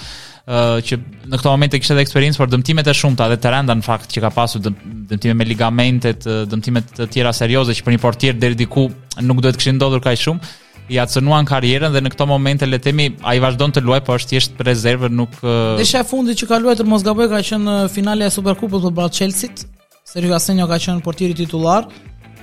që 0.44 0.98
në 1.24 1.38
këtë 1.40 1.48
moment 1.48 1.74
e 1.74 1.78
kishte 1.80 1.94
dhënë 1.96 2.04
eksperiencë 2.04 2.40
për 2.42 2.50
dëmtimet 2.52 2.88
e 2.90 2.94
shumta 2.94 3.28
dhe 3.32 3.38
të 3.40 3.52
rënda 3.54 3.76
në 3.78 3.84
fakt 3.86 4.10
që 4.12 4.22
ka 4.26 4.30
pasur 4.34 4.60
dëmtime 4.66 5.36
me 5.40 5.46
ligamentet, 5.48 6.26
dëmtime 6.52 6.82
të 6.84 7.06
tjera 7.14 7.32
serioze 7.32 7.72
që 7.78 7.84
për 7.86 7.94
një 7.96 8.02
portier 8.02 8.36
deri 8.36 8.58
diku 8.60 8.88
nuk 9.24 9.40
duhet 9.40 9.56
të 9.56 9.62
kishin 9.62 9.76
ndodhur 9.80 10.02
kaq 10.04 10.20
shumë. 10.20 10.50
i 10.90 10.96
cënuan 11.08 11.46
karrierën 11.48 11.90
dhe 11.94 12.00
në 12.04 12.10
këto 12.12 12.26
momente 12.28 12.66
le 12.66 12.76
të 12.76 12.84
themi 12.84 13.06
ai 13.22 13.38
vazhdon 13.40 13.70
të 13.72 13.80
luajë 13.84 14.04
por 14.04 14.18
është 14.18 14.28
thjesht 14.28 14.58
në 14.58 14.66
rezervë 14.66 15.08
nuk 15.16 15.30
uh... 15.40 15.78
Desha 15.78 16.02
fundi 16.04 16.34
që 16.36 16.46
ka 16.48 16.58
luajtur 16.60 16.84
mos 16.92 17.00
gaboj 17.06 17.28
ka 17.32 17.40
qenë 17.40 17.76
finalja 17.88 18.26
e 18.28 18.34
Superkupës 18.34 18.84
për 18.84 18.92
Ball 18.92 19.08
Chelsea-t. 19.08 19.64
Sergio 20.04 20.34
Asenjo 20.36 20.66
ka 20.68 20.76
qenë 20.76 21.00
portieri 21.02 21.32
titullar. 21.38 21.88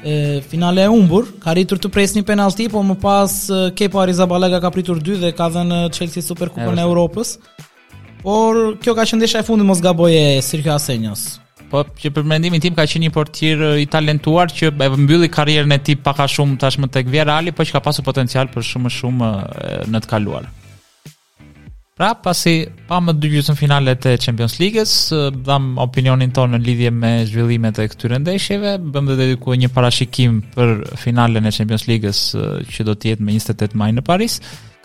E 0.02 0.42
finale 0.50 0.82
e 0.82 0.88
humbur, 0.90 1.28
ka 1.44 1.52
arritur 1.54 1.78
të 1.78 1.92
presë 1.94 2.18
një 2.18 2.26
penallti 2.32 2.66
por 2.74 2.82
më 2.84 2.96
pas 2.98 3.30
Kepa 3.78 4.02
Arrizabalaga 4.08 4.58
ka 4.66 4.74
pritur 4.74 4.98
dy 5.06 5.22
dhe 5.22 5.36
ka 5.38 5.52
dhënë 5.54 5.84
Chelsea 5.94 6.26
Superkupën 6.26 6.82
e 6.82 6.90
Europës. 6.90 7.38
Por 8.22 8.58
kjo 8.84 8.94
ka 8.96 9.06
qenë 9.08 9.22
ndeshja 9.22 9.42
e 9.42 9.46
fundit 9.48 9.66
mos 9.66 9.80
gaboje 9.82 10.20
Sergio 10.46 10.76
Asenjos. 10.76 11.24
Po 11.72 11.80
që 12.02 12.12
për 12.14 12.26
mendimin 12.28 12.62
tim 12.62 12.76
ka 12.78 12.84
qenë 12.90 13.08
një 13.08 13.14
portier 13.16 13.62
i 13.82 13.88
talentuar 13.90 14.52
që 14.54 14.70
e 14.70 14.90
mbylli 15.00 15.30
karrierën 15.34 15.74
e 15.78 15.82
tij 15.82 15.96
pak 16.06 16.20
a 16.22 16.28
shumë 16.30 16.58
tashmë 16.62 16.90
tek 16.94 17.10
Via 17.10 17.26
por 17.26 17.54
po 17.60 17.66
që 17.66 17.76
ka 17.78 17.82
pasur 17.88 18.06
potencial 18.06 18.50
për 18.54 18.62
shumë 18.70 18.86
më 18.90 18.94
shumë 18.98 19.30
në 19.94 20.02
të 20.04 20.12
kaluar. 20.14 20.46
Pra 21.98 22.14
pasi 22.16 22.68
pa 22.88 23.00
më 23.02 23.14
dy 23.20 23.30
gjysmë 23.30 23.56
finale 23.60 23.96
të 24.00 24.16
Champions 24.22 24.56
League-s, 24.60 25.14
dam 25.46 25.78
opinionin 25.78 26.32
tonë 26.34 26.58
në 26.58 26.64
lidhje 26.66 26.92
me 26.92 27.12
zhvillimet 27.30 27.78
e 27.78 27.86
këtyre 27.92 28.20
ndeshjeve, 28.24 28.78
bëm 28.82 29.12
edhe 29.14 29.28
diku 29.34 29.54
një 29.54 29.70
parashikim 29.74 30.40
për 30.54 30.80
finalen 30.98 31.46
e 31.46 31.54
Champions 31.54 31.86
League-s 31.92 32.32
që 32.74 32.86
do 32.88 32.94
të 32.98 33.12
jetë 33.16 33.26
me 33.28 33.38
28 33.40 33.76
maj 33.78 33.92
në 34.00 34.06
Paris. 34.08 34.38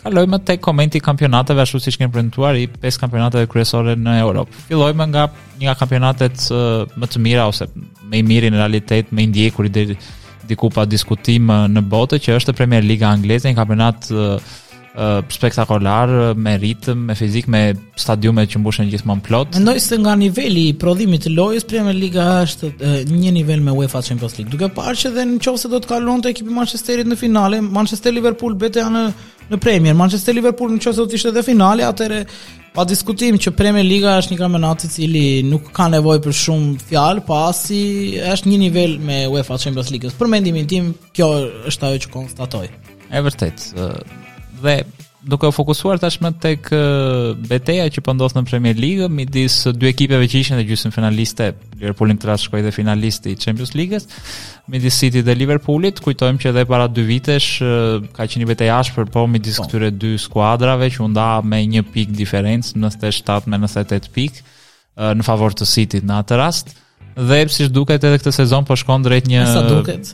Kalojmë 0.07 0.37
tek 0.47 0.61
komenti 0.63 1.01
kampionateve 1.03 1.63
ashtu 1.65 1.79
siç 1.83 1.97
kemi 1.99 2.13
prezantuar 2.15 2.55
i 2.55 2.67
pesë 2.71 3.01
kampionateve 3.03 3.47
kryesore 3.51 3.97
në 3.99 4.17
Europë. 4.23 4.61
Fillojmë 4.69 5.07
nga 5.11 5.25
një 5.59 5.67
nga 5.67 5.75
kampionatet 5.83 6.45
më 7.01 7.09
të 7.13 7.23
mira 7.25 7.47
ose 7.49 7.67
më 8.07 8.21
i 8.21 8.21
miri 8.29 8.51
në 8.53 8.61
realitet 8.61 9.11
me 9.11 9.25
ndjekuri 9.27 9.69
deri 9.73 9.97
diku 10.47 10.69
pa 10.71 10.85
diskutim 10.87 11.49
në 11.73 11.83
botë 11.91 12.21
që 12.23 12.37
është 12.39 12.55
Premier 12.55 12.85
Liga 12.87 13.09
angleze, 13.13 13.49
një 13.51 13.59
kampionat 13.59 14.09
Uh, 14.97 15.19
spektakolar 15.29 16.09
me 16.33 16.55
ritëm, 16.57 17.03
me 17.11 17.13
fizik, 17.13 17.45
me 17.53 17.59
stadiume 18.01 18.47
që 18.49 18.57
mbushen 18.57 18.87
gjithmonë 18.89 19.21
plot. 19.27 19.51
Mendoj 19.59 19.83
se 19.83 19.99
nga 20.01 20.15
niveli 20.17 20.63
i 20.71 20.71
prodhimit 20.81 21.27
të 21.27 21.35
lojës 21.37 21.67
Premier 21.69 21.93
Liga 21.93 22.23
është 22.47 22.71
uh, 22.71 22.95
një 23.11 23.33
nivel 23.35 23.61
me 23.61 23.75
UEFA 23.77 24.01
Champions 24.07 24.39
League. 24.39 24.49
Duke 24.55 24.71
parë 24.73 24.95
që 24.97 25.11
edhe 25.11 25.27
nëse 25.35 25.69
do 25.69 25.83
të 25.83 25.91
kalonte 25.91 26.31
ekipi 26.33 26.49
i 26.49 26.57
Manchesterit 26.57 27.11
në 27.11 27.19
finale, 27.21 27.59
Manchester 27.61 28.15
Liverpool 28.15 28.57
bete 28.63 28.81
anë 28.81 29.03
në 29.51 29.59
Premier. 29.63 29.95
Manchester 29.95 30.35
Liverpool 30.35 30.73
në 30.73 30.81
qëse 30.83 31.01
do 31.03 31.07
të 31.11 31.17
ishte 31.19 31.31
dhe 31.35 31.43
finale, 31.45 31.85
atëre 31.87 32.23
pa 32.75 32.85
diskutim 32.85 33.39
që 33.41 33.53
Premier 33.57 33.85
Liga 33.87 34.17
është 34.21 34.33
një 34.35 34.39
kampionat 34.41 34.85
i 34.87 34.91
cili 34.93 35.23
nuk 35.47 35.71
ka 35.75 35.87
nevojë 35.93 36.21
për 36.27 36.35
shumë 36.43 36.85
fjalë, 36.89 37.23
pasi 37.27 37.79
është 38.33 38.51
një 38.51 38.61
nivel 38.67 38.95
me 39.01 39.21
UEFA 39.33 39.59
Champions 39.63 39.91
League. 39.93 40.13
Për 40.19 40.31
mendimin 40.33 40.69
tim, 40.69 40.91
kjo 41.17 41.31
është 41.71 41.89
ajo 41.91 42.05
që 42.05 42.13
konstatoj. 42.13 42.67
E 43.09 43.23
vërtet. 43.25 43.69
Dhe 44.61 44.81
duke 45.27 45.47
u 45.49 45.53
fokusuar 45.53 45.99
tashmë 46.01 46.29
tek 46.41 46.69
betejaja 47.49 47.91
që 47.97 48.03
po 48.05 48.13
ndodh 48.15 48.37
në 48.37 48.43
Premier 48.49 48.79
League 48.79 49.07
midis 49.11 49.59
dy 49.75 49.89
ekipeve 49.91 50.27
që 50.31 50.41
ishin 50.41 50.59
në 50.59 50.65
gjysmë 50.69 50.93
finaliste, 50.95 51.49
Liverpooli 51.77 52.15
në 52.15 52.29
rast 52.29 52.47
shkoi 52.47 52.63
dhe 52.65 52.71
finalisti 52.75 53.33
i 53.35 53.39
Champions 53.41 53.73
League-s, 53.77 54.07
midis 54.71 54.97
City 55.01 55.21
dhe 55.27 55.35
Liverpoolit, 55.37 55.99
kujtojmë 56.03 56.41
që 56.43 56.51
edhe 56.53 56.65
para 56.71 56.87
dy 56.91 57.03
vitesh 57.09 57.59
ka 58.15 58.25
qenë 58.25 58.45
një 58.45 58.49
betejë 58.53 58.73
ashpër, 58.77 59.11
po 59.13 59.25
midis 59.29 59.59
po. 59.59 59.67
këtyre 59.67 59.91
dy 59.99 60.15
skuadrave 60.23 60.89
që 60.95 61.03
u 61.05 61.11
nda 61.11 61.27
me 61.43 61.61
një 61.75 61.83
pikë 61.93 62.17
diferencë, 62.23 62.75
97 62.81 63.51
me 63.51 63.61
98 63.65 64.11
pikë 64.15 64.51
në 65.19 65.27
favor 65.27 65.53
të 65.55 65.67
City-t 65.75 66.07
në 66.07 66.21
atë 66.23 66.43
rast 66.43 66.75
dhe 67.17 67.37
si 67.49 67.65
duket 67.71 68.03
edhe 68.05 68.19
këtë 68.21 68.31
sezon 68.35 68.65
po 68.67 68.75
shkon 68.77 69.01
drejt 69.05 69.25
një 69.29 69.45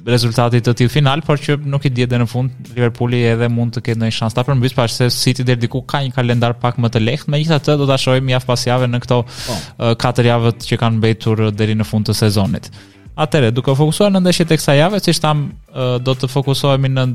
rezultati 0.08 0.62
të 0.64 0.74
tillë 0.80 0.92
final, 0.94 1.24
por 1.26 1.42
që 1.42 1.58
nuk 1.68 1.84
i 1.84 1.92
diet 1.92 2.12
deri 2.14 2.24
në 2.24 2.30
fund 2.32 2.72
Liverpooli 2.76 3.20
edhe 3.34 3.50
mund 3.52 3.76
të 3.76 3.84
ketë 3.88 4.00
ndonjë 4.00 4.16
shans. 4.22 4.36
Ta 4.38 4.46
për 4.48 4.62
pa 4.78 4.88
se 4.92 5.10
City 5.12 5.44
derdiku 5.44 5.82
diku 5.82 5.90
ka 5.90 6.00
një 6.04 6.14
kalendar 6.16 6.54
pak 6.62 6.78
më 6.80 6.90
të 6.94 7.02
lehtë, 7.04 7.32
megjithatë 7.36 7.76
do 7.82 7.88
ta 7.90 7.98
shohim 8.00 8.32
javë 8.32 8.48
pas 8.48 8.64
jave 8.68 8.88
në 8.88 9.02
këto 9.04 9.18
oh. 9.24 9.60
Uh, 9.78 9.96
4 10.00 10.26
javët 10.30 10.64
që 10.64 10.80
kanë 10.80 11.00
mbetur 11.02 11.44
deri 11.52 11.76
në 11.76 11.86
fund 11.88 12.08
të 12.08 12.16
sezonit. 12.24 12.72
Atëre, 13.20 13.52
duke 13.54 13.76
fokusuar 13.78 14.14
në 14.16 14.24
ndeshjet 14.24 14.56
e 14.56 14.60
kësaj 14.62 14.80
jave, 14.80 15.04
si 15.04 15.14
tham, 15.22 15.44
uh, 15.76 15.98
do 16.02 16.16
të 16.16 16.32
fokusohemi 16.32 16.90
në 16.94 17.08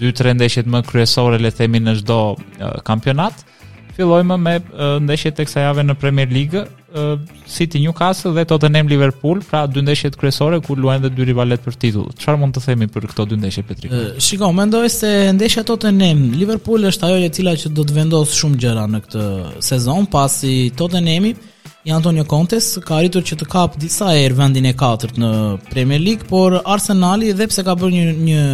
2-3 0.00 0.34
ndeshjet 0.40 0.68
më 0.74 0.82
kryesore, 0.90 1.38
le 1.40 1.52
të 1.54 1.62
themi 1.62 1.78
në 1.80 1.94
çdo 2.02 2.18
uh, 2.34 2.74
kampionat 2.84 3.46
fillojmë 4.00 4.36
me 4.40 4.54
ndeshjet 5.04 5.40
e 5.40 5.46
kësaj 5.46 5.64
jave 5.68 5.82
në 5.84 5.94
Premier 6.00 6.30
League, 6.32 6.62
City 7.50 7.78
Newcastle 7.82 8.32
dhe 8.34 8.42
Tottenham 8.50 8.88
Liverpool, 8.90 9.38
pra 9.46 9.62
dy 9.70 9.84
ndeshjet 9.84 10.16
kryesore 10.18 10.58
ku 10.64 10.74
luajnë 10.78 11.04
dhe 11.04 11.12
dy 11.20 11.26
rivalet 11.28 11.62
për 11.66 11.76
titull. 11.84 12.08
Çfarë 12.18 12.40
mund 12.42 12.56
të 12.56 12.64
themi 12.64 12.88
për 12.90 13.06
këto 13.12 13.28
dy 13.30 13.38
ndeshje 13.38 13.62
Petrik? 13.68 13.92
Shiko, 14.26 14.48
mendoj 14.58 14.88
se 14.92 15.12
ndeshja 15.36 15.62
Tottenham 15.68 16.24
Liverpool 16.34 16.88
është 16.90 17.06
ajo 17.08 17.20
e 17.26 17.30
cila 17.36 17.54
që 17.62 17.70
do 17.78 17.84
të 17.86 17.96
vendos 18.00 18.34
shumë 18.40 18.60
gjëra 18.64 18.88
në 18.90 19.02
këtë 19.06 19.26
sezon, 19.70 20.08
pasi 20.16 20.54
Tottenhami 20.80 21.34
i 21.88 21.94
Antonio 21.96 22.26
Contes 22.28 22.72
ka 22.84 22.98
arritur 22.98 23.22
që 23.24 23.38
të 23.40 23.48
kap 23.54 23.76
disa 23.80 24.10
herë 24.12 24.36
vendin 24.42 24.66
e 24.68 24.74
katërt 24.80 25.20
në 25.22 25.30
Premier 25.70 26.02
League, 26.02 26.26
por 26.28 26.58
Arsenali 26.64 27.30
edhe 27.32 27.46
pse 27.52 27.64
ka 27.66 27.76
bërë 27.78 27.92
një 27.94 28.22
një 28.26 28.44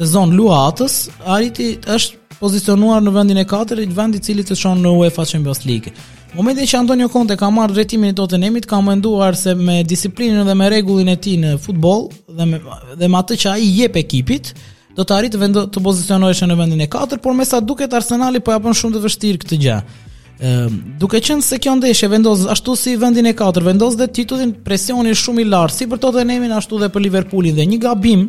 sezon 0.00 0.32
luatës, 0.36 0.96
arriti 1.28 1.74
është 1.94 2.24
pozicionuar 2.40 3.02
në 3.04 3.12
vendin 3.14 3.40
e 3.42 3.46
4, 3.48 3.86
vend 3.96 4.16
i 4.18 4.22
cili 4.22 4.44
të 4.44 4.56
shon 4.58 4.80
në 4.84 4.92
UEFA 5.00 5.24
Champions 5.28 5.64
League. 5.68 5.92
Momentin 6.36 6.68
që 6.68 6.78
Antonio 6.82 7.08
Conte 7.08 7.36
ka 7.40 7.48
marrë 7.54 7.74
drejtimin 7.78 8.12
e 8.12 8.16
Tottenhamit, 8.18 8.66
ka 8.68 8.80
menduar 8.84 9.36
se 9.38 9.54
me 9.56 9.78
disiplinën 9.88 10.42
dhe 10.44 10.56
me 10.58 10.68
rregullin 10.70 11.08
e 11.08 11.16
tij 11.16 11.36
në 11.40 11.52
futboll 11.64 12.08
dhe 12.38 12.48
me 12.50 12.60
dhe 13.00 13.08
me 13.08 13.20
atë 13.22 13.38
që 13.42 13.52
ai 13.54 13.68
jep 13.78 13.96
ekipit, 13.96 14.52
do 14.96 15.04
të 15.04 15.14
arritë 15.16 15.40
vend 15.40 15.60
të 15.74 15.82
pozicionohej 15.84 16.44
në 16.50 16.58
vendin 16.60 16.82
e 16.86 16.90
4, 16.92 17.20
por 17.24 17.36
me 17.36 17.44
sa 17.44 17.60
duket 17.60 17.92
Arsenali 17.96 18.40
po 18.40 18.52
japon 18.56 18.76
shumë 18.76 18.96
të 18.98 19.04
vështirë 19.06 19.40
këtë 19.44 19.58
gjë. 19.64 19.76
Ëm, 19.76 20.40
ehm, 20.50 20.74
duke 21.00 21.20
qenë 21.24 21.44
se 21.44 21.56
kjo 21.62 21.78
ndeshje 21.78 22.10
vendos 22.12 22.42
ashtu 22.52 22.74
si 22.76 22.96
vendin 23.00 23.28
e 23.30 23.32
4, 23.36 23.64
vendos 23.64 23.96
dhe 23.96 24.10
titullin, 24.18 24.52
presioni 24.66 25.14
është 25.16 25.22
shumë 25.30 25.44
i 25.44 25.48
lartë, 25.54 25.76
si 25.78 25.88
për 25.88 26.02
Tottenhamin 26.04 26.52
ashtu 26.58 26.82
dhe 26.84 26.90
për 26.92 27.06
Liverpoolin 27.06 27.56
dhe 27.56 27.64
një 27.72 27.80
gabim 27.86 28.28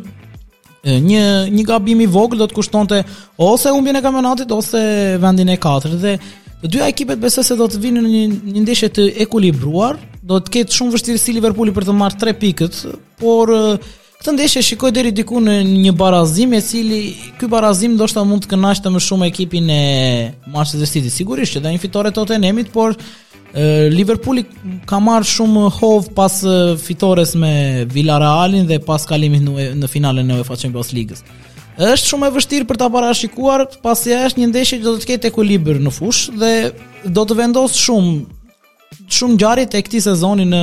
një 0.87 1.23
një 1.51 1.65
gabim 1.67 2.01
i 2.03 2.07
vogël 2.11 2.39
do 2.41 2.47
të 2.47 2.57
kushtonte 2.57 3.01
ose 3.43 3.71
humbjen 3.73 3.99
e 3.99 4.03
kampionatit 4.05 4.51
ose 4.55 4.81
vendin 5.21 5.51
e 5.53 5.57
katërt 5.61 5.97
dhe 6.03 6.15
të 6.63 6.71
dyja 6.73 6.87
ekipet 6.93 7.19
besoj 7.21 7.45
se 7.45 7.57
do 7.59 7.67
të 7.69 7.81
vinin 7.83 8.05
në 8.07 8.11
një, 8.15 8.23
një 8.55 8.63
ndeshje 8.65 8.89
të 8.95 9.03
ekuilibruar, 9.25 9.99
do 10.25 10.39
të 10.41 10.53
ketë 10.57 10.73
shumë 10.75 10.93
vështirësi 10.95 11.27
si 11.29 11.35
Liverpooli 11.37 11.73
për 11.75 11.85
të 11.87 11.93
marrë 11.95 12.17
3 12.23 12.33
pikët, 12.41 12.79
por 13.21 13.51
këtë 14.17 14.33
ndeshje 14.33 14.63
shikoj 14.65 14.89
deri 14.95 15.11
diku 15.13 15.37
në 15.37 15.59
një 15.69 15.93
barazim 15.99 16.57
e 16.57 16.63
cili 16.65 16.99
ky 17.37 17.49
barazim 17.51 17.93
ndoshta 17.93 18.23
mund 18.25 18.47
të 18.47 18.55
kënaqë 18.55 18.93
më 18.95 19.03
shumë 19.05 19.29
ekipin 19.29 19.69
e 19.69 19.79
Manchester 20.49 20.89
City 20.89 21.13
sigurisht 21.13 21.53
që 21.53 21.61
do 21.67 21.75
një 21.75 21.83
fitore 21.83 22.15
Tottenhamit, 22.17 22.73
por 22.73 22.97
Liverpooli 23.91 24.43
ka 24.87 24.99
marrë 24.99 25.27
shumë 25.27 25.67
hov 25.79 26.09
pas 26.17 26.35
fitores 26.83 27.33
me 27.39 27.85
Villarrealin 27.93 28.67
dhe 28.67 28.79
pas 28.83 29.05
kalimit 29.07 29.41
në 29.41 29.87
finalen 29.89 30.29
e 30.31 30.39
UEFA 30.41 30.57
Champions 30.57 30.91
league 30.93 31.17
Është 31.77 32.09
shumë 32.11 32.27
e 32.27 32.33
vështirë 32.33 32.65
për 32.67 32.77
ta 32.81 32.87
parashikuar, 32.89 33.67
pasi 33.83 34.09
ja 34.11 34.23
është 34.25 34.39
një 34.41 34.47
ndeshje 34.49 34.79
që 34.79 34.83
do 34.87 34.95
të 34.97 35.07
ketë 35.11 35.29
ekuilibër 35.29 35.77
në 35.85 35.91
fush 35.93 36.31
dhe 36.35 36.51
do 37.13 37.23
të 37.29 37.35
vendos 37.37 37.75
shumë 37.77 39.11
shumë 39.13 39.33
ngjarje 39.35 39.67
te 39.75 39.83
këtë 39.85 40.01
sezoni 40.07 40.47
në 40.49 40.61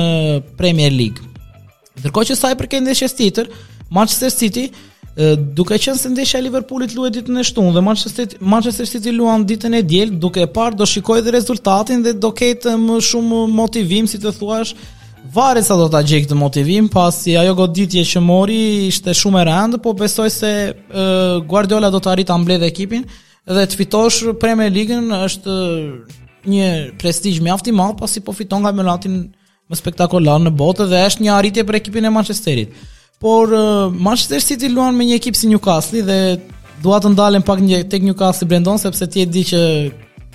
Premier 0.59 0.91
League. 0.91 1.21
Ndërkohë 2.01 2.27
që 2.29 2.35
sa 2.35 2.51
i 2.51 2.57
përket 2.59 2.83
ndeshjes 2.83 3.15
tjetër, 3.15 3.47
Manchester 3.95 4.33
City 4.35 4.67
duke 5.53 5.77
qenë 5.79 5.95
se 5.99 6.09
ndeshja 6.11 6.41
e 6.41 6.45
Liverpoolit 6.49 6.93
luhet 6.97 7.15
ditën 7.15 7.39
e 7.39 7.43
shtunë 7.47 7.71
dhe 7.77 7.81
Manchester 7.83 8.27
City 8.27 8.35
Manchester 8.53 8.87
City 8.89 9.13
luan 9.15 9.45
ditën 9.47 9.75
e 9.77 9.81
diel, 9.87 10.11
duke 10.19 10.41
e 10.43 10.47
parë 10.51 10.75
do 10.75 10.85
shikoj 10.85 11.21
dhe 11.23 11.31
rezultatin 11.31 12.01
dhe 12.03 12.11
do 12.19 12.33
ketë 12.35 12.73
më 12.81 12.97
shumë 13.09 13.45
motivim, 13.55 14.09
si 14.11 14.19
të 14.19 14.33
thuash, 14.35 14.73
varet 15.31 15.63
sa 15.67 15.77
do 15.79 15.87
ta 15.91 16.01
gjej 16.03 16.25
këtë 16.25 16.35
motivim, 16.35 16.89
pasi 16.91 17.37
ajo 17.39 17.53
goditje 17.61 18.03
që 18.11 18.23
mori 18.27 18.57
ishte 18.89 19.13
shumë 19.15 19.39
e 19.39 19.45
rëndë, 19.53 19.79
po 19.85 19.95
besoj 20.03 20.27
se 20.35 20.51
Guardiola 21.47 21.93
do 21.95 22.01
të 22.03 22.11
arritë 22.11 22.31
ta 22.33 22.37
mbledhë 22.43 22.67
ekipin 22.73 23.07
dhe 23.47 23.63
të 23.71 23.79
fitosh 23.83 24.33
Premier 24.41 24.73
League-ën 24.73 25.07
është 25.15 25.55
një 26.49 26.67
prestigj 27.01 27.39
mjaft 27.45 27.71
i 27.71 27.75
madh 27.77 27.95
pasi 28.03 28.19
po 28.21 28.35
fiton 28.35 28.65
nga 28.65 28.73
kampionatin 28.73 29.15
më 29.71 29.79
spektakolar 29.79 30.43
në 30.43 30.51
botë 30.59 30.89
dhe 30.91 31.05
është 31.07 31.23
një 31.25 31.33
arritje 31.37 31.63
për 31.65 31.79
ekipin 31.79 32.05
e 32.05 32.11
Manchesterit. 32.13 32.75
Por 33.19 33.49
uh, 33.51 33.93
Manchester 33.97 34.39
City 34.43 34.67
luan 34.73 34.95
me 34.97 35.05
një 35.07 35.19
ekip 35.21 35.37
si 35.39 35.47
Newcastle 35.47 36.03
dhe 36.03 36.17
dua 36.83 36.97
të 36.99 37.13
ndalem 37.13 37.43
pak 37.47 37.61
një 37.63 37.85
tek 37.89 38.03
Newcastle 38.03 38.47
Brendon 38.49 38.79
sepse 38.81 39.07
ti 39.07 39.23
e 39.23 39.29
di 39.31 39.43
që 39.47 39.61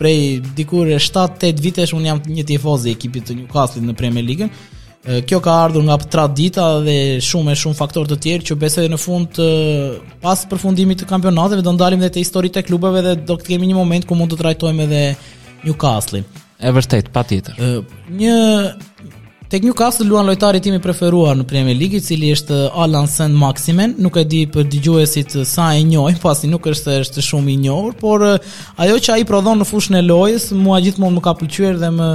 prej 0.01 0.21
dikur 0.57 0.89
7-8 0.97 1.61
vitesh 1.61 1.93
un 1.93 2.07
jam 2.09 2.23
një 2.25 2.47
tifoz 2.49 2.87
i 2.89 2.95
ekipit 2.97 3.29
të 3.29 3.37
Newcastle 3.43 3.85
në 3.85 3.97
Premier 4.01 4.25
League. 4.25 4.49
Uh, 5.01 5.21
kjo 5.29 5.43
ka 5.45 5.59
ardhur 5.67 5.85
nga 5.91 5.99
tradita 6.13 6.67
dhe 6.85 6.97
shumë 7.25 7.53
e 7.55 7.61
shumë 7.61 7.77
faktor 7.79 8.09
të 8.09 8.19
tjerë 8.25 8.49
që 8.51 8.59
besoj 8.65 8.89
në 8.93 8.99
fund 9.01 9.41
uh, 9.45 9.99
pas 10.25 10.47
përfundimit 10.51 11.01
të 11.05 11.09
kampionateve 11.09 11.65
do 11.65 11.77
ndalim 11.77 12.01
edhe 12.01 12.15
te 12.17 12.25
historitë 12.25 12.63
e 12.65 12.69
klubeve 12.71 13.05
dhe 13.11 13.15
do 13.29 13.37
të 13.41 13.53
kemi 13.53 13.69
një 13.71 13.77
moment 13.79 14.09
ku 14.09 14.17
mund 14.17 14.33
të 14.33 14.41
trajtojmë 14.41 14.89
edhe 14.89 15.03
Newcastle. 15.69 16.25
E 16.61 16.73
vërtet, 16.77 17.09
pa 17.13 17.21
tjetër. 17.29 17.61
Uh, 17.61 18.09
një 18.21 18.37
Tek 19.51 19.63
Newcastle 19.67 20.07
luan 20.09 20.27
lojtari 20.31 20.61
tim 20.63 20.75
i 20.77 20.83
preferuar 20.83 21.35
në 21.35 21.43
Premier 21.51 21.75
League, 21.75 21.99
i 21.99 22.07
cili 22.07 22.29
është 22.37 22.59
Alan 22.79 23.09
Saint 23.11 23.35
Maximen. 23.35 23.97
Nuk 23.99 24.15
e 24.15 24.23
di 24.23 24.45
për 24.47 24.69
dëgjuesit 24.71 25.35
sa 25.49 25.73
e 25.75 25.81
njohin, 25.89 26.21
pasi 26.23 26.47
nuk 26.47 26.69
është 26.71 26.99
është 27.03 27.25
shumë 27.27 27.51
i 27.51 27.57
njohur, 27.65 27.97
por 27.99 28.23
eh, 28.23 28.39
ajo 28.79 29.01
që 29.03 29.17
ai 29.17 29.25
prodhon 29.27 29.59
në 29.59 29.67
fushën 29.67 29.99
e 29.99 30.05
lojës 30.07 30.47
mua 30.55 30.79
gjithmonë 30.85 31.17
më 31.19 31.25
ka 31.27 31.35
pëlqyer 31.41 31.81
dhe 31.83 31.91
më 31.97 32.09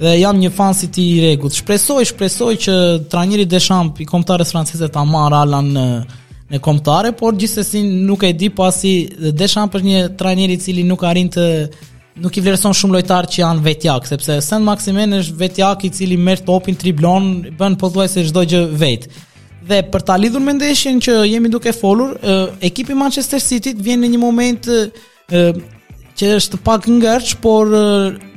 dhe 0.00 0.14
jam 0.22 0.40
një 0.40 0.52
fan 0.62 0.72
si 0.78 0.88
ti 0.88 1.04
i 1.10 1.20
rregullt. 1.26 1.58
Shpresoj, 1.60 2.06
shpresoj 2.14 2.54
që 2.64 2.78
trajneri 3.12 3.44
Deschamps 3.44 4.00
i 4.00 4.08
kombëtarës 4.08 4.54
franceze 4.56 4.88
ta 4.94 5.04
marr 5.04 5.36
Alan 5.42 5.68
në 5.76 5.84
eh, 5.98 6.18
në 6.54 6.62
kombëtare, 6.64 7.12
por 7.12 7.36
gjithsesi 7.38 7.84
nuk 8.08 8.24
e 8.24 8.32
di 8.32 8.48
pasi 8.56 8.94
Deschamps 9.36 9.76
është 9.76 9.90
një 9.92 10.06
trajner 10.22 10.56
i 10.56 10.62
cili 10.64 10.88
nuk 10.88 11.04
arrin 11.12 11.28
të 11.28 11.44
nuk 12.20 12.36
i 12.36 12.42
vlerëson 12.44 12.74
shumë 12.76 12.98
lojtarë 12.98 13.30
që 13.32 13.40
janë 13.42 13.62
vetjak, 13.64 14.06
sepse 14.08 14.36
Sen 14.44 14.64
Maximen 14.64 15.16
është 15.20 15.36
vetjak 15.40 15.84
i 15.88 15.92
cili 15.96 16.18
mërë 16.20 16.44
topin, 16.46 16.76
triblon, 16.78 17.30
bënë 17.58 17.78
pëlluaj 17.80 18.08
se 18.12 18.24
shdoj 18.28 18.46
gjë 18.52 18.62
vetë. 18.80 19.24
Dhe 19.70 19.78
për 19.92 20.04
ta 20.08 20.16
lidhur 20.18 20.40
me 20.42 20.54
ndeshjen 20.56 21.00
që 21.04 21.18
jemi 21.30 21.50
duke 21.52 21.72
folur, 21.76 22.14
ekipi 22.64 22.96
Manchester 22.96 23.42
City 23.44 23.74
vjen 23.76 24.02
në 24.04 24.12
një 24.14 24.20
moment 24.22 24.68
e, 24.72 24.78
që 26.18 26.30
është 26.38 26.60
pak 26.64 26.88
ngërç, 26.90 27.34
por 27.44 27.70
e, 27.76 27.84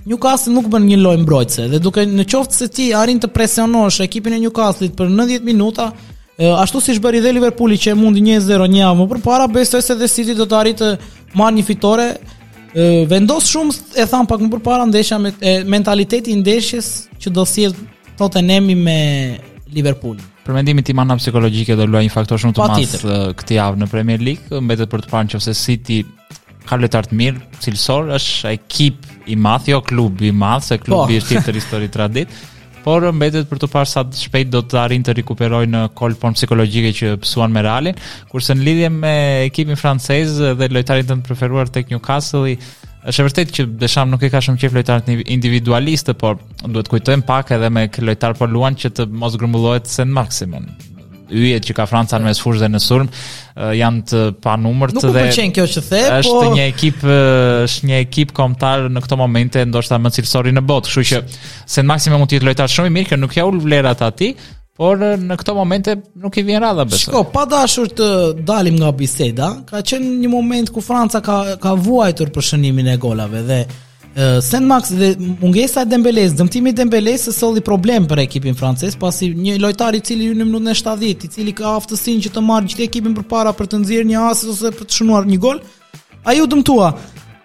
Newcastle 0.05 0.53
nuk 0.55 0.67
bën 0.71 0.85
një 0.89 0.99
lojë 1.01 1.23
mbrojtëse 1.23 1.69
dhe 1.73 1.79
duke 1.81 2.03
në 2.07 2.25
qoftë 2.33 2.59
se 2.59 2.69
ti 2.75 2.89
arrin 2.99 3.21
të 3.23 3.31
presionosh 3.33 4.01
ekipin 4.03 4.35
e 4.37 4.41
Newcastle-it 4.43 4.97
për 4.99 5.09
90 5.15 5.47
minuta, 5.47 5.89
e, 6.35 6.51
ashtu 6.59 6.83
siç 6.89 6.99
bëri 7.03 7.23
dhe 7.23 7.33
Liverpooli 7.39 7.79
që 7.81 7.95
mundi 7.97 8.21
1-0 8.35 8.67
1 8.69 8.79
javë 8.83 8.99
më 9.01 9.09
përpara, 9.15 9.47
besoj 9.57 9.83
se 9.89 9.95
dhe 9.97 10.11
City 10.11 10.35
do 10.37 10.45
të 10.45 10.59
arritë 10.59 10.93
marrë 11.39 11.57
një 11.61 11.67
fitore, 11.71 12.11
vendos 12.73 13.47
shumë 13.51 14.01
e 14.01 14.05
tham 14.09 14.25
pak 14.25 14.39
më 14.41 14.49
përpara 14.55 14.85
ndeshja 14.89 15.19
me 15.21 15.31
e, 15.41 15.63
mentaliteti 15.63 16.31
i 16.31 16.35
ndeshjes 16.39 16.87
që 17.21 17.29
do 17.31 17.45
sjell 17.45 17.75
Tottenhami 18.17 18.75
me 18.75 18.97
Liverpool. 19.73 20.17
Për 20.45 20.53
mendimin 20.53 20.83
tim 20.85 20.99
ana 21.01 21.15
psikologjike 21.17 21.75
do 21.75 21.85
luajë 21.87 22.05
një 22.07 22.13
faktor 22.13 22.37
shumë 22.39 22.53
të 22.53 22.69
madh 22.69 22.95
këtë 23.41 23.55
javë 23.55 23.79
në 23.83 23.87
Premier 23.89 24.21
League, 24.21 24.59
mbetet 24.61 24.89
për 24.91 25.03
të 25.05 25.11
parë 25.11 25.31
nëse 25.31 25.53
City 25.57 26.01
ka 26.69 26.77
letar 26.79 27.05
të 27.09 27.17
mirë, 27.19 27.41
cilësor 27.63 28.11
është 28.17 28.51
ekip 28.55 29.05
i 29.27 29.35
madh, 29.37 29.69
jo 29.73 29.79
klubi 29.83 30.29
i 30.29 30.35
madh, 30.43 30.63
se 30.67 30.77
klubi 30.79 31.17
po. 31.17 31.19
është 31.19 31.37
i 31.39 31.45
tërë 31.49 31.59
histori 31.61 31.89
tradit. 31.91 32.33
por 32.83 33.05
mbetet 33.15 33.47
për 33.49 33.61
të 33.63 33.69
parë 33.71 33.89
sa 33.89 34.03
të 34.05 34.19
shpejt 34.25 34.51
do 34.53 34.61
të 34.67 34.77
arrin 34.83 35.03
të 35.07 35.15
rikuperojnë 35.17 35.71
në 35.73 35.81
kol 35.97 36.15
form 36.19 36.35
psikologjike 36.37 36.91
që 36.99 37.11
psuan 37.23 37.53
me 37.55 37.63
Realin, 37.65 37.97
kurse 38.31 38.55
në 38.57 38.67
lidhje 38.67 38.89
me 38.97 39.13
ekipin 39.47 39.79
francez 39.79 40.35
dhe 40.59 40.69
lojtarin 40.75 41.07
të 41.13 41.17
preferuar 41.25 41.71
tek 41.73 41.91
newcastle 41.93 42.57
është 43.07 43.19
e 43.23 43.27
vërtet 43.27 43.55
që 43.57 43.65
Desham 43.81 44.11
nuk 44.13 44.23
e 44.27 44.31
ka 44.31 44.39
shumë 44.43 44.61
qef 44.61 44.75
lojtarët 44.77 45.09
individualistë, 45.35 46.15
por 46.23 46.39
duhet 46.63 46.91
kujtojmë 46.91 47.27
pak 47.27 47.51
edhe 47.57 47.69
me 47.75 47.87
lojtar 48.07 48.37
po 48.39 48.47
luan 48.47 48.77
që 48.79 48.93
të 48.95 49.07
mos 49.23 49.35
grumbullohet 49.39 49.91
Sen 49.91 50.11
maksimum 50.15 50.69
yjet 51.31 51.67
që 51.67 51.75
ka 51.77 51.85
Franca 51.87 52.17
në 52.19 52.27
mesfush 52.27 52.59
dhe 52.61 52.69
në 52.71 52.79
sulm 52.83 53.07
uh, 53.07 53.71
janë 53.75 54.03
të 54.09 54.23
panumërt 54.43 54.95
dhe 54.97 55.05
Nuk 55.07 55.17
pëlqen 55.17 55.53
kjo 55.55 55.65
që 55.75 55.83
the, 55.87 56.01
po 56.09 56.17
është 56.23 56.49
një 56.57 56.65
ekip 56.71 57.03
është 57.05 57.89
një 57.91 58.01
ekip 58.03 58.33
kombëtar 58.37 58.87
në 58.93 59.03
këto 59.05 59.19
momente 59.19 59.63
ndoshta 59.69 59.99
më 60.01 60.13
cilësori 60.17 60.53
në 60.57 60.65
botë, 60.71 60.91
kështu 60.91 61.05
që 61.13 61.21
se 61.77 61.85
maksimum 61.87 62.23
mund 62.23 62.31
të 62.31 62.39
jetë 62.39 62.49
lojtar 62.49 62.73
shumë 62.75 62.91
i 62.91 62.95
mirë, 62.97 63.09
kjo 63.13 63.21
nuk 63.23 63.37
ja 63.39 63.47
ul 63.49 63.61
vlerat 63.65 64.03
atij, 64.09 64.35
Por 64.73 64.97
në 64.97 65.35
këto 65.37 65.53
momente 65.53 65.91
nuk 66.17 66.33
i 66.41 66.41
vjen 66.47 66.63
radha 66.63 66.81
besoj. 66.89 67.03
Shikoj, 67.11 67.27
pa 67.35 67.43
dashur 67.45 67.91
të 67.93 68.05
dalim 68.47 68.79
nga 68.79 68.89
biseda, 68.97 69.51
ka 69.69 69.83
qenë 69.85 70.15
një 70.23 70.31
moment 70.33 70.71
ku 70.73 70.81
Franca 70.81 71.21
ka 71.21 71.35
ka 71.61 71.75
vuajtur 71.77 72.31
për 72.33 72.47
shënimin 72.47 72.89
e 72.95 72.95
golave 73.03 73.43
dhe 73.45 73.59
Sen 74.41 74.63
Max 74.65 74.89
dhe 74.93 75.15
mungesa 75.41 75.81
e 75.81 75.83
Dembeles, 75.85 76.33
dëmtimi 76.37 76.69
i 76.69 76.73
Dembeles 76.75 77.23
se 77.25 77.31
solli 77.33 77.61
problem 77.65 78.05
për 78.07 78.19
ekipin 78.21 78.53
francez, 78.55 78.93
pasi 78.95 79.31
një 79.33 79.55
lojtar 79.61 79.97
i 79.97 80.01
cili 80.05 80.27
në 80.37 80.45
minutën 80.45 80.69
e 80.69 80.75
70, 80.77 81.25
i 81.25 81.31
cili 81.33 81.53
ka 81.57 81.71
aftësinë 81.79 82.21
që 82.27 82.31
të 82.35 82.43
marrë 82.49 82.69
gjithë 82.69 82.85
ekipin 82.85 83.15
përpara 83.17 83.55
për 83.57 83.71
të 83.71 83.81
nxjerrë 83.81 84.09
një 84.11 84.21
asist 84.29 84.53
ose 84.53 84.73
për 84.77 84.85
të 84.85 84.99
shënuar 84.99 85.25
një 85.33 85.39
gol, 85.47 85.63
ai 86.29 86.37
u 86.45 86.49
dëmtua. 86.51 86.93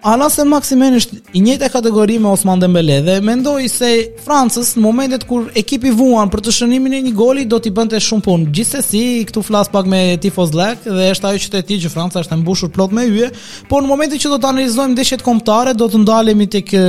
Alas 0.07 0.37
e 0.39 0.45
Maksimen 0.47 0.95
është 0.95 1.17
i 1.35 1.41
njëte 1.43 1.69
kategori 1.75 2.21
me 2.23 2.29
Osman 2.31 2.61
Dembele 2.63 3.01
dhe 3.03 3.17
mendoj 3.25 3.65
se 3.69 3.89
Francës 4.23 4.77
në 4.79 4.83
momentet 4.85 5.25
kur 5.27 5.49
ekipi 5.59 5.91
vuan 5.91 6.31
për 6.31 6.43
të 6.47 6.53
shënimin 6.55 6.95
e 6.95 7.01
një 7.09 7.15
goli 7.19 7.47
do 7.51 7.59
t'i 7.59 7.73
bënte 7.75 7.99
shumë 8.07 8.23
punë. 8.29 8.47
Gjithsesi, 8.55 8.89
si, 8.93 9.25
këtu 9.27 9.43
flas 9.43 9.71
pak 9.73 9.89
me 9.91 10.05
Tifo 10.23 10.47
Zlek 10.47 10.87
dhe 10.87 11.09
është 11.17 11.33
ajo 11.33 11.41
që 11.47 11.53
të 11.57 11.63
ti 11.67 11.81
që 11.83 11.91
Franca 11.97 12.23
është 12.23 12.37
e 12.39 12.41
mbushur 12.45 12.71
plot 12.77 12.95
me 12.95 13.09
yje, 13.11 13.33
por 13.69 13.83
në 13.83 13.91
momentet 13.91 14.23
që 14.23 14.33
do 14.37 14.39
të 14.39 14.51
analizojmë 14.55 14.99
deshjet 15.03 15.27
komptare 15.27 15.75
do 15.75 15.91
të 15.91 16.05
ndalemi 16.05 16.47
të 16.53 16.63
kë... 16.71 16.87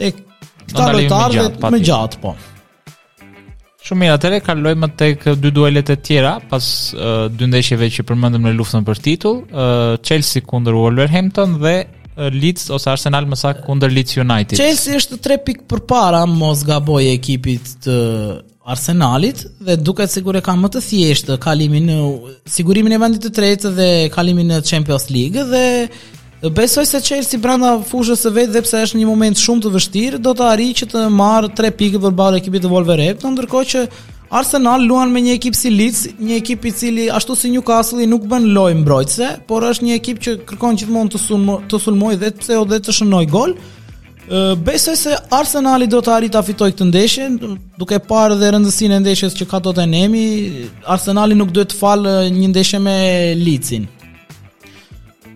Të 0.00 0.12
këta 0.72 0.88
lojtarë 0.96 1.46
dhe 1.60 1.68
me 1.74 1.82
gjatë, 1.84 2.22
po. 2.24 2.32
Shumë 3.82 4.06
mirë, 4.06 4.16
atëre 4.16 4.40
kaloj 4.46 4.72
tek 4.96 5.28
dy 5.42 5.50
duelet 5.52 5.90
e 5.92 5.98
tjera 6.00 6.38
pas 6.48 6.64
uh, 6.96 7.26
dy 7.28 7.50
ndeshjeve 7.50 7.90
që 7.92 8.02
përmendëm 8.08 8.46
në 8.46 8.52
luftën 8.56 8.84
për 8.86 9.00
titull, 9.04 9.42
uh, 9.50 9.98
Chelsea 10.06 10.40
kundër 10.46 10.78
Wolverhampton 10.78 11.56
dhe 11.60 11.72
Leeds 12.14 12.68
ose 12.74 12.90
Arsenal 12.92 13.26
më 13.30 13.38
saktë 13.40 13.64
kundër 13.66 13.92
Leeds 13.94 14.16
United. 14.20 14.58
Chelsea 14.60 14.96
është 15.00 15.18
tre 15.24 15.36
pikë 15.44 15.66
përpara 15.70 16.24
mos 16.28 16.64
gaboj 16.68 17.02
ekipit 17.14 17.72
të 17.84 17.96
Arsenalit 18.72 19.44
dhe 19.64 19.76
duket 19.82 20.12
sigur 20.12 20.36
e 20.38 20.42
ka 20.44 20.54
më 20.56 20.68
të 20.74 20.82
thjesht 20.86 21.30
kalimin 21.42 21.88
në 21.90 21.96
sigurimin 22.56 22.94
e 22.94 23.00
vendit 23.02 23.24
të 23.26 23.32
tretë 23.38 23.72
dhe 23.78 23.88
kalimin 24.14 24.52
në 24.52 24.60
Champions 24.68 25.08
League 25.10 25.46
dhe 25.48 26.50
besoj 26.54 26.84
se 26.86 27.00
Chelsea 27.02 27.40
brenda 27.42 27.74
fushës 27.88 28.22
së 28.26 28.32
vet 28.36 28.52
dhe 28.54 28.62
pse 28.62 28.84
është 28.86 29.00
një 29.00 29.08
moment 29.08 29.38
shumë 29.38 29.64
të 29.64 29.72
vështirë 29.76 30.20
do 30.22 30.34
të 30.36 30.46
arrijë 30.52 30.78
që 30.82 30.90
të 30.94 31.02
marrë 31.18 31.52
tre 31.58 31.72
pikë 31.80 32.00
përballë 32.04 32.42
ekipit 32.42 32.64
të 32.66 32.70
Wolverhampton 32.74 33.34
ndërkohë 33.38 33.70
që 33.74 33.84
Arsenal 34.32 34.80
luan 34.88 35.10
me 35.12 35.20
një 35.20 35.34
ekip 35.36 35.52
si 35.58 35.68
Leeds, 35.68 36.06
një 36.16 36.38
ekip 36.40 36.64
i 36.64 36.70
cili 36.72 37.04
ashtu 37.12 37.34
si 37.36 37.50
Newcastle 37.52 38.06
nuk 38.08 38.24
bën 38.30 38.46
lojë 38.56 38.76
mbrojtëse, 38.78 39.26
por 39.48 39.64
është 39.68 39.84
një 39.84 39.96
ekip 39.98 40.22
që 40.24 40.32
kërkon 40.48 40.78
gjithmonë 40.80 41.10
të 41.12 41.18
sulmoj, 41.20 41.56
të 41.68 41.80
sulmoj 41.82 42.12
dhe 42.22 42.30
pse 42.38 42.54
jo 42.56 42.62
të 42.70 42.94
shënoj 42.98 43.26
gol. 43.32 43.52
Besoj 44.64 44.94
se 44.96 45.18
Arsenali 45.36 45.84
do 45.92 46.00
të 46.00 46.14
arritë 46.14 46.32
ta 46.32 46.40
fitojë 46.46 46.72
këtë 46.74 46.86
ndeshje, 46.88 47.26
duke 47.78 47.98
parë 48.08 48.38
edhe 48.38 48.54
rëndësinë 48.54 48.96
e 48.96 49.02
ndeshjes 49.04 49.36
që 49.42 49.48
ka 49.50 49.60
Tottenham, 49.66 50.16
Arsenali 50.96 51.36
nuk 51.36 51.52
duhet 51.52 51.74
të 51.74 51.76
falë 51.82 52.16
një 52.32 52.48
ndeshje 52.54 52.80
me 52.86 52.96
Leedsin. 53.36 53.84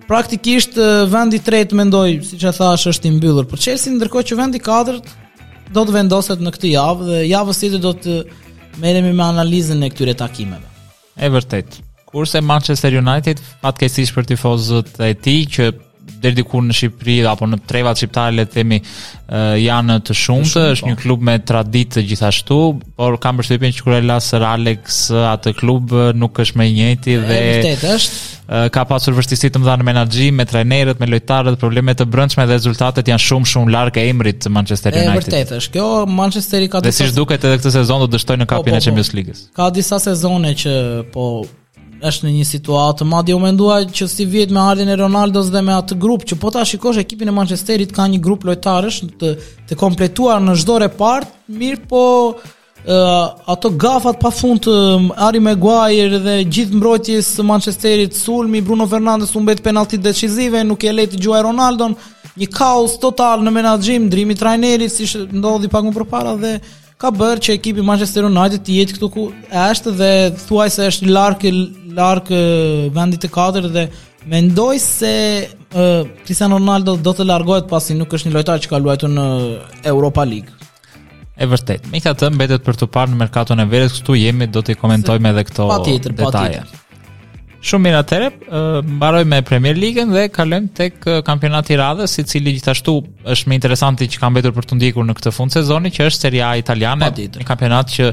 Praktikisht 0.09 0.81
vendi 1.13 1.37
i 1.37 1.45
tretë 1.51 1.77
mendoj, 1.83 2.07
siç 2.31 2.49
e 2.49 2.57
thash, 2.63 2.89
është 2.95 3.11
i 3.11 3.13
mbyllur 3.19 3.51
për 3.53 3.67
Chelsea, 3.67 3.93
ndërkohë 3.99 4.31
që 4.33 4.41
vendi 4.41 4.63
i 4.63 4.67
katërt 4.73 5.13
do 5.77 5.85
të 5.85 5.97
vendoset 6.01 6.41
në 6.47 6.57
këtë 6.57 6.73
javë 6.79 7.09
dhe 7.13 7.23
javës 7.27 7.61
tjetër 7.65 7.85
do 7.85 7.93
të 8.01 8.19
merremi 8.81 9.13
me 9.15 9.23
analizën 9.25 9.83
e 9.83 9.89
këtyre 9.93 10.15
takimeve. 10.19 10.67
E 11.17 11.29
vërtet. 11.33 11.79
Kurse 12.07 12.41
Manchester 12.41 12.95
United, 13.01 13.41
patkesish 13.65 14.13
për 14.17 14.29
tifozët 14.33 14.99
e 15.05 15.13
tij 15.21 15.45
që 15.57 15.71
deri 16.21 16.37
diku 16.41 16.61
në 16.65 16.75
Shqipëri 16.75 17.25
apo 17.29 17.47
në 17.51 17.59
trevat 17.69 18.01
shqiptare 18.01 18.35
le 18.35 18.45
të 18.47 18.55
themi 18.57 18.79
uh, 18.81 19.57
janë 19.61 19.97
të 20.07 20.17
shumtë, 20.21 20.63
është 20.75 20.85
po. 20.87 20.91
një 20.93 20.97
klub 21.03 21.25
me 21.29 21.35
traditë 21.51 22.05
gjithashtu, 22.09 22.59
por 22.99 23.19
kam 23.23 23.41
përshtypjen 23.41 23.75
që 23.77 23.85
kur 23.85 23.97
e 23.99 24.01
la 24.07 24.17
Sir 24.25 24.45
Alex 24.49 25.01
atë 25.33 25.55
klub 25.59 25.93
nuk 26.17 26.39
është 26.45 26.61
më 26.61 26.69
i 26.71 26.75
njëjti 26.81 27.19
dhe 27.23 27.41
vërtet 27.49 27.87
është 27.97 28.25
ka 28.71 28.83
pasur 28.87 29.17
vështirësi 29.19 29.49
të 29.51 29.59
mëdha 29.59 29.73
në 29.81 29.85
menaxhim, 29.89 30.37
me 30.39 30.45
trajnerët, 30.47 31.01
me 31.03 31.09
lojtarët, 31.11 31.57
probleme 31.59 31.95
të 31.99 32.07
brendshme 32.15 32.45
dhe 32.47 32.55
rezultatet 32.61 33.11
janë 33.11 33.25
shumë 33.27 33.51
shumë 33.51 33.73
larg 33.75 33.99
e 33.99 34.05
emrit 34.07 34.39
të 34.45 34.53
Manchester 34.55 34.95
United. 34.95 35.17
Është 35.17 35.33
vërtet 35.33 35.55
është. 35.57 35.73
Kjo 35.75 35.87
Manchesteri 36.17 36.69
ka 36.71 36.81
disa 36.85 37.03
Dhe 37.03 37.11
si 37.11 37.17
duket 37.17 37.43
edhe 37.45 37.59
këtë 37.59 37.73
sezon 37.75 38.05
do 38.05 38.09
dështojnë 38.13 38.45
në 38.45 38.51
kapin 38.53 38.71
po, 38.71 38.77
po. 38.77 38.79
e 38.79 38.87
Champions 38.87 39.11
po. 39.11 39.19
League-s. 39.19 39.49
Ka 39.59 39.67
disa 39.75 39.99
sezone 40.07 40.55
që 40.63 40.77
po 41.11 41.27
është 42.05 42.27
në 42.27 42.31
një 42.39 42.45
situatë 42.47 43.07
madje 43.09 43.35
u 43.37 43.41
mendua 43.41 43.79
që 43.89 44.09
si 44.11 44.27
vihet 44.29 44.51
me 44.53 44.61
ardhin 44.61 44.89
e 44.93 44.97
Ronaldos 45.01 45.49
dhe 45.53 45.63
me 45.65 45.73
atë 45.77 45.97
grup 46.01 46.25
që 46.29 46.37
po 46.41 46.51
ta 46.53 46.65
shikosh 46.69 46.99
ekipin 47.01 47.31
e 47.31 47.37
Manchesterit 47.37 47.95
ka 47.97 48.05
një 48.11 48.21
grup 48.25 48.45
lojtarësh 48.49 48.99
të 49.21 49.31
të 49.71 49.79
kompletuar 49.81 50.43
në 50.45 50.57
çdo 50.61 50.79
repart 50.83 51.33
mirë 51.49 51.87
po 51.91 52.03
uh, 52.37 53.25
ato 53.49 53.73
gafat 53.81 54.21
pa 54.21 54.31
fund 54.31 54.65
të 54.67 54.77
uh, 54.77 55.09
Ari 55.29 55.41
Maguire 55.41 56.21
dhe 56.27 56.37
gjithë 56.45 56.77
mbrojtjes 56.77 57.33
së 57.39 57.47
Manchesterit 57.49 58.19
sulmi 58.19 58.61
Bruno 58.63 58.89
Fernandes 58.93 59.33
u 59.37 59.41
mbet 59.45 59.65
penalti 59.65 59.99
decisive 59.99 60.65
nuk 60.69 60.85
e 60.85 60.93
leti 60.93 61.21
gjuaj 61.23 61.47
Ronaldon 61.49 61.97
një 62.37 62.51
kaos 62.53 62.99
total 63.01 63.41
në 63.45 63.55
menaxhim 63.57 64.11
ndrimi 64.11 64.37
trajnerit 64.37 64.93
si 64.93 65.07
ndodhi 65.33 65.73
pak 65.73 65.89
më 65.89 65.97
përpara 65.97 66.37
dhe 66.43 66.59
ka 67.03 67.11
bërë 67.21 67.43
që 67.47 67.55
ekipi 67.59 67.83
Manchester 67.85 68.27
United 68.29 68.63
të 68.65 68.77
jetë 68.81 68.97
këtu 68.97 69.09
ku 69.17 69.25
është 69.63 69.93
dhe 69.99 70.11
thuaj 70.47 70.69
se 70.77 70.87
është 70.93 71.11
larg 71.13 71.45
larg 71.99 72.31
vendit 72.97 73.23
të 73.25 73.31
katër 73.35 73.69
dhe 73.75 73.83
mendoj 74.33 74.75
se 74.85 75.11
uh, 75.45 76.01
Cristiano 76.27 76.59
Ronaldo 76.61 76.97
do 77.07 77.13
të 77.15 77.27
largohet 77.29 77.69
pasi 77.71 77.97
nuk 77.99 78.17
është 78.17 78.31
një 78.31 78.37
lojtar 78.39 78.65
që 78.65 78.73
ka 78.73 78.81
luajtur 78.83 79.13
në 79.13 79.27
Europa 79.93 80.25
League. 80.31 80.49
E 81.37 81.45
vërtet. 81.51 81.85
të 82.03 82.33
mbetet 82.37 82.65
për 82.65 82.79
të 82.81 82.89
parë 82.97 83.13
në 83.15 83.19
merkaton 83.25 83.61
e 83.61 83.69
verës 83.69 83.99
këtu 84.01 84.17
jemi 84.25 84.49
do 84.49 84.63
t'i 84.65 84.75
komentojmë 84.81 85.31
edhe 85.35 85.47
këto 85.51 85.69
pa 85.69 85.79
tjetër, 85.85 86.13
detaje. 86.17 86.65
Shumë 87.65 87.83
mirë 87.87 87.97
atëre, 87.97 88.27
mbaroj 88.85 89.23
me 89.27 89.39
Premier 89.47 89.77
Ligën 89.81 90.11
dhe 90.13 90.27
kalem 90.33 90.67
tek 90.77 91.01
kampionati 91.27 91.73
i 91.73 91.79
radhës, 91.81 92.13
i 92.21 92.25
cili 92.29 92.53
gjithashtu 92.59 92.95
është 93.33 93.49
më 93.49 93.57
interesanti 93.59 94.09
që 94.13 94.21
ka 94.21 94.31
mbetur 94.31 94.53
për 94.55 94.69
të 94.71 94.77
ndjekur 94.79 95.07
në 95.09 95.17
këtë 95.19 95.33
fund 95.35 95.55
sezoni, 95.57 95.91
që 95.91 96.07
është 96.11 96.27
Serie 96.27 96.43
A 96.47 96.51
italiane, 96.61 97.09
një 97.17 97.47
kampionat 97.49 97.91
që 97.95 98.11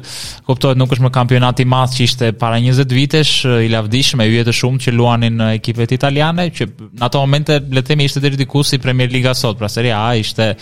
kuptohet 0.47 0.79
nuk 0.79 0.95
është 0.95 1.05
më 1.05 1.11
kampionati 1.19 1.67
i 1.67 1.69
madh 1.75 1.97
që 1.97 2.03
ishte 2.07 2.31
para 2.39 2.57
20 2.63 2.95
vitesh, 2.97 3.35
i 3.67 3.69
lavdishëm 3.73 4.23
me 4.23 4.29
hyje 4.31 4.47
të 4.47 4.55
shumtë 4.61 4.87
që 4.87 4.95
luanin 4.97 5.43
ekipet 5.59 5.93
italiane, 5.99 6.47
që 6.49 6.69
në 6.95 7.05
ato 7.11 7.21
momente 7.25 7.59
le 7.59 7.83
të 7.83 7.91
themi 7.93 8.07
ishte 8.09 8.23
deri 8.23 8.39
diku 8.39 8.63
si 8.63 8.79
Premier 8.81 9.11
Liga 9.13 9.35
sot, 9.35 9.59
pra 9.59 9.69
Serie 9.69 9.93
A 9.93 10.07
ishte 10.23 10.53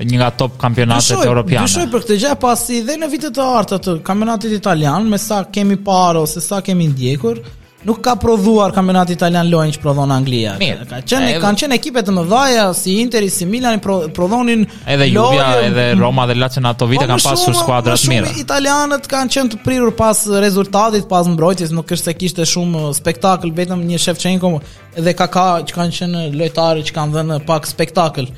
një 0.00 0.22
nga 0.22 0.30
top 0.38 0.54
kampionatet 0.56 1.18
europiane. 1.26 1.66
Dyshoj 1.66 1.90
për 1.92 2.06
këtë 2.06 2.20
gjë 2.22 2.36
pasi 2.40 2.80
dhe 2.86 2.96
në 3.02 3.10
vitet 3.12 3.36
e 3.36 3.44
arta 3.58 3.76
të 3.84 3.98
kampionatit 4.06 4.54
italian, 4.56 5.10
me 5.12 5.18
sa 5.20 5.42
kemi 5.52 5.76
parë 5.84 6.22
ose 6.24 6.40
sa 6.40 6.62
kemi 6.64 6.86
ndjekur, 6.94 7.42
Nuk 7.82 8.00
ka 8.04 8.14
prodhuar 8.14 8.72
kampionati 8.76 9.14
italian 9.16 9.48
lojën 9.48 9.70
që 9.72 9.78
prodhon 9.80 10.10
Anglia. 10.12 10.52
Ka 10.90 10.98
qenë 11.08 11.36
kanë 11.40 11.60
qenë 11.62 11.76
ekipe 11.78 12.02
të 12.04 12.12
mëdha 12.12 12.64
si 12.76 12.98
Interi, 13.00 13.30
si 13.32 13.46
Milani 13.48 13.80
prodhonin 13.80 14.66
edhe 14.84 15.06
Juve, 15.08 15.46
edhe 15.68 15.86
Roma 16.00 16.26
dhe 16.28 16.36
Lazio 16.36 16.60
ato 16.68 16.86
vite 16.90 17.06
po 17.06 17.14
kanë 17.14 17.24
pasur 17.24 17.56
skuadra 17.56 17.94
të 17.96 18.10
mira. 18.12 18.34
Italianët 18.42 19.08
kanë 19.08 19.32
qenë 19.36 19.54
të 19.54 19.62
prirur 19.64 19.94
pas 19.96 20.20
rezultatit, 20.44 21.08
pas 21.08 21.24
mbrojtjes, 21.32 21.72
nuk 21.72 21.88
është 21.96 22.10
se 22.10 22.16
kishte 22.20 22.48
shumë 22.52 22.84
uh, 22.90 22.92
spektakël, 23.00 23.54
vetëm 23.56 23.86
një 23.88 24.02
Shevchenko 24.04 24.52
dhe 25.00 25.16
Kaká 25.16 25.46
që 25.64 25.78
kanë 25.80 25.98
qenë 26.02 26.26
lojtarë 26.36 26.84
që 26.90 26.98
kanë 27.00 27.16
dhënë 27.16 27.40
pak 27.48 27.70
spektakël 27.72 28.28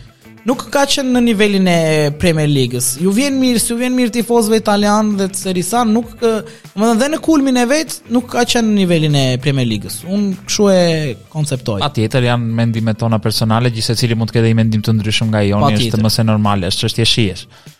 nuk 0.48 0.64
ka 0.74 0.82
qenë 0.90 1.12
në 1.14 1.20
nivelin 1.28 1.68
e 1.70 1.76
Premier 2.18 2.48
league 2.50 2.80
Ju 3.02 3.10
vjen 3.14 3.36
mirë, 3.38 3.60
si 3.62 3.72
ju 3.72 3.78
vjen 3.80 3.94
mirë 3.94 4.14
tifozëve 4.16 4.58
italianë 4.62 5.18
dhe 5.20 5.28
të 5.32 5.40
serisan, 5.42 5.92
nuk, 5.94 6.14
domethënë 6.22 7.00
dhe 7.02 7.10
në 7.14 7.20
kulmin 7.24 7.60
e 7.62 7.66
vetë, 7.70 8.10
nuk 8.14 8.28
ka 8.34 8.44
qenë 8.54 8.68
në 8.72 8.76
nivelin 8.82 9.18
e 9.18 9.24
Premier 9.44 9.68
league 9.70 9.92
Unë 10.12 10.46
kshu 10.50 10.68
e 10.74 10.80
konceptoj. 11.32 11.80
Pa 11.84 11.92
tjetër 11.94 12.26
janë 12.30 12.54
mendime 12.58 12.94
tona 12.98 13.20
personale, 13.22 13.70
gjithse 13.74 13.96
cili 14.00 14.18
mund 14.18 14.32
të 14.32 14.40
kede 14.40 14.52
i 14.52 14.58
mendim 14.58 14.82
të 14.84 14.96
ndryshëm 14.98 15.32
nga 15.32 15.44
i 15.46 15.54
është 15.54 15.92
është 15.92 16.02
mëse 16.06 16.26
normale, 16.32 16.70
është 16.72 16.86
çështje 16.86 17.08
shijesh. 17.14 17.42
është. 17.42 17.72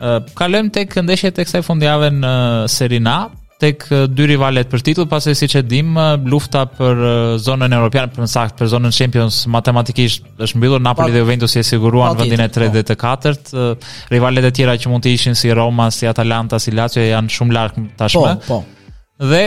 Uh, 0.00 0.16
kalem 0.36 0.70
të 0.72 0.86
këndeshje 0.94 1.30
të 1.36 1.44
kësaj 1.44 1.62
fundjave 1.66 2.08
në 2.14 2.30
Serina, 2.72 3.18
tek 3.60 3.84
dy 4.14 4.24
rivalet 4.32 4.68
për 4.72 4.82
titull, 4.86 5.06
pasi 5.10 5.34
siç 5.36 5.58
e 5.60 5.62
dim, 5.68 5.92
lufta 6.32 6.62
për 6.78 7.02
zonën 7.44 7.74
europiane, 7.76 8.10
për 8.14 8.28
saktë 8.32 8.56
për 8.62 8.70
zonën 8.72 8.94
Champions, 8.96 9.42
matematikisht 9.52 10.26
është 10.46 10.60
mbyllur 10.62 10.82
Napoli 10.86 11.12
pa, 11.12 11.16
dhe 11.18 11.22
Juventus 11.24 11.56
e 11.60 11.64
siguruan 11.68 12.16
vendin 12.18 12.40
e 12.40 12.48
34-t. 12.48 13.34
Po. 13.52 13.66
Rivalet 14.14 14.48
e 14.48 14.52
tjera 14.56 14.78
që 14.80 14.92
mund 14.94 15.04
të 15.04 15.12
ishin 15.18 15.36
si 15.36 15.52
Roma, 15.56 15.90
si 15.92 16.08
Atalanta, 16.08 16.58
si 16.60 16.72
Lazio 16.72 17.04
janë 17.04 17.34
shumë 17.36 17.56
larg 17.58 17.82
tashmë. 18.00 18.34
Po, 18.48 18.62
po. 18.62 18.94
Dhe 19.28 19.42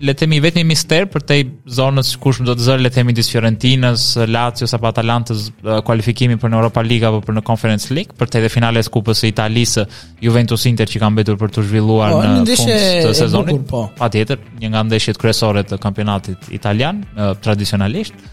le 0.00 0.14
të 0.14 0.18
themi 0.24 0.38
vetëm 0.42 0.68
mister 0.70 1.06
për 1.10 1.24
te 1.26 1.36
zonës 1.74 2.12
kush 2.22 2.40
do 2.46 2.54
të 2.56 2.64
zë 2.64 2.76
le 2.82 2.90
të 2.90 2.96
themi 2.98 3.14
dis 3.16 3.28
Fiorentinas, 3.32 4.06
Lazio 4.30 4.68
apo 4.76 4.88
Atalantës 4.90 5.48
kualifikimi 5.86 6.36
për 6.40 6.52
në 6.52 6.60
Europa 6.60 6.82
League 6.86 7.08
apo 7.08 7.20
për 7.28 7.38
në 7.38 7.44
Conference 7.46 7.92
League, 7.94 8.14
për 8.18 8.30
te 8.32 8.42
dhe 8.44 8.50
finales 8.52 8.90
kupës 8.94 9.22
së 9.24 9.30
Italisë, 9.32 9.86
Juventus 10.24 10.66
Inter 10.70 10.90
që 10.90 11.02
kanë 11.04 11.16
mbetur 11.18 11.38
për 11.40 11.54
të 11.56 11.66
zhvilluar 11.68 12.16
po, 12.16 12.24
në 12.24 12.46
fund 12.46 12.72
të 13.10 13.16
sezonit. 13.18 13.62
Po. 13.70 13.84
Patjetër, 13.98 14.42
një 14.62 14.72
nga 14.74 14.84
ndeshjet 14.90 15.20
kryesore 15.20 15.64
të 15.66 15.78
kampionatit 15.82 16.50
italian, 16.58 17.02
tradicionalisht 17.44 18.26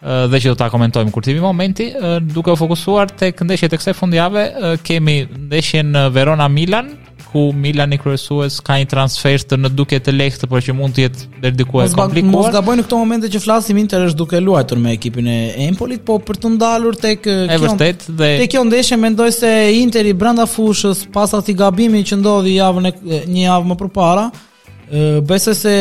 dhe 0.00 0.38
që 0.42 0.52
do 0.52 0.56
ta 0.58 0.66
komentojmë 0.70 1.12
kur 1.14 1.24
të 1.24 1.34
vi 1.36 1.42
momenti, 1.42 1.86
duke 2.28 2.52
u 2.52 2.58
fokusuar 2.58 3.12
tek 3.18 3.38
ndeshjet 3.46 3.74
e 3.76 3.80
kësaj 3.80 3.94
fundjave, 3.96 4.48
kemi 4.86 5.20
ndeshjen 5.46 5.94
Verona 6.14 6.48
Milan, 6.52 6.90
ku 7.32 7.50
Milani 7.54 7.98
kryesues 8.00 8.60
ka 8.64 8.76
një 8.80 8.88
transfer 8.90 9.42
të 9.50 9.58
në 9.62 9.70
duke 9.78 9.98
të 10.02 10.14
lehtë, 10.14 10.48
por 10.50 10.62
që 10.64 10.74
mund 10.78 10.96
të 10.96 11.04
jetë 11.06 11.28
deri 11.42 11.58
diku 11.60 11.82
e 11.82 11.88
komplikuar. 11.90 12.32
Mos 12.36 12.50
gaboj 12.54 12.76
në 12.80 12.84
këto 12.86 13.00
momente 13.00 13.30
që 13.32 13.42
flasim 13.44 13.80
Inter 13.82 14.04
është 14.08 14.20
duke 14.20 14.40
luajtur 14.42 14.80
me 14.82 14.94
ekipin 14.96 15.30
e 15.32 15.36
Empolit, 15.66 16.04
po 16.06 16.18
për 16.22 16.40
të 16.44 16.52
ndalur 16.56 16.98
tek 17.02 17.26
eh, 17.26 17.46
kjo. 17.52 17.62
Vërtet, 17.66 18.08
dhe... 18.18 18.30
Tek 18.44 18.52
kjo 18.54 18.64
ndeshje 18.70 18.98
mendoj 19.02 19.30
se 19.40 19.52
Interi 19.80 20.14
brenda 20.16 20.46
fushës 20.50 21.04
pas 21.14 21.34
atij 21.38 21.58
gabimi 21.58 22.04
që 22.06 22.20
ndodhi 22.22 22.56
javën 22.60 22.90
e 22.92 23.24
një 23.26 23.42
javë 23.48 23.72
më 23.72 23.78
përpara, 23.82 24.28
ë 24.28 24.68
eh, 24.68 25.24
besoj 25.32 25.56
se 25.58 25.74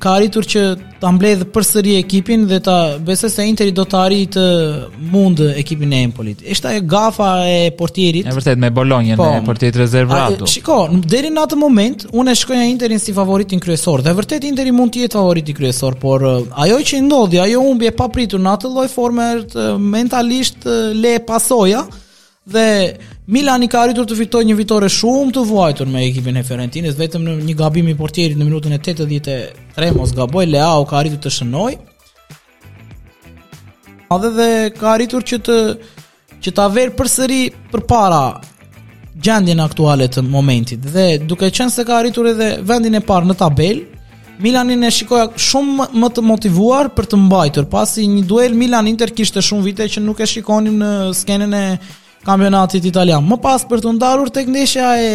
ka 0.00 0.14
arritur 0.18 0.46
që 0.48 0.62
ta 1.00 1.10
mbledh 1.12 1.44
përsëri 1.54 1.94
ekipin 1.98 2.44
dhe 2.48 2.58
ta 2.64 2.76
besoj 3.04 3.30
se 3.32 3.44
Interi 3.48 3.72
do 3.76 3.84
të 3.88 3.98
arritë 4.00 4.32
të 4.34 5.08
mund 5.12 5.40
ekipin 5.54 5.92
e 5.92 6.02
Empolit. 6.06 6.42
Është 6.54 6.70
ajo 6.70 6.84
gafa 6.90 7.28
e 7.50 7.70
portierit. 7.78 8.26
Është 8.26 8.40
vërtet 8.40 8.60
me 8.62 8.70
Bolonjen 8.74 9.18
po, 9.20 9.28
e 9.38 9.42
portierit 9.46 9.76
rezervatu. 9.80 10.40
Po. 10.44 10.48
Shikoj, 10.54 11.00
deri 11.10 11.30
në 11.32 11.42
atë 11.48 11.58
moment 11.60 12.06
unë 12.12 12.34
e 12.34 12.38
shkoja 12.40 12.64
Interin 12.70 12.98
si 13.02 13.12
favoritin 13.16 13.60
kryesor. 13.62 14.02
Dhe 14.06 14.14
vërtet 14.18 14.46
Interi 14.48 14.72
mund 14.74 14.94
të 14.94 15.04
jetë 15.04 15.18
favorit 15.20 15.52
i 15.52 15.56
kryesor, 15.58 15.98
por 16.02 16.24
ajo 16.24 16.78
që 16.90 17.02
ndodhi, 17.08 17.42
ajo 17.44 17.62
humbje 17.66 17.92
e 17.92 17.96
papritur 17.98 18.42
në 18.44 18.54
atë 18.58 18.72
lloj 18.74 18.88
forme 18.94 19.28
mentalisht 19.96 20.66
le 21.00 21.18
pasoja 21.26 21.84
dhe 22.44 22.96
Milani 23.26 23.68
ka 23.72 23.80
arritur 23.80 24.04
të 24.04 24.18
fitojë 24.18 24.46
një 24.50 24.56
fitore 24.58 24.88
shumë 24.92 25.30
të 25.32 25.42
vuajtur 25.48 25.88
me 25.88 26.02
ekipin 26.04 26.36
e 26.36 26.42
Fiorentinës, 26.44 26.96
vetëm 26.98 27.22
në 27.24 27.36
një 27.48 27.54
gabim 27.56 27.86
i 27.88 27.94
portierit 27.96 28.36
në 28.36 28.44
minutën 28.44 28.74
e 28.76 28.78
83 28.82 29.92
mos 29.96 30.12
gaboj, 30.12 30.44
Leao 30.52 30.82
ka 30.90 30.98
arritur 30.98 31.22
të 31.24 31.32
shënojë. 31.38 31.78
Madhe 34.10 34.30
dhe 34.36 34.50
ka 34.76 34.92
arritur 34.92 35.24
që 35.24 35.40
të 35.48 35.58
që 36.44 36.52
ta 36.52 36.66
verë 36.68 36.92
përsëri 36.98 37.40
përpara 37.72 38.20
gjendjen 39.24 39.60
aktuale 39.64 40.10
të 40.12 40.20
momentit 40.28 40.84
dhe 40.84 41.06
duke 41.24 41.48
qenë 41.48 41.72
se 41.72 41.86
ka 41.88 41.96
arritur 42.02 42.28
edhe 42.28 42.50
vendin 42.68 42.98
e 42.98 43.00
parë 43.00 43.30
në 43.30 43.36
tabel 43.40 43.80
Milanin 44.44 44.82
e 44.84 44.90
shikoja 44.92 45.30
shumë 45.40 45.86
më 46.02 46.08
të 46.12 46.22
motivuar 46.28 46.92
për 46.92 47.06
të 47.10 47.20
mbajtur 47.22 47.68
pasi 47.72 48.04
një 48.12 48.26
duel 48.28 48.56
Milan 48.60 48.90
Inter 48.92 49.12
kishte 49.16 49.40
shumë 49.40 49.66
vite 49.70 49.86
që 49.96 50.02
nuk 50.04 50.20
e 50.20 50.26
shikonim 50.28 50.76
në 50.82 50.90
skenën 51.22 51.56
e 51.58 51.64
kampionatit 52.24 52.84
italian. 52.88 53.24
Më 53.28 53.38
pas 53.44 53.64
për 53.68 53.82
të 53.84 53.92
ndarur 53.98 54.30
tek 54.32 54.48
ndeshja 54.50 54.90
e 55.00 55.10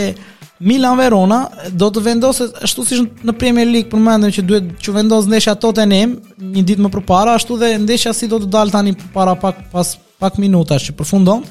Milan 0.60 0.98
Verona 1.00 1.44
do 1.72 1.88
të 1.94 2.02
vendoset 2.06 2.58
ashtu 2.66 2.84
siç 2.86 3.04
në 3.28 3.36
Premier 3.40 3.68
League 3.72 3.90
përmendëm 3.92 4.34
që 4.36 4.44
duhet 4.48 4.66
që 4.84 4.96
vendos 4.98 5.28
ndeshja 5.32 5.54
Tottenham 5.60 6.18
një 6.56 6.66
ditë 6.72 6.84
më 6.86 6.92
përpara, 6.98 7.38
ashtu 7.40 7.58
dhe 7.62 7.74
ndeshja 7.86 8.12
si 8.16 8.28
do 8.30 8.40
të 8.44 8.50
dalë 8.54 8.76
tani 8.76 8.96
para 9.16 9.38
pak 9.40 9.66
pas 9.74 9.94
pak 10.22 10.38
minutash 10.44 10.90
që 10.90 10.98
përfundon. 11.00 11.46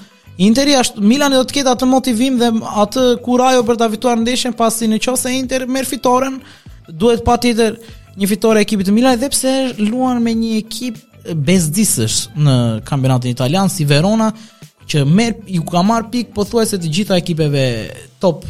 Interi 0.48 0.76
ashtu 0.78 1.00
Milani 1.02 1.38
do 1.40 1.46
të 1.48 1.56
ketë 1.56 1.72
atë 1.74 1.86
motivim 1.90 2.36
dhe 2.38 2.50
atë 2.84 3.04
kurajo 3.24 3.64
për 3.66 3.80
ta 3.80 3.88
fituar 3.92 4.20
ndeshjen 4.20 4.54
pasi 4.54 4.86
nëse 4.92 5.32
Inter 5.34 5.64
merr 5.66 5.88
fitoren, 5.88 6.36
duhet 6.86 7.24
patjetër 7.26 7.80
një 8.18 8.26
fitore 8.30 8.60
e 8.62 8.66
ekipit 8.68 8.86
të 8.86 8.94
Milanit 8.94 9.24
dhe 9.24 9.32
pse 9.34 9.54
luan 9.88 10.20
me 10.22 10.32
një 10.36 10.52
ekip 10.60 10.98
bezdisësh 11.48 12.20
në 12.36 12.54
kampionatin 12.86 13.30
italian 13.34 13.70
si 13.72 13.84
Verona, 13.88 14.30
që 14.90 15.02
merë, 15.08 15.42
ju 15.56 15.64
ka 15.68 15.82
marë 15.84 16.08
pikë 16.12 16.36
po 16.36 16.44
të 16.48 16.78
gjitha 16.86 17.18
ekipeve 17.20 17.64
top 18.22 18.46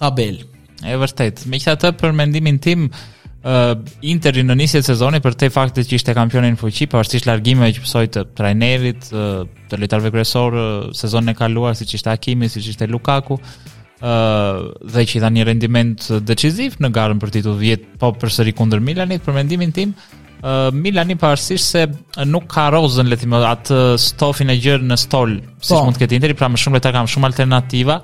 tabel. 0.00 0.40
E 0.82 0.94
vërtet, 0.98 1.44
me 1.48 1.60
qëta 1.62 1.92
të 1.92 1.98
për 2.00 2.16
mendimin 2.18 2.56
tim, 2.62 2.86
uh, 2.90 3.74
Inter 4.12 4.40
i 4.40 4.46
në 4.46 4.56
njësje 4.58 4.82
sezoni 4.88 5.20
për 5.22 5.36
te 5.38 5.50
faktet 5.54 5.86
që 5.88 5.98
ishte 6.00 6.14
kampioni 6.16 6.50
në 6.52 6.58
fuqi, 6.60 6.88
pa 6.90 7.04
është 7.04 7.18
ishtë 7.20 7.30
largime 7.30 7.68
që 7.76 7.84
pësoj 7.84 8.06
të 8.16 8.24
trajnerit, 8.40 9.12
uh, 9.12 9.44
të 9.70 9.82
lojtarve 9.82 10.10
kresorë, 10.16 10.64
uh, 10.64 10.88
sezon 10.98 11.30
kaluar, 11.38 11.76
si 11.78 11.86
që 11.86 12.00
ishte 12.00 12.10
Akimi, 12.16 12.50
si 12.50 12.64
që 12.64 12.74
ishte 12.74 12.88
Lukaku, 12.90 13.38
uh, 13.38 14.64
dhe 14.82 15.04
që 15.04 15.18
i 15.18 15.22
da 15.22 15.30
një 15.30 15.46
rendiment 15.52 16.08
decisiv 16.32 16.80
në 16.82 16.90
garën 16.98 17.20
për 17.22 17.36
titu 17.38 17.54
vjetë, 17.62 17.94
po 18.02 18.10
për 18.16 18.36
sëri 18.40 18.56
kundër 18.58 18.82
Milanit, 18.82 19.22
për 19.22 19.38
mendimin 19.38 19.72
tim, 19.76 19.94
Milani 20.42 21.14
pavarësisht 21.14 21.68
se 21.70 21.84
nuk 22.26 22.48
ka 22.50 22.66
Rozën 22.74 23.06
le 23.06 23.14
të 23.16 23.22
them 23.26 23.34
atë 23.38 23.76
stofin 24.02 24.50
e 24.50 24.56
gjerë 24.58 24.88
në 24.90 24.96
stol, 24.98 25.36
siç 25.62 25.76
po. 25.76 25.84
mund 25.86 25.94
të 25.96 26.02
ketë 26.02 26.16
Interi, 26.18 26.34
pra 26.34 26.48
më 26.50 26.58
shumë 26.58 26.80
letra 26.80 26.90
kam 26.96 27.06
shumë 27.08 27.28
alternativa. 27.28 28.00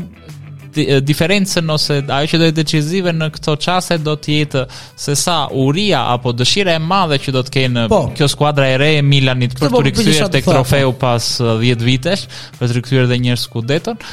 diferencën 1.02 1.66
ose 1.68 2.02
ajo 2.08 2.30
që 2.36 2.40
do 2.42 2.48
të 2.50 2.56
decizive 2.58 3.12
në 3.14 3.28
këto 3.36 3.54
çaste 3.62 3.96
do 4.04 4.14
të 4.18 4.34
jetë 4.38 4.62
se 5.00 5.14
sa 5.18 5.38
uria 5.52 6.04
apo 6.12 6.32
dëshira 6.36 6.74
e 6.74 6.78
madhe 6.82 7.18
që 7.24 7.34
do 7.36 7.42
të 7.42 7.54
kenë 7.56 7.84
po, 7.92 8.02
kjo 8.16 8.28
skuadra 8.30 8.68
e 8.68 8.76
re 8.80 8.90
e 8.98 9.02
Milanit 9.02 9.56
për 9.58 9.66
të 9.68 9.72
po 9.74 9.82
rikthyer 9.86 10.30
tek 10.32 10.46
trofeu 10.48 10.94
pas 11.00 11.26
10 11.40 11.84
vitesh, 11.86 12.26
për 12.58 12.64
të 12.72 12.76
rikthyer 12.78 13.10
dhe 13.10 13.18
një 13.24 13.34
herë 13.34 13.44
skuadetën 13.44 14.04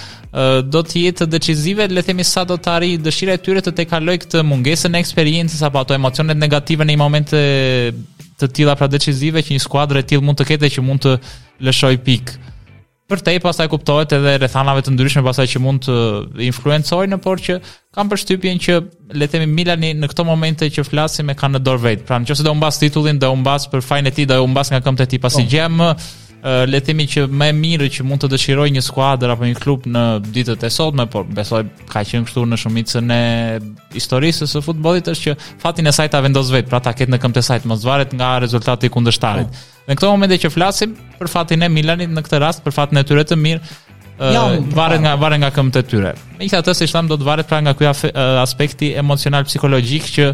do 0.68 0.82
të 0.84 1.04
jetë 1.06 1.30
decisive 1.32 1.86
le 1.88 2.02
të 2.02 2.10
themi 2.12 2.26
sa 2.28 2.44
do 2.50 2.58
të 2.60 2.72
arrijë 2.78 3.04
dëshira 3.06 3.38
e 3.38 3.44
tyre 3.46 3.62
të 3.64 3.72
tekaloj 3.84 4.18
këtë 4.26 4.42
mungesë 4.44 4.92
në 4.92 5.00
eksperiencës 5.06 5.62
apo 5.68 5.80
ato 5.84 5.96
emocionet 5.96 6.36
negative 6.38 6.84
në 6.84 6.96
një 6.96 7.00
moment 7.02 7.32
të 8.42 8.50
tilla 8.58 8.76
pra 8.76 8.90
decisive 8.92 9.46
që 9.48 9.56
një 9.56 9.64
skuadër 9.64 10.02
e 10.02 10.06
tillë 10.10 10.26
mund 10.28 10.42
të 10.42 10.50
ketë 10.52 10.74
që 10.76 10.84
mund 10.84 11.06
të 11.06 11.14
lëshoj 11.70 11.94
pikë 12.04 12.36
për 13.06 13.22
te 13.22 13.34
i 13.38 13.42
pasaj 13.44 13.68
kuptohet 13.70 14.16
edhe 14.18 14.32
rethanave 14.42 14.82
të 14.86 14.96
ndryshme 14.96 15.22
pasaj 15.28 15.46
që 15.54 15.60
mund 15.62 15.86
të 15.86 15.96
influencojnë, 16.48 17.20
por 17.22 17.42
që 17.44 17.60
kam 17.94 18.10
përshtypjen 18.10 18.62
që 18.66 18.80
le 19.20 19.28
themi 19.32 19.50
Milani 19.54 19.92
në 20.00 20.10
këto 20.12 20.26
momente 20.28 20.70
që 20.74 20.86
flasim 20.90 21.30
e 21.30 21.38
kanë 21.38 21.60
në 21.60 21.66
dorë 21.68 21.84
vet. 21.86 22.06
Pra, 22.08 22.18
nëse 22.24 22.46
do 22.46 22.54
humbas 22.56 22.82
titullin, 22.82 23.20
do 23.22 23.30
humbas 23.36 23.68
për 23.72 23.86
fajin 23.86 24.10
e 24.10 24.14
tij, 24.18 24.26
do 24.34 24.42
humbas 24.42 24.74
nga 24.74 24.82
këmbët 24.88 25.06
e 25.06 25.12
tij 25.16 25.24
pasi 25.28 25.44
po. 25.46 25.52
gjem 25.54 25.86
le 26.70 26.78
themi 26.86 27.08
që 27.10 27.24
më 27.34 27.46
e 27.50 27.54
mirë 27.58 27.86
që 27.90 28.04
mund 28.06 28.22
të 28.22 28.28
dëshiroj 28.36 28.68
një 28.76 28.82
skuadër 28.86 29.32
apo 29.34 29.48
një 29.50 29.56
klub 29.64 29.88
në 29.90 30.02
ditët 30.36 30.62
e 30.68 30.70
sotme, 30.70 31.08
por 31.10 31.26
besoj 31.34 31.64
ka 31.90 32.04
qenë 32.06 32.28
kështu 32.28 32.44
në 32.46 32.60
shumicën 32.62 33.14
e 33.16 33.24
historisë 33.96 34.46
së 34.52 34.62
futbollit 34.68 35.10
është 35.10 35.24
që 35.32 35.56
fatin 35.64 35.90
e 35.90 35.96
saj 35.98 36.10
ta 36.14 36.22
vendos 36.22 36.52
vet, 36.54 36.70
pra 36.70 36.78
ta 36.86 36.94
ketë 36.94 37.16
në 37.16 37.22
këmbët 37.24 37.42
e 37.42 37.48
saj 37.50 37.64
të 37.66 37.72
mos 37.72 37.88
varet 37.90 38.14
nga 38.14 38.36
rezultati 38.46 38.92
kundërshtarit. 38.94 39.50
Oh. 39.50 39.72
Në 39.86 39.96
këto 40.00 40.10
momente 40.12 40.38
që 40.42 40.50
flasim 40.54 40.94
për 41.20 41.30
fatin 41.30 41.66
e 41.66 41.70
Milanit 41.70 42.14
në 42.14 42.24
këtë 42.26 42.40
rast 42.42 42.64
për 42.66 42.74
fatin 42.74 43.02
e 43.04 43.08
tyre 43.10 43.26
të 43.30 43.40
mirë 43.42 43.82
Uh, 44.16 44.62
varet 44.72 45.02
nga 45.04 45.12
varet 45.20 45.42
nga 45.42 45.50
këmbët 45.52 45.76
e 45.76 45.82
tyre. 45.92 46.12
Megjithatë, 46.38 46.72
siç 46.80 46.94
tham, 46.96 47.10
do 47.12 47.18
të 47.20 47.26
varet 47.28 47.50
pra 47.50 47.58
nga 47.60 47.74
ky 47.76 47.84
aspekti 48.40 48.94
emocional 48.96 49.44
psikologjik 49.44 50.06
që 50.08 50.28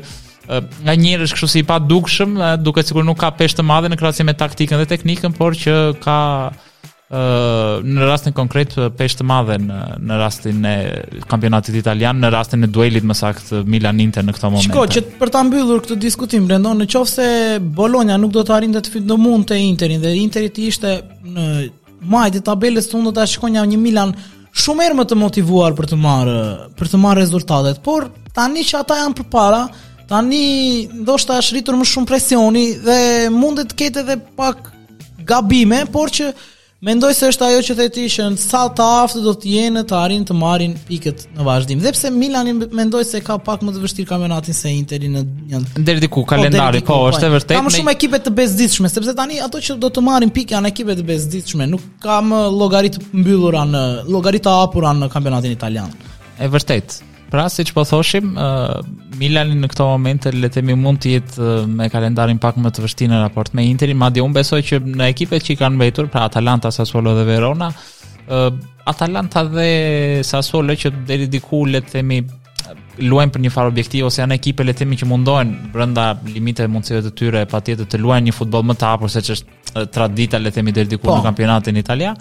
nga 0.86 0.94
njerëz 1.02 1.34
kështu 1.34 1.50
si 1.50 1.64
i 1.64 1.66
padukshëm, 1.66 2.36
duket 2.62 2.92
sikur 2.92 3.08
nuk 3.08 3.18
ka 3.24 3.32
peshë 3.40 3.58
të 3.58 3.66
madhe 3.66 3.90
në 3.90 3.98
krahasim 3.98 4.30
me 4.30 4.36
taktikën 4.38 4.78
dhe 4.84 4.86
teknikën, 4.94 5.34
por 5.34 5.58
që 5.58 5.74
ka 6.06 6.20
në 7.12 8.06
rastin 8.08 8.32
konkret 8.36 8.72
peshë 8.98 9.20
të 9.22 9.26
madhe 9.28 9.58
në 9.60 9.80
në 10.08 10.18
rastin 10.22 10.64
e 10.66 10.74
kampionatit 11.30 11.76
italian, 11.82 12.20
në 12.24 12.30
rastin 12.32 12.64
e 12.64 12.70
duelit 12.72 13.04
më 13.08 13.18
saktë 13.20 13.62
Milan 13.70 14.00
Inter 14.00 14.24
në 14.24 14.36
këtë 14.38 14.48
moment. 14.48 14.64
Shikoj 14.64 14.88
që 14.96 15.02
për 15.20 15.32
ta 15.34 15.42
mbyllur 15.44 15.84
këtë 15.84 15.98
diskutim 16.02 16.46
brendon 16.48 16.80
në 16.82 17.04
se 17.12 17.28
Bologna 17.62 18.16
nuk 18.18 18.32
do 18.36 18.44
të 18.48 18.54
arrinte 18.56 18.82
të 18.86 18.92
fitë 18.96 19.18
mund 19.20 19.50
të 19.50 19.58
Interin 19.60 20.02
dhe 20.02 20.14
Interi 20.16 20.50
të 20.50 20.68
ishte 20.72 20.94
në 21.22 21.50
majtë 22.02 22.40
e 22.40 22.46
tabelës 22.48 22.88
të 22.90 22.98
unë 23.00 23.10
do 23.12 23.18
të 23.20 23.28
shikoj 23.34 23.52
një 23.58 23.80
Milan 23.82 24.16
shumë 24.52 24.90
më 25.00 25.06
të 25.08 25.20
motivuar 25.20 25.76
për 25.78 25.92
të 25.94 26.00
marrë 26.02 26.40
për 26.80 26.90
të 26.94 27.00
marrë 27.02 27.22
rezultatet, 27.26 27.84
por 27.86 28.08
tani 28.36 28.64
që 28.68 28.80
ata 28.86 29.02
janë 29.04 29.20
përpara, 29.20 29.66
tani 30.08 30.88
ndoshta 31.04 31.36
është 31.44 31.56
rritur 31.60 31.76
më 31.80 31.88
shumë 31.92 32.08
presioni 32.10 32.66
dhe 32.84 32.98
mundet 33.36 33.72
të 33.74 33.78
ketë 33.84 34.04
edhe 34.06 34.18
pak 34.40 34.66
gabime, 35.30 35.84
por 35.94 36.12
që 36.12 36.32
Mendoj 36.82 37.14
se 37.14 37.28
është 37.30 37.46
ajo 37.46 37.58
që 37.62 37.74
the 37.78 37.86
ti 37.94 38.04
që 38.10 38.24
sa 38.42 38.64
të 38.74 38.82
aftë 39.04 39.20
do 39.22 39.32
të 39.38 39.50
jenë 39.52 39.82
të 39.86 39.94
arrin 39.98 40.24
të 40.26 40.34
marrin 40.34 40.72
pikët 40.88 41.28
në 41.38 41.44
vazhdim. 41.46 41.82
Dhe 41.84 41.92
pse 41.94 42.10
Milani 42.10 42.56
mendoj 42.58 43.04
se 43.06 43.20
ka 43.22 43.36
pak 43.38 43.62
më 43.68 43.76
të 43.76 43.82
vështirë 43.84 44.10
kampionatin 44.10 44.58
se 44.58 44.72
Interi 44.74 45.12
në 45.14 45.22
njën... 45.52 45.68
deri 45.86 46.02
diku 46.02 46.24
po, 46.24 46.32
kalendari, 46.32 46.82
po, 46.82 46.98
po 47.04 47.12
është 47.14 47.28
e 47.28 47.30
vërtetë. 47.36 47.60
Ka 47.60 47.66
më 47.68 47.76
shumë 47.78 47.90
me... 47.92 47.96
ekipe 48.00 48.22
të 48.26 48.34
bezditshme, 48.42 48.90
sepse 48.90 49.14
tani 49.20 49.38
ato 49.46 49.62
që 49.62 49.78
do 49.84 49.94
të 49.94 50.06
marrin 50.08 50.34
pikë 50.34 50.58
janë 50.58 50.74
ekipe 50.74 50.98
të 50.98 51.06
bezditshme, 51.12 51.70
nuk 51.76 51.86
ka 52.02 52.18
më 52.26 52.42
llogaritë 52.58 53.06
mbyllura 53.14 53.62
në 53.76 53.86
llogaritë 54.10 54.58
hapura 54.64 54.96
në 54.98 55.12
kampionatin 55.14 55.54
italian. 55.54 55.94
E 56.42 56.50
vërtetë, 56.50 56.98
Pra, 57.32 57.46
si 57.54 57.64
që 57.64 57.74
po 57.78 57.84
thoshim, 57.88 58.34
uh, 58.36 58.82
në 59.22 59.68
këto 59.72 59.86
momente 59.88 60.34
le 60.36 60.50
të 60.52 60.66
mund 60.76 61.00
të 61.00 61.12
jetë 61.14 61.48
me 61.72 61.88
kalendarin 61.94 62.40
pak 62.44 62.58
më 62.60 62.72
të 62.76 62.82
vështi 62.84 63.08
në 63.08 63.22
raport 63.24 63.54
me 63.56 63.64
Interin, 63.72 63.96
ma 64.02 64.10
di 64.12 64.20
unë 64.20 64.36
besoj 64.36 64.60
që 64.68 64.80
në 64.84 65.08
ekipet 65.14 65.46
që 65.48 65.54
i 65.56 65.60
kanë 65.62 65.78
mbetur, 65.80 66.10
pra 66.12 66.26
Atalanta, 66.28 66.72
Sassuolo 66.76 67.14
dhe 67.16 67.24
Verona, 67.30 67.72
uh, 67.72 68.50
Atalanta 68.92 69.46
dhe 69.48 69.70
Sassuolo 70.28 70.76
që 70.76 70.92
deri 71.08 71.30
diku 71.32 71.64
le 71.72 71.80
të 71.88 72.04
mi 72.12 72.20
për 73.00 73.42
një 73.44 73.50
farë 73.56 73.72
objektiv 73.72 74.10
ose 74.10 74.20
janë 74.22 74.36
ekipe 74.36 74.66
le 74.68 74.76
të 74.76 74.84
themi 74.84 74.98
që 75.00 75.08
mundohen 75.10 75.54
brenda 75.74 76.10
limiteve 76.28 76.68
mundësive 76.70 77.00
të 77.08 77.12
tyre 77.20 77.46
patjetër 77.50 77.88
të 77.90 78.02
luajnë 78.04 78.28
një 78.28 78.36
futboll 78.38 78.68
më 78.68 78.76
të 78.78 78.90
hapur 78.92 79.10
se 79.10 79.24
ç'është 79.26 79.88
tradita 79.96 80.38
le 80.44 80.52
të 80.52 80.60
themi 80.60 80.74
deri 80.76 80.92
diku 80.92 81.08
po. 81.08 81.16
në 81.16 81.24
kampionatin 81.30 81.80
italian 81.80 82.20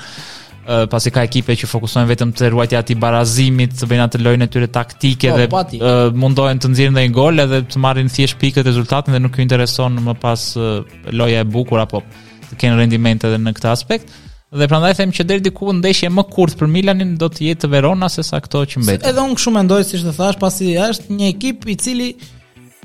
pasi 0.91 1.11
ka 1.15 1.23
ekipe 1.27 1.55
që 1.59 1.67
fokusohen 1.71 2.09
vetëm 2.11 2.31
të 2.37 2.51
ruajtja 2.53 2.81
atij 2.85 2.97
barazimit, 3.03 3.73
të 3.81 3.89
bëjnë 3.91 4.05
atë 4.07 4.21
lojën 4.23 4.45
e 4.47 4.51
tyre 4.55 4.69
taktike 4.73 5.33
po, 5.51 5.63
dhe 5.73 5.81
uh, 5.83 6.15
mundohen 6.15 6.61
të 6.63 6.71
nxjerrin 6.71 6.99
i 7.03 7.15
gol 7.15 7.43
edhe 7.43 7.63
të 7.73 7.83
marrin 7.83 8.11
thjesht 8.13 8.39
pikët 8.41 8.69
rezultatin 8.69 9.17
dhe 9.17 9.23
nuk 9.25 9.35
ju 9.41 9.45
intereson 9.47 9.99
më 10.07 10.15
pas 10.23 10.45
uh, 10.61 10.83
loja 11.11 11.43
e 11.43 11.49
bukur 11.57 11.83
apo 11.83 12.03
të 12.51 12.59
kenë 12.63 12.79
rendiment 12.83 13.25
edhe 13.27 13.39
në 13.43 13.57
këtë 13.59 13.73
aspekt. 13.73 14.13
Dhe 14.51 14.67
prandaj 14.71 14.97
them 14.99 15.13
që 15.15 15.27
deri 15.31 15.45
diku 15.47 15.71
ndeshje 15.79 16.09
më 16.11 16.25
kurth 16.35 16.57
për 16.59 16.67
Milanin 16.71 17.13
do 17.21 17.29
të 17.31 17.47
jetë 17.53 17.69
Verona 17.71 18.09
sesa 18.11 18.39
ato 18.41 18.65
që 18.67 18.83
mbetën. 18.83 19.05
Edhe 19.11 19.23
unë 19.23 19.39
shumë 19.43 19.61
mendoj 19.61 19.85
siç 19.87 20.07
të 20.09 20.15
thash, 20.17 20.39
pasi 20.43 20.73
është 20.79 21.15
një 21.19 21.29
ekip 21.37 21.67
i 21.71 21.77
cili 21.79 22.09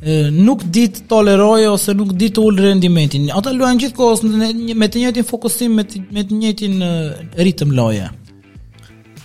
nuk 0.03 0.59
di 0.69 0.87
të 0.91 1.05
toleroj 1.07 1.67
ose 1.71 1.93
nuk 1.95 2.11
di 2.19 2.27
të 2.29 2.41
ul 2.43 2.57
rendimentin. 2.59 3.29
Ata 3.31 3.53
luajnë 3.55 3.79
gjithkohës 3.85 4.23
me 4.27 4.51
me 4.75 4.87
të 4.91 4.99
njëjtin 4.99 5.27
fokusim, 5.29 5.73
me 5.75 5.85
me 6.11 6.23
të 6.23 6.35
njëjtin 6.39 6.81
ritëm 7.39 7.71
loje. 7.77 8.09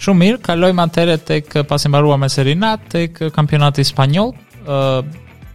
Shumë 0.00 0.18
mirë, 0.20 0.38
kalojmë 0.46 0.84
atëherë 0.86 1.16
tek 1.28 1.56
pasi 1.68 1.88
mbaruam 1.92 2.22
me 2.22 2.28
Serinat, 2.32 2.86
tek 2.88 3.18
kampionati 3.34 3.84
spanjoll, 3.84 4.30
ë 4.66 4.76
uh, 4.76 5.02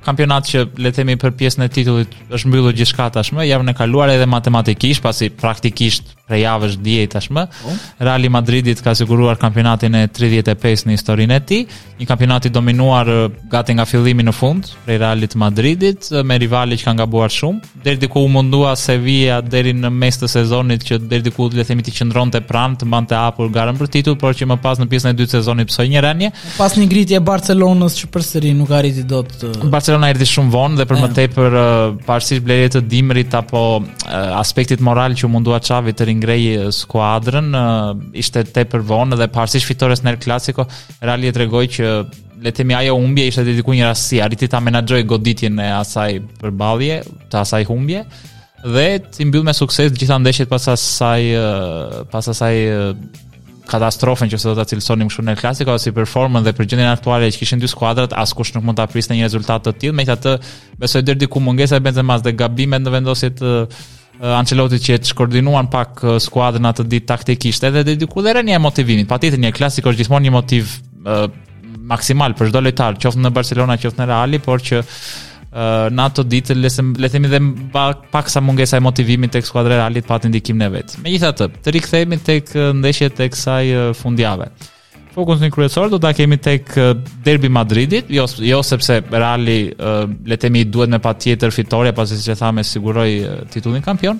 kampionat 0.05 0.45
që 0.45 0.65
le 0.77 0.91
të 0.91 0.99
themi 0.99 1.15
për 1.17 1.31
pjesën 1.39 1.63
e 1.65 1.69
titullit 1.73 2.11
është 2.35 2.51
mbyllur 2.51 2.75
gjithçka 2.77 3.07
tashmë, 3.15 3.47
javën 3.47 3.71
e 3.71 3.77
kaluar 3.77 4.11
edhe 4.13 4.27
matematikisht, 4.29 5.01
pasi 5.01 5.31
praktikisht 5.33 6.14
prej 6.27 6.41
javësh 6.41 6.75
dje 6.81 7.07
tashmë. 7.13 7.43
Po. 7.61 7.73
Real 8.01 8.25
Madridit 8.35 8.81
ka 8.81 8.95
siguruar 8.97 9.37
kampionatin 9.41 9.93
e 10.01 10.05
35 10.09 10.85
në 10.89 10.95
historinë 10.97 11.35
e 11.37 11.41
tij, 11.47 11.63
një 12.01 12.07
kampionat 12.09 12.47
i 12.49 12.53
dominuar 12.53 13.09
gati 13.51 13.75
nga 13.77 13.85
fillimi 13.85 14.25
në 14.25 14.33
fund 14.33 14.71
prej 14.85 14.95
Realit 15.03 15.35
Madridit 15.37 16.07
me 16.25 16.37
rivalë 16.41 16.77
që 16.79 16.87
kanë 16.87 17.01
gabuar 17.03 17.31
shumë, 17.33 17.59
deri 17.85 17.99
diku 18.01 18.23
u 18.25 18.29
mundua 18.31 18.71
Sevilla 18.79 19.37
deri 19.43 19.73
në 19.77 19.91
mes 19.93 20.17
të 20.21 20.29
sezonit 20.31 20.85
që 20.87 20.97
deri 21.11 21.25
diku 21.27 21.49
le 21.51 21.61
të 21.61 21.67
themi 21.69 21.85
të 21.85 21.93
qendronte 21.99 22.41
pranë 22.47 22.79
të 22.81 22.87
mbante 22.89 23.17
hapur 23.19 23.51
garën 23.53 23.77
për 23.77 23.89
titull, 23.97 24.17
por 24.19 24.33
që 24.35 24.47
më 24.53 24.57
pas 24.63 24.81
në 24.81 24.87
pjesën 24.91 25.11
e 25.11 25.17
dytë 25.19 25.31
të 25.33 25.37
sezonit 25.37 25.69
psoi 25.69 25.87
një 25.93 26.03
rënje. 26.07 26.31
Pas 26.57 26.73
një 26.79 26.87
ngritje 26.89 27.21
Barcelonës 27.29 27.97
që 28.01 28.09
përsëri 28.15 28.53
nuk 28.57 28.71
arriti 28.77 29.03
dot 29.09 29.31
të... 29.43 29.51
Barcelona 29.73 30.09
erdhi 30.15 30.27
shumë 30.33 30.53
vonë 30.55 30.79
dhe 30.81 30.87
për 30.89 31.01
më 31.03 31.11
tepër 31.19 31.59
parësisht 32.09 32.45
blerje 32.47 32.71
të 32.77 32.83
dimrit 32.91 33.37
apo 33.37 33.61
aspektit 34.39 34.81
moral 34.83 35.15
që 35.19 35.29
mundua 35.29 35.59
Xavi 35.63 35.93
të 35.93 36.07
ngrej 36.19 36.71
skuadrën, 36.73 37.47
uh, 37.53 37.89
ishte 38.17 38.43
te 38.53 38.65
për 38.69 38.83
vonë 38.87 39.17
dhe 39.19 39.27
parësisht 39.33 39.67
fitores 39.67 40.03
në 40.03 40.13
El 40.15 40.19
Clasico, 40.23 40.65
Rali 41.05 41.29
e 41.29 41.33
tregoj 41.35 41.65
që 41.77 41.89
le 42.45 42.51
të 42.51 42.59
themi 42.61 42.75
ajo 42.77 42.95
humbje 42.99 43.27
ishte 43.31 43.45
diku 43.47 43.73
një 43.75 43.89
rasi, 43.89 44.19
arriti 44.23 44.47
ta 44.51 44.59
menaxhoj 44.63 45.03
goditjen 45.09 45.59
e 45.63 45.69
asaj 45.79 46.19
përballje, 46.41 47.01
të 47.31 47.39
asaj 47.41 47.63
humbje 47.71 48.05
dhe 48.65 48.85
ti 49.13 49.25
mbyll 49.29 49.43
me 49.45 49.53
sukses 49.53 49.91
gjitha 49.93 50.15
ndeshjet 50.17 50.49
pas 50.49 50.63
asaj 50.73 51.25
pas 52.09 52.29
asaj 52.31 52.55
katastrofën 53.69 54.29
që 54.31 54.39
se 54.41 54.47
do 54.49 54.55
ta 54.57 54.65
cilësonim 54.71 55.11
shumë 55.13 55.27
në 55.29 55.35
El 55.35 55.41
Clasico 55.43 55.75
si 55.81 55.93
performën 55.93 56.41
dhe 56.45 56.53
për 56.57 56.71
gjendjen 56.71 56.89
aktuale 56.91 57.29
që 57.33 57.41
kishin 57.43 57.61
dy 57.61 57.69
skuadrat, 57.69 58.15
askush 58.17 58.55
nuk 58.55 58.65
mund 58.65 58.79
ta 58.81 58.87
priste 58.89 59.13
një 59.13 59.27
rezultat 59.29 59.65
të 59.67 59.75
tillë, 59.83 59.99
megjithatë 60.01 60.33
besoj 60.81 61.03
deri 61.05 61.21
diku 61.27 61.41
mungesa 61.45 61.77
e 61.77 61.85
Benzema's 61.85 62.25
dhe 62.25 62.33
gabimet 62.39 62.81
në 62.85 62.95
vendosjet 62.97 63.45
Eh, 64.21 64.31
Ancelotti 64.31 64.77
që 64.79 64.97
të 65.03 65.09
shkoordinuan 65.11 65.67
pak 65.71 65.99
eh, 66.07 66.17
skuadrën 66.23 66.69
atë 66.71 66.85
ditë 66.89 67.09
taktikisht 67.11 67.65
edhe 67.67 67.81
dediku 67.87 68.23
dhe 68.23 68.33
rënia 68.37 68.55
e 68.59 68.63
motivimit. 68.63 69.07
Patjetër 69.09 69.41
një 69.43 69.51
klasiko 69.57 69.91
është 69.91 70.01
gjithmonë 70.03 70.27
një 70.29 70.33
motiv 70.35 70.71
uh, 71.05 71.25
maksimal 71.91 72.33
për 72.39 72.49
çdo 72.49 72.61
lojtar, 72.63 72.99
qoftë 73.01 73.21
në 73.21 73.31
Barcelona, 73.35 73.75
qoftë 73.81 74.01
në 74.01 74.07
Real, 74.11 74.37
por 74.45 74.63
që 74.67 74.77
uh, 74.79 75.41
në 75.91 76.05
ato 76.07 76.23
ditë 76.27 76.57
le 76.61 76.71
të 76.71 77.09
themi 77.13 77.31
dhe 77.33 77.41
pak, 77.75 78.05
pak 78.13 78.31
sa 78.31 78.41
mungesa 78.43 78.79
e 78.79 78.85
motivimit 78.85 79.35
tek 79.35 79.45
skuadra 79.49 79.75
e 79.77 79.81
Realit 79.81 80.07
pati 80.07 80.31
ndikim 80.31 80.61
në 80.63 80.71
vet. 80.77 80.95
Megjithatë, 81.05 81.49
të 81.65 81.75
rikthehemi 81.75 82.21
tek 82.31 82.55
ndeshjet 82.79 83.19
e 83.19 83.29
kësaj 83.33 83.73
fundjave. 83.99 84.49
Uh, 84.59 84.71
fokus 85.15 85.39
kryesor 85.55 85.89
do 85.89 85.97
ta 85.99 86.13
kemi 86.13 86.37
tek 86.37 86.73
Derbi 87.25 87.49
Madridit, 87.49 88.09
jo 88.11 88.25
jo 88.49 88.59
sepse 88.63 88.99
Reali 89.11 89.57
le 89.71 90.35
të 90.37 90.43
themi 90.47 90.65
duhet 90.73 90.91
me 90.93 90.99
patjetër 91.05 91.53
fitore 91.55 91.95
pasi 91.97 92.17
siç 92.19 92.33
e 92.35 92.41
tha 92.41 92.51
me 92.57 92.63
siguroi 92.67 93.21
titullin 93.53 93.85
kampion. 93.87 94.19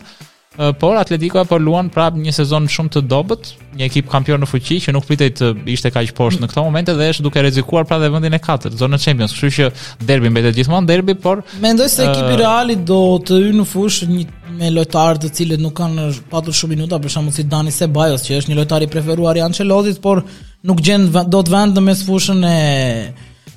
Por 0.79 0.95
Atletico 0.95 1.41
apo 1.41 1.57
luan 1.59 1.89
prap 1.91 2.15
një 2.15 2.31
sezon 2.37 2.69
shumë 2.71 2.93
të 2.95 3.01
dobët, 3.11 3.49
një 3.75 3.89
ekip 3.89 4.07
kampion 4.07 4.39
në 4.39 4.47
fuqi 4.47 4.77
që 4.85 4.93
nuk 4.95 5.03
pritej 5.09 5.33
të 5.35 5.49
ishte 5.73 5.91
kaq 5.91 6.13
poshtë 6.15 6.45
në 6.45 6.47
këto 6.53 6.63
momente 6.63 6.95
dhe 6.95 7.09
është 7.11 7.25
duke 7.25 7.43
rrezikuar 7.43 7.83
prapë 7.89 8.05
dhe 8.05 8.13
vendin 8.13 8.37
e 8.37 8.39
katërt, 8.45 8.77
zonën 8.79 9.03
Champions. 9.03 9.35
Kështu 9.35 9.51
që 9.57 10.07
derbi 10.07 10.31
mbetet 10.31 10.55
gjithmonë 10.55 10.87
derbi, 10.93 11.17
por 11.27 11.43
mendoj 11.65 11.89
se 11.91 12.07
ekipi 12.07 12.39
Reali 12.39 12.77
do 12.87 13.01
të 13.27 13.41
hyjë 13.41 13.59
në 13.59 13.67
fushë 13.73 14.07
një 14.15 14.23
me 14.55 14.69
lojtarë 14.71 15.19
të 15.25 15.33
cilët 15.35 15.59
nuk 15.59 15.75
kanë 15.75 16.07
patur 16.31 16.55
shumë 16.55 16.77
minuta, 16.77 17.01
për 17.03 17.11
shembull 17.17 17.35
si 17.35 17.43
Dani 17.51 17.73
Ceballos, 17.75 18.23
që 18.23 18.39
është 18.39 18.53
një 18.53 18.59
lojtar 18.61 18.85
i 18.85 18.89
preferuar 18.93 19.35
i 19.35 19.43
Ancelotit, 19.43 19.99
por 19.99 20.23
nuk 20.67 20.81
gjen 20.83 21.09
do 21.29 21.41
të 21.43 21.53
vënë 21.53 21.75
në 21.77 21.83
mes 21.87 22.01
fushën 22.07 22.41
e 22.49 22.55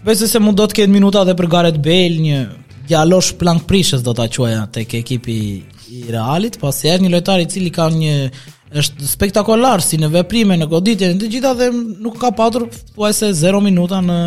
besoj 0.04 0.28
se 0.30 0.42
mund 0.42 0.58
do 0.60 0.66
të 0.68 0.82
ketë 0.82 0.92
minuta 0.94 1.24
edhe 1.24 1.36
për 1.40 1.48
garet 1.56 1.80
bel 1.88 2.20
një 2.24 2.42
djalosh 2.90 3.34
plank 3.40 3.64
prishës 3.70 4.04
do 4.06 4.14
ta 4.16 4.28
quaja 4.36 4.66
tek 4.78 4.94
ekipi 5.02 5.40
i 5.88 6.02
Realit 6.12 6.58
po 6.60 6.68
si 6.74 6.90
një 7.00 7.08
lojtar 7.14 7.40
i 7.40 7.46
cili 7.48 7.70
ka 7.72 7.86
një 7.88 8.12
është 8.76 9.06
spektakolar 9.08 9.80
si 9.80 9.96
në 9.96 10.10
veprime 10.18 10.58
në 10.60 10.66
goditje 10.68 11.08
në 11.14 11.20
të 11.22 11.28
gjitha 11.32 11.52
dhe 11.56 11.68
nuk 11.78 12.18
ka 12.20 12.28
patur 12.36 12.66
thuajse 12.92 13.30
0 13.38 13.62
minuta 13.64 14.02
në 14.04 14.18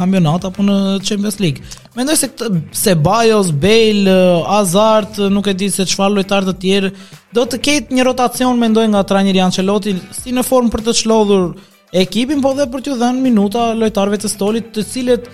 kampionat 0.00 0.48
apo 0.48 0.64
në 0.66 0.74
Champions 1.06 1.38
League. 1.38 1.62
Mendoj 1.94 2.16
se 2.24 2.30
këtë, 2.32 2.50
se 2.74 2.96
Bajos, 3.06 3.52
Bail, 3.62 4.10
Azart, 4.58 5.22
nuk 5.30 5.46
e 5.46 5.54
di 5.54 5.70
se 5.70 5.86
çfarë 5.86 6.16
lojtar 6.18 6.48
të 6.50 6.56
tjerë 6.64 6.92
do 7.38 7.46
të 7.46 7.62
ketë 7.68 7.94
një 8.00 8.08
rotacion 8.10 8.58
mendoj 8.58 8.88
nga 8.90 9.06
trajneri 9.06 9.44
Ancelotti 9.46 9.94
si 10.18 10.34
në 10.34 10.42
formë 10.50 10.74
për 10.74 10.86
të 10.88 10.96
çlodhur 11.04 11.52
ekipin, 12.00 12.42
po 12.44 12.52
dhe 12.58 12.66
për 12.74 12.82
t'ju 12.86 12.96
dhënë 13.00 13.24
minuta 13.24 13.66
lojtarve 13.78 14.18
të 14.20 14.30
stolit 14.32 14.70
të 14.76 14.84
cilet 14.90 15.28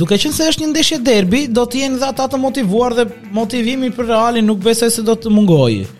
duke 0.00 0.16
qenë 0.20 0.32
se 0.34 0.46
është 0.52 0.62
një 0.64 0.70
ndeshje 0.72 0.98
derbi, 1.04 1.42
do 1.52 1.64
të 1.68 1.82
jenë 1.84 2.00
dha 2.02 2.12
ata 2.14 2.28
të 2.32 2.40
motivuar 2.44 2.94
dhe 2.98 3.08
motivimi 3.36 3.90
për 3.98 4.10
Realin 4.12 4.46
nuk 4.48 4.62
besoj 4.64 4.90
se 4.96 5.04
do 5.10 5.18
të 5.20 5.34
mungojë. 5.38 5.97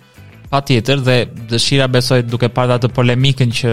Pa 0.49 0.63
tjetër 0.65 1.01
dhe 1.05 1.17
dëshira 1.51 1.87
besoj 1.93 2.23
duke 2.25 2.49
parë 2.49 2.79
atë 2.79 2.89
polemikën 2.97 3.51
që 3.59 3.73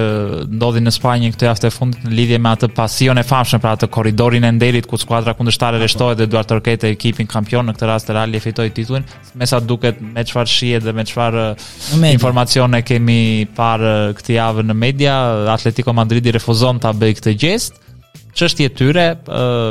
ndodhi 0.60 0.82
në 0.84 0.92
Spanjë 0.92 1.30
këtë 1.32 1.48
javë 1.48 1.70
e 1.70 1.72
fundit 1.72 2.04
në 2.04 2.12
lidhje 2.18 2.40
me 2.44 2.52
atë 2.52 2.68
pasion 2.76 3.22
e 3.22 3.24
famshëm 3.24 3.64
për 3.64 3.72
atë 3.78 3.90
korridorin 3.96 4.44
e 4.44 4.52
nderit 4.58 4.90
ku 4.92 5.00
skuadra 5.00 5.38
kundështare 5.40 5.80
reshtohet 5.80 6.20
dhe 6.20 6.28
duart 6.34 6.52
tërket 6.52 6.84
e 6.84 6.92
ekipin 6.98 7.32
kampion 7.32 7.64
në 7.72 7.78
këtë 7.78 7.88
rast 7.94 8.12
Real 8.12 8.36
e 8.36 8.44
fitoi 8.44 8.68
titullin, 8.76 9.08
me 9.40 9.48
sa 9.48 9.62
duket 9.64 10.04
me 10.04 10.28
çfarë 10.28 10.52
shihet 10.56 10.84
dhe 10.84 10.92
me 11.00 11.08
çfarë 11.08 11.46
informacione 12.12 12.84
kemi 12.84 13.20
parë 13.56 13.96
uh, 14.12 14.14
këtë 14.20 14.36
javë 14.36 14.68
në 14.68 14.76
media, 14.82 15.16
Atletico 15.56 15.96
Madridi 15.96 16.36
refuzon 16.36 16.84
ta 16.84 16.92
bëj 16.94 17.20
këtë 17.22 17.38
gest 17.48 17.82
çështje 18.36 18.68
tyre, 18.76 19.06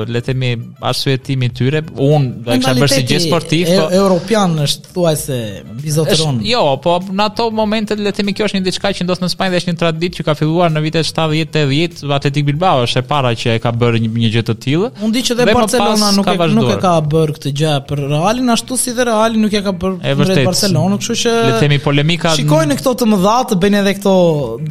le 0.08 0.20
të 0.20 0.24
themi 0.30 0.50
arsye 0.88 1.16
timi 1.26 1.50
tyre, 1.56 1.82
un 2.00 2.26
do 2.44 2.48
të 2.48 2.60
kisha 2.62 2.72
bërë 2.80 2.92
si 2.92 3.02
gjë 3.10 3.20
sportiv, 3.26 3.70
po 3.76 3.84
europian 3.98 4.54
është 4.64 4.92
thuajse 4.94 5.38
bizotron. 5.82 6.38
Jo, 6.48 6.62
po 6.84 6.96
në 7.18 7.26
ato 7.28 7.50
momente 7.54 7.96
le 7.98 8.08
të 8.10 8.20
themi 8.22 8.34
kjo 8.36 8.48
është 8.48 8.60
një 8.60 8.66
diçka 8.70 8.92
që 8.96 9.06
ndos 9.06 9.20
në 9.22 9.30
Spanjë 9.34 9.52
dhe 9.54 9.60
është 9.62 9.72
një 9.74 9.78
traditë 9.82 10.18
që 10.20 10.26
ka 10.30 10.36
filluar 10.38 10.72
në 10.72 10.82
vitet 10.86 11.08
70-80, 11.10 12.04
Atletik 12.18 12.46
Bilbao 12.48 12.86
është 12.88 13.02
e 13.02 13.06
para 13.10 13.34
që 13.40 13.54
e 13.58 13.62
ka 13.64 13.72
bërë 13.82 14.00
një, 14.06 14.10
një 14.24 14.32
gjë 14.38 14.44
të 14.48 14.56
tillë. 14.64 14.90
Un 15.04 15.12
di 15.14 15.22
që 15.28 15.36
dhe, 15.40 15.46
Barcelona 15.50 16.10
nuk 16.16 16.28
e 16.32 16.48
nuk 16.56 16.72
e 16.72 16.78
ka 16.82 16.94
bërë 17.12 17.36
këtë 17.38 17.52
gjë 17.60 17.74
për 17.90 18.04
Realin 18.14 18.52
ashtu 18.56 18.76
si 18.80 18.92
dhe 18.96 19.04
Reali 19.10 19.40
nuk 19.44 19.52
e 19.52 19.60
ka 19.66 19.72
bërë 19.84 20.16
për 20.22 20.34
Barcelonën, 20.40 21.04
kështu 21.04 21.20
që 21.24 21.34
le 21.34 21.52
të 21.52 21.60
themi 21.66 21.78
polemika. 21.84 22.32
Shikojnë 22.38 22.76
këto 22.80 22.92
të 23.02 23.08
mëdha 23.12 23.34
të 23.50 23.58
bëjnë 23.60 23.80
edhe 23.82 23.94
këto 24.00 24.14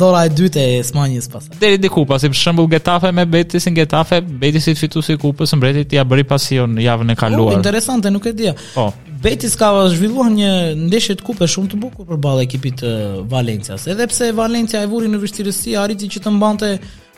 dora 0.02 0.24
e 0.26 0.32
dytë 0.38 0.66
e 0.80 0.84
Spanjës 0.88 1.30
pastaj. 1.34 1.60
Deri 1.62 1.82
diku, 1.84 2.06
pasi 2.10 2.32
për 2.34 2.40
shembull 2.44 2.70
Getafe 2.72 3.12
me 3.18 3.26
Betis 3.34 3.68
Getafe, 3.84 4.24
Betis 4.40 4.68
i 4.72 4.74
fitus 4.78 5.10
i 5.12 5.16
kupës, 5.20 5.52
mbretit 5.58 5.94
ja 5.98 6.04
bëri 6.08 6.24
pasion 6.30 6.78
javën 6.80 7.12
e 7.14 7.16
kaluar. 7.20 7.54
Po, 7.54 7.58
interesante, 7.60 8.12
nuk 8.14 8.26
e 8.30 8.34
dhja. 8.40 8.54
Po. 8.78 8.86
Betis 9.24 9.58
ka 9.60 9.72
zhvilluar 9.92 10.30
një 10.38 10.50
ndeshje 10.86 11.18
të 11.20 11.50
shumë 11.56 11.72
të 11.74 11.80
bukur 11.84 12.08
për 12.12 12.22
balë 12.26 12.46
ekipit 12.48 12.78
të 12.84 12.94
Valencias. 13.34 13.86
Edhe 13.92 14.08
pse 14.12 14.30
Valencia 14.40 14.84
e 14.86 14.90
vuri 14.92 15.12
në 15.12 15.20
vështirësi, 15.24 15.76
arriti 15.84 16.08
që 16.16 16.24
të 16.26 16.34
mbante 16.38 16.72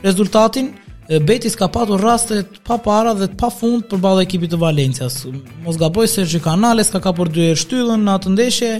rezultatin, 0.07 0.71
Betis 1.21 1.53
ka 1.53 1.67
patur 1.69 2.01
raste 2.01 2.39
të 2.49 2.61
pa 2.65 2.79
para 2.81 3.11
dhe 3.13 3.27
të 3.29 3.37
pa 3.37 3.51
fund 3.53 3.83
për 3.91 3.99
balë 4.01 4.23
ekipit 4.25 4.49
të 4.55 4.61
Valencias. 4.61 5.19
Mos 5.67 5.77
gaboj 5.77 6.07
se 6.09 6.25
Kanales, 6.47 6.89
ka 6.89 6.97
ka 7.03 7.11
për 7.13 7.27
dy 7.35 7.43
e 7.53 7.57
shtyllën 7.61 8.01
në 8.07 8.15
atë 8.19 8.31
ndeshje, 8.33 8.71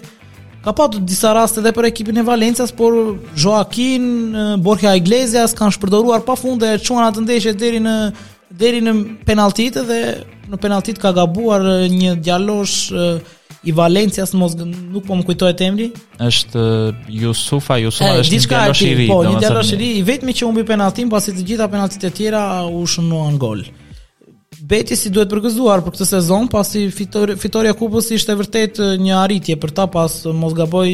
ka 0.66 0.74
pa 0.74 0.88
të 0.90 1.04
disa 1.06 1.34
raste 1.38 1.62
edhe 1.62 1.72
për 1.78 1.90
ekipin 1.92 2.18
e 2.18 2.24
Valencias, 2.26 2.72
por 2.74 2.96
Joaquin, 3.38 4.08
Borja 4.66 4.96
Iglesias 4.98 5.54
kanë 5.58 5.76
shpërdoruar 5.78 6.24
pa 6.26 6.34
fund 6.40 6.64
dhe 6.66 6.72
quana 6.88 7.12
të 7.14 7.22
ndeshe 7.26 7.54
deri 7.58 7.82
në, 7.86 7.94
deri 8.50 8.82
në 8.86 8.96
penaltit 9.30 9.78
dhe 9.88 10.00
në 10.50 10.60
penaltit 10.62 10.98
ka 11.02 11.12
gabuar 11.18 11.64
një 11.90 12.16
djalosh 12.26 12.80
i 13.66 13.74
Valencias, 13.74 14.34
mos 14.38 14.54
nuk 14.60 15.06
po 15.08 15.16
më 15.18 15.24
kujtoj 15.26 15.54
të 15.58 15.64
emri. 15.68 15.88
Është 16.22 16.66
Jusufa, 17.18 17.80
Jusufa 17.82 18.12
e, 18.20 18.20
është 18.22 18.42
një 18.44 18.44
po, 18.44 18.54
djalosh 18.60 18.82
i 18.82 18.92
ri. 18.98 19.08
Po, 19.10 19.18
një 19.26 19.40
djallosh 19.42 19.72
i 19.74 19.80
ri, 19.80 19.90
vetëmi 20.06 20.36
që 20.38 20.46
umbi 20.50 20.66
penaltim, 20.70 21.10
pasi 21.10 21.34
të 21.34 21.46
gjitha 21.50 21.68
penaltit 21.74 22.06
e 22.06 22.12
tjera 22.14 22.44
u 22.70 22.84
shënuan 22.90 23.38
gol. 23.42 23.64
Betis 24.66 25.02
si 25.04 25.12
duhet 25.14 25.30
përgëzuar 25.34 25.84
për 25.86 25.94
këtë 25.96 26.06
sezon 26.10 26.48
pasi 26.50 26.82
fitoria 26.98 27.74
e 27.74 27.78
kupës 27.82 28.08
ishte 28.18 28.36
vërtet 28.40 28.82
një 29.08 29.14
arritje 29.22 29.60
për 29.66 29.74
ta 29.78 29.86
pas 29.96 30.14
mos 30.42 30.56
gaboj 30.62 30.90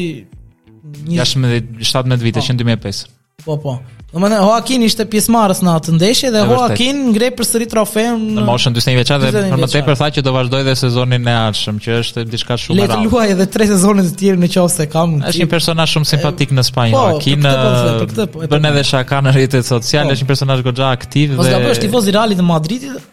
16 1.08 1.80
17 1.80 2.26
vite 2.26 2.44
105. 2.44 2.74
Po. 2.82 2.90
Oh. 2.90 3.18
Po, 3.44 3.58
po. 3.58 3.78
Do 4.12 4.20
më 4.20 4.28
thënë, 4.28 4.38
Joaquin 4.44 4.82
ishte 4.84 5.04
pjesmarës 5.08 5.62
në 5.64 5.70
atë 5.78 5.92
ndeshje 5.96 6.30
dhe 6.34 6.40
Joaquin 6.44 6.98
ngrej 7.14 7.30
përsëri 7.38 7.64
trofeun 7.70 8.18
në, 8.26 8.34
në 8.42 8.42
moshën 8.44 8.74
21 8.76 9.00
vjeçare 9.00 9.30
dhe 9.32 9.42
për 9.54 9.62
më 9.62 9.68
tepër 9.72 9.96
tha 9.98 10.08
që 10.16 10.24
do 10.26 10.34
vazhdojë 10.36 10.66
dhe 10.66 10.74
sezonin 10.82 11.24
e 11.32 11.36
ardhshëm, 11.46 11.78
që 11.80 11.94
është 12.02 12.24
diçka 12.28 12.58
shumë 12.60 12.76
e 12.84 12.88
rëndë. 12.90 12.98
Le 12.98 13.08
të 13.08 13.08
luajë 13.14 13.34
edhe 13.38 13.46
tre 13.54 13.66
sezone 13.70 14.04
të 14.04 14.12
në 14.12 14.20
tjera 14.20 14.42
nëse 14.66 14.86
kam. 14.92 15.14
Është 15.30 15.42
një 15.42 15.48
personazh 15.54 15.94
shumë 15.96 16.10
simpatik 16.12 16.52
në 16.58 16.66
Spanjë, 16.68 16.92
po, 16.92 17.06
Joaquin. 17.08 17.48
Po, 18.36 18.44
Bën 18.52 18.68
edhe 18.74 18.84
shaka 18.92 19.22
në 19.24 19.32
rrjetet 19.38 19.70
sociale, 19.72 20.12
po. 20.12 20.16
është 20.18 20.28
një 20.28 20.32
personazh 20.34 20.64
goxha 20.68 20.92
aktiv 20.92 21.34
dhe 21.38 21.48
Po, 21.48 21.66
është 21.72 21.86
tifoz 21.88 22.12
i 22.12 22.16
Realit 22.18 22.42
të 22.42 22.46
Madridit. 22.52 23.10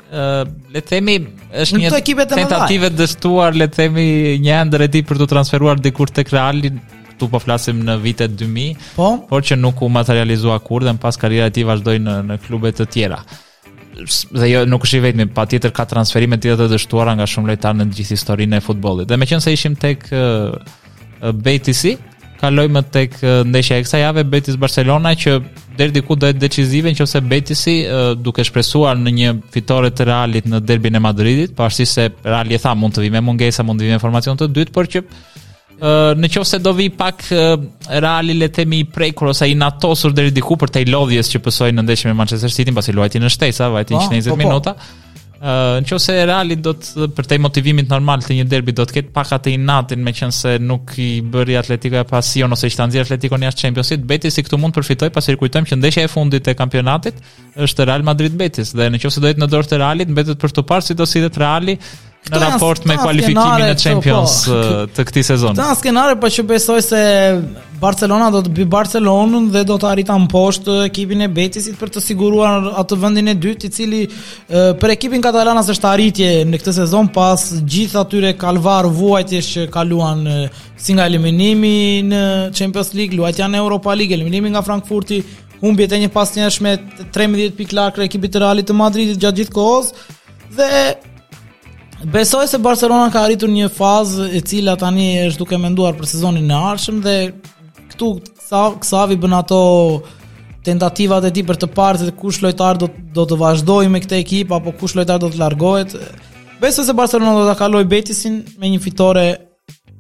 le 0.74 0.82
të 0.84 0.88
themi, 0.94 1.18
është 1.64 1.84
një 1.88 2.06
tentativë 2.36 2.94
dështuar, 3.00 3.56
le 3.56 3.70
të 3.72 3.78
themi, 3.82 4.08
një 4.50 4.60
ndër 4.68 4.88
e 4.90 4.94
tij 4.98 5.08
për 5.10 5.24
të 5.24 5.30
transferuar 5.38 5.80
dikur 5.80 6.12
tek 6.12 6.36
Reali 6.36 6.76
këtu 7.20 7.30
po 7.36 7.40
flasim 7.44 7.84
në 7.86 7.98
vitet 8.02 8.38
2000, 8.40 8.76
po? 8.96 9.12
por 9.30 9.44
që 9.44 9.58
nuk 9.60 9.82
u 9.86 9.90
materializua 9.90 10.60
kur 10.64 10.84
dhe 10.86 10.94
në 10.96 11.02
pas 11.02 11.16
karriera 11.18 11.48
e 11.50 11.54
ti 11.54 11.64
vazhdoj 11.68 11.98
në, 12.00 12.16
në 12.30 12.40
klubet 12.48 12.80
të 12.80 12.90
tjera. 12.94 13.20
Dhe 14.40 14.48
jo 14.48 14.62
nuk 14.66 14.86
është 14.88 14.98
i 14.98 15.02
vetëmi, 15.04 15.26
pa 15.36 15.44
tjetër 15.50 15.74
ka 15.76 15.84
transferime 15.92 16.38
të 16.40 16.54
dështuara 16.62 17.18
nga 17.20 17.26
shumë 17.28 17.52
lejtar 17.52 17.74
në 17.76 17.90
gjithë 17.98 18.16
historinë 18.16 18.60
e 18.60 18.64
futbolit. 18.64 19.10
Dhe 19.12 19.18
me 19.18 19.26
ishim 19.52 19.76
tek 19.76 20.06
uh, 20.14 20.56
BTC, 21.44 21.98
kaloj 22.40 22.70
më 22.72 22.84
tek 22.96 23.18
uh, 23.28 23.42
ndeshja 23.44 23.76
e 23.76 23.84
kësaj 23.84 24.02
jave 24.06 24.24
Betis 24.24 24.56
Barcelona 24.56 25.12
që 25.20 25.36
deri 25.76 25.92
diku 25.96 26.16
do 26.16 26.28
të 26.32 26.40
decisive 26.40 26.94
nëse 26.96 27.20
Betis 27.28 27.66
uh, 27.74 28.14
duke 28.16 28.44
shpresuar 28.48 28.96
në 28.96 29.12
një 29.20 29.34
fitore 29.52 29.92
të 29.92 30.08
Realit 30.08 30.48
në 30.48 30.62
derbin 30.64 30.96
e 30.96 31.04
Madridit, 31.04 31.52
pavarësisht 31.60 32.00
se 32.00 32.08
Reali 32.24 32.56
e 32.56 32.64
tha 32.64 32.72
mund 32.76 32.96
të 32.96 33.04
vijë 33.04 33.18
me 33.18 33.26
mungesa, 33.34 33.66
mund 33.68 33.80
të 33.84 33.88
vijë 33.90 33.98
me 33.98 34.00
formacion 34.06 34.40
të 34.40 34.48
dytë, 34.56 34.76
por 34.80 34.88
që 34.88 35.04
në 35.80 36.30
qofë 36.34 36.50
se 36.50 36.60
do 36.60 36.74
vi 36.76 36.90
pak 36.92 37.22
reali 38.02 38.34
le 38.38 38.50
temi 38.52 38.82
i 38.84 38.86
prekur 38.86 39.30
ose 39.32 39.48
i 39.50 39.56
natosur 39.56 40.12
dhe 40.14 40.26
ridiku 40.28 40.58
për 40.60 40.70
te 40.76 40.82
i 40.82 40.90
lodhjes 40.92 41.30
që 41.32 41.40
pësoj 41.46 41.72
në 41.74 41.86
ndeshme 41.88 42.14
Manchester 42.14 42.52
City 42.52 42.74
Pas 42.76 42.88
i 42.88 42.94
luajti 42.96 43.20
në 43.24 43.30
shtesa, 43.32 43.70
vajti 43.72 43.96
në 43.96 44.02
shtesa, 44.02 44.18
vajti 44.28 44.28
në 44.36 44.44
minuta 44.46 44.76
në 45.40 45.88
qofë 45.88 46.04
se 46.04 46.16
reali 46.28 46.58
do 46.60 46.74
të 46.76 47.06
për 47.16 47.28
te 47.30 47.36
i 47.38 47.40
motivimit 47.40 47.88
normal 47.88 48.26
të 48.26 48.36
një 48.42 48.46
derbi 48.52 48.74
do 48.76 48.84
të 48.84 48.98
ketë 48.98 49.14
pak 49.16 49.30
atë 49.38 49.54
i 49.54 49.60
natin 49.64 50.02
me 50.04 50.12
qënë 50.12 50.36
se 50.36 50.58
nuk 50.60 50.98
i 51.00 51.06
bëri 51.24 51.56
atletiko 51.56 51.96
e 51.96 52.04
pasion 52.10 52.52
ose 52.52 52.68
i 52.68 52.74
shtë 52.76 52.90
atletiko 53.06 53.40
një 53.40 53.48
ashtë 53.48 53.70
qempionsit 53.70 54.04
betis 54.04 54.36
i 54.36 54.44
këtu 54.44 54.60
mund 54.60 54.76
përfitoj 54.76 55.08
pasi 55.16 55.38
rikujtojmë 55.38 55.72
që 55.72 55.80
ndeshe 55.80 56.04
e 56.04 56.12
fundit 56.12 56.44
e 56.52 56.58
kampionatit 56.60 57.24
është 57.56 57.88
Real 57.88 58.04
Madrid 58.04 58.36
Betis 58.36 58.76
dhe 58.76 58.90
nëse 58.92 59.24
do 59.24 59.32
jetë 59.32 59.40
në 59.40 59.48
dorë 59.56 59.72
të 59.72 59.80
Realit, 59.80 60.12
mbetet 60.12 60.44
për 60.44 60.58
të 60.60 60.68
parë 60.68 60.90
si 60.90 61.00
do 61.00 61.08
sidet 61.08 61.40
Reali, 61.40 61.78
në 62.30 62.40
raport 62.44 62.84
me 62.86 62.96
kualifikimin 63.00 63.64
në 63.72 63.76
Champions 63.80 64.34
po, 64.48 64.56
uh, 64.56 64.84
të 64.94 65.06
këti 65.10 65.24
sezon. 65.32 65.56
Këta 65.58 65.78
skenare, 65.80 66.18
po 66.22 66.30
që 66.30 66.44
besoj 66.50 66.80
se 66.86 67.00
Barcelona 67.82 68.28
do 68.34 68.42
të 68.46 68.52
bi 68.58 68.66
Barcelonën 68.70 69.48
dhe 69.54 69.62
do 69.70 69.78
të 69.80 69.88
arrita 69.88 70.18
në 70.20 70.28
poshtë 70.30 70.76
ekipin 70.90 71.24
e 71.26 71.30
Betisit 71.32 71.78
për 71.80 71.94
të 71.96 72.04
siguruar 72.04 72.68
atë 72.84 72.98
vëndin 73.00 73.32
e 73.32 73.36
dytë, 73.40 73.70
i 73.72 73.78
cili 73.78 74.02
uh, 74.12 74.76
për 74.82 74.94
ekipin 74.98 75.24
Katalanas 75.26 75.72
është 75.74 75.90
arritje 75.94 76.30
në 76.50 76.60
këtë 76.62 76.76
sezon, 76.82 77.10
pas 77.16 77.48
gjithë 77.64 78.02
atyre 78.04 78.34
kalvar 78.42 78.90
vuajtje 79.00 79.42
që 79.52 79.68
kaluan 79.74 80.26
uh, 80.28 80.64
si 80.78 80.98
nga 80.98 81.08
eliminimi 81.10 81.74
në 82.12 82.24
Champions 82.58 82.94
League, 83.00 83.16
luajtja 83.18 83.50
në 83.50 83.64
Europa 83.64 83.96
League, 83.96 84.14
eliminimi 84.20 84.54
nga 84.54 84.62
Frankfurti, 84.68 85.24
unë 85.66 85.88
e 85.90 86.04
një 86.06 86.14
pas 86.14 86.30
njëshme 86.36 86.78
13 87.16 87.58
piklar 87.58 87.96
e 88.00 88.06
ekipit 88.06 88.32
të 88.36 88.44
realit 88.44 88.70
të 88.70 88.76
Madridit 88.80 89.18
gjatë 89.20 89.42
gjithë 89.46 89.56
kohës, 89.56 89.90
dhe 90.56 90.70
Besoj 92.04 92.48
se 92.48 92.58
Barcelona 92.58 93.12
ka 93.12 93.26
arritur 93.28 93.50
një 93.52 93.68
fazë 93.76 94.30
e 94.38 94.40
cila 94.48 94.78
tani 94.80 95.18
është 95.28 95.42
duke 95.42 95.58
menduar 95.60 95.98
për 96.00 96.08
sezonin 96.14 96.48
e 96.48 96.56
ardhshëm 96.56 97.02
dhe 97.04 97.16
këtu 97.92 98.12
Xavi 98.86 99.18
bën 99.20 99.36
ato 99.36 99.58
tentativat 100.64 101.28
e 101.28 101.34
tij 101.36 101.44
për 101.50 101.60
të 101.60 101.68
parë 101.76 102.00
se 102.06 102.16
kush 102.22 102.40
lojtar 102.46 102.80
do 102.80 102.88
do 103.18 103.26
të 103.28 103.40
vazhdojë 103.44 103.92
me 103.92 104.00
këtë 104.04 104.22
ekip 104.24 104.56
apo 104.56 104.72
kush 104.80 104.96
lojtar 104.96 105.20
do 105.26 105.28
të 105.28 105.42
largohet. 105.44 105.98
Besoj 106.64 106.88
se 106.88 106.96
Barcelona 106.96 107.36
do 107.42 107.46
ta 107.52 107.58
kaloj 107.66 107.84
Betisin 107.92 108.46
me 108.60 108.72
një 108.72 108.80
fitore 108.84 109.28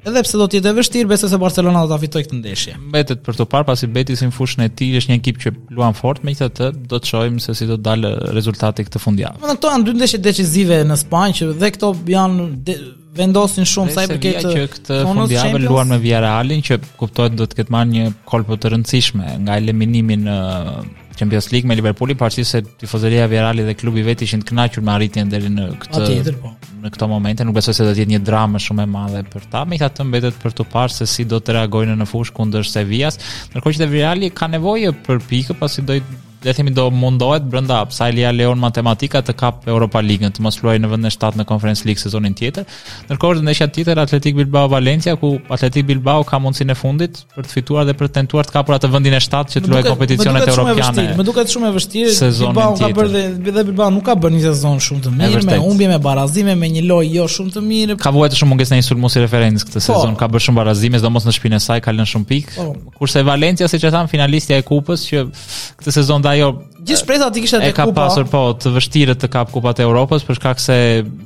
Edhe 0.07 0.21
pse 0.23 0.37
do 0.39 0.45
të 0.47 0.59
jetë 0.61 0.71
vështirë, 0.77 1.07
besoj 1.11 1.27
se 1.33 1.37
Barcelona 1.41 1.81
do 1.83 1.89
ta 1.91 1.97
fitojë 1.99 2.25
këtë 2.25 2.37
ndeshje. 2.37 2.75
Mbetet 2.85 3.19
për 3.25 3.35
të 3.35 3.45
parë 3.51 3.67
pasi 3.67 3.89
Betis 3.91 4.21
në 4.23 4.29
fushën 4.31 4.63
e 4.63 4.67
tij 4.79 4.93
është 5.01 5.11
një 5.11 5.17
ekip 5.19 5.41
që 5.43 5.51
luan 5.75 5.97
fort, 5.97 6.21
megjithatë 6.25 6.69
do 6.87 6.99
të 7.03 7.11
shohim 7.11 7.39
se 7.43 7.55
si 7.59 7.67
do 7.67 7.75
të 7.75 7.83
dalë 7.89 8.11
rezultati 8.37 8.85
këtë 8.87 9.01
fundjavë. 9.03 9.41
Do 9.43 9.57
të 9.59 9.73
janë 9.75 9.87
dy 9.89 9.95
ndeshje 9.97 10.21
decisive 10.23 10.79
në 10.87 10.97
Spanjë 11.03 11.37
që 11.41 11.49
dhe 11.63 11.71
këto 11.75 11.91
janë 12.15 12.47
de, 12.69 12.77
vendosin 13.19 13.67
shumë 13.67 13.95
sa 13.97 14.07
i 14.07 14.11
përket 14.13 14.47
që 14.53 14.65
këtë 14.77 15.01
fundjavë 15.09 15.63
luan 15.65 15.91
me 15.91 15.99
Villarrealin 16.03 16.63
që 16.69 16.79
kuptohet 17.01 17.35
do 17.41 17.49
të 17.51 17.59
ketë 17.59 17.75
marrë 17.75 17.93
një 17.97 18.07
kolpë 18.31 18.55
të 18.63 18.73
rëndësishme 18.77 19.35
nga 19.43 19.59
eliminimi 19.59 20.15
në 20.23 20.39
Champions 21.19 21.51
League 21.53 21.67
me 21.67 21.75
Liverpooli, 21.77 22.15
pasi 22.15 22.43
se 22.47 22.61
tifozëria 22.79 23.25
virali 23.27 23.65
dhe 23.67 23.73
klubi 23.75 24.05
vet 24.07 24.21
ishin 24.23 24.39
të 24.41 24.51
kënaqur 24.53 24.85
me 24.87 24.93
arritjen 24.93 25.31
deri 25.33 25.49
në 25.51 25.65
këtë 25.83 26.03
tjetër, 26.05 26.37
po. 26.43 26.53
në 26.83 26.91
këto 26.95 27.09
momente, 27.11 27.47
nuk 27.47 27.57
besoj 27.59 27.75
se 27.75 27.83
do 27.83 27.91
të 27.97 28.05
jetë 28.05 28.13
një 28.13 28.19
dramë 28.29 28.61
shumë 28.65 28.85
e 28.87 28.91
madhe 28.93 29.25
për 29.33 29.49
ta. 29.51 29.65
Megjithatë, 29.67 30.07
mbetet 30.13 30.39
për 30.45 30.55
të 30.61 30.67
parë 30.75 30.95
se 30.95 31.09
si 31.17 31.27
do 31.33 31.41
të 31.43 31.57
reagojnë 31.59 31.97
në 31.99 32.07
fushë 32.13 32.37
kundër 32.39 32.69
Sevillas, 32.71 33.19
ndërkohë 33.51 33.81
që 33.81 33.89
virali 33.97 34.31
ka 34.39 34.47
nevojë 34.55 34.95
për 35.09 35.21
pikë, 35.31 35.59
pasi 35.65 35.83
do 35.91 35.99
të 35.99 36.19
le 36.41 36.51
themi 36.53 36.71
do 36.71 36.89
mundohet 36.89 37.43
brenda 37.51 37.85
sa 37.89 38.07
i 38.09 38.13
Leon 38.31 38.59
Matematika 38.59 39.19
të 39.21 39.33
kap 39.35 39.65
Europa 39.67 39.99
Ligën, 40.01 40.31
të 40.33 40.39
mos 40.41 40.57
luajë 40.63 40.79
në 40.83 40.89
vendin 40.91 41.09
e 41.11 41.13
7 41.13 41.39
në 41.41 41.45
Conference 41.51 41.83
League 41.87 41.99
sezonin 41.99 42.33
tjetër. 42.37 42.63
Ndërkohë 43.09 43.39
në 43.39 43.43
ndeshja 43.49 43.67
tjetër 43.75 43.99
Athletic 44.03 44.35
Bilbao 44.37 44.69
Valencia 44.71 45.15
ku 45.19 45.33
Athletic 45.51 45.85
Bilbao 45.89 46.23
ka 46.23 46.39
mundsinë 46.39 46.71
e 46.71 46.77
fundit 46.79 47.19
për 47.35 47.45
të 47.47 47.53
fituar 47.57 47.87
dhe 47.89 47.95
për 47.99 48.07
të 48.11 48.15
tentuar 48.21 48.47
të 48.47 48.55
kapur 48.55 48.75
atë 48.77 48.91
vendin 48.93 49.17
e 49.17 49.19
7 49.25 49.43
që 49.57 49.63
të 49.65 49.71
luajë 49.73 49.87
kompeticionet 49.89 50.47
evropiane. 50.53 51.05
Më 51.19 51.25
duket 51.27 51.51
shumë 51.51 51.67
e 51.67 51.73
vështirë 51.77 52.15
se 52.19 52.31
Bilbao 52.39 52.77
ka 52.83 52.91
për 52.99 53.11
dhe 53.15 53.25
dhe 53.59 53.65
Bilbao 53.71 53.89
nuk 53.97 54.07
ka 54.09 54.15
bërë 54.15 54.35
një 54.37 54.43
sezon 54.47 54.79
shumë 54.87 55.05
të 55.07 55.13
mirë 55.19 55.43
me 55.49 55.59
humbje 55.65 55.91
me 55.91 55.99
barazime 56.07 56.55
me 56.63 56.71
një 56.77 56.85
lojë 56.87 57.11
jo 57.17 57.27
shumë 57.35 57.55
të 57.57 57.65
mirë. 57.67 57.99
Ka 58.05 58.13
vuajtur 58.15 58.41
shumë 58.45 58.53
mungesë 58.53 58.77
në 58.77 58.87
sulmosi 58.87 59.19
sulmues 59.19 59.27
referencë 59.27 59.65
këtë 59.65 59.79
po. 59.81 59.85
sezon, 59.89 60.15
ka 60.21 60.29
bërë 60.33 60.43
shumë 60.47 60.59
barazime, 60.61 61.01
domosdoshmë 61.03 61.35
në 61.35 61.59
shpinën 61.59 61.59
e 61.59 61.67
saj 61.67 61.79
ka 61.85 61.91
lënë 61.97 62.11
shumë 62.13 62.27
pikë. 62.31 62.55
Po. 62.55 62.69
Kurse 63.01 63.23
Valencia 63.27 63.67
siç 63.67 63.83
e 63.83 63.91
tham 63.91 64.07
finalistja 64.11 64.57
e 64.61 64.67
kupës 64.71 65.03
që 65.11 65.25
këtë 65.79 65.93
sezon 65.95 66.23
dhe 66.23 66.31
ajo 66.35 66.47
gjithë 66.79 66.99
shpresat 67.01 67.37
i 67.39 67.41
kishte 67.43 67.59
e 67.63 67.69
kupa. 67.71 67.71
E 67.71 67.77
ka 67.77 67.85
pasur 67.95 68.27
po 68.31 68.41
të 68.61 68.71
vështirë 68.75 69.15
të 69.21 69.29
kap 69.31 69.51
kupat 69.53 69.79
e 69.79 69.85
Europës 69.87 70.25
për 70.27 70.37
shkak 70.39 70.61
se 70.63 70.75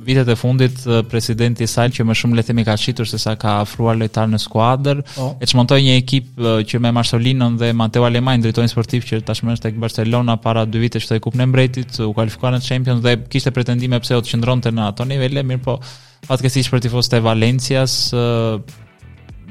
vitet 0.06 0.30
e 0.30 0.36
fundit 0.38 0.82
presidenti 1.10 1.66
Sal 1.70 1.92
që 1.94 2.06
më 2.06 2.16
shumë 2.20 2.38
le 2.38 2.44
të 2.44 2.50
themi 2.52 2.64
ka 2.68 2.76
shitur 2.78 3.08
se 3.10 3.18
sa 3.22 3.34
ka 3.40 3.56
afruar 3.64 3.98
lojtar 3.98 4.30
në 4.30 4.40
skuadër, 4.44 5.02
oh. 5.22 5.32
e 5.42 5.50
çmontoi 5.50 5.80
një 5.86 5.96
ekip 6.02 6.38
që 6.70 6.80
me 6.84 6.92
Marcelinën 6.98 7.58
dhe 7.60 7.72
Mateo 7.80 8.06
Alemany 8.06 8.44
Dritojnë 8.44 8.72
sportiv 8.74 9.06
që 9.10 9.22
tashmë 9.28 9.56
është 9.56 9.68
tek 9.68 9.80
Barcelona 9.82 10.36
para 10.42 10.66
dy 10.68 10.82
vite 10.84 11.02
shtoi 11.02 11.20
kupën 11.24 11.42
e 11.46 11.50
mbretit, 11.50 11.98
u 12.06 12.12
kualifikuan 12.14 12.54
në 12.58 12.64
Champions 12.68 13.02
dhe 13.04 13.18
kishte 13.32 13.54
pretendime 13.54 13.98
pse 14.04 14.20
u 14.20 14.24
qëndronte 14.30 14.70
në 14.74 14.90
ato 14.92 15.08
nivele, 15.08 15.42
mirë 15.42 15.64
po 15.66 15.78
për 16.24 16.80
tifozët 16.80 17.18
e 17.18 17.24
Valencias 17.26 17.98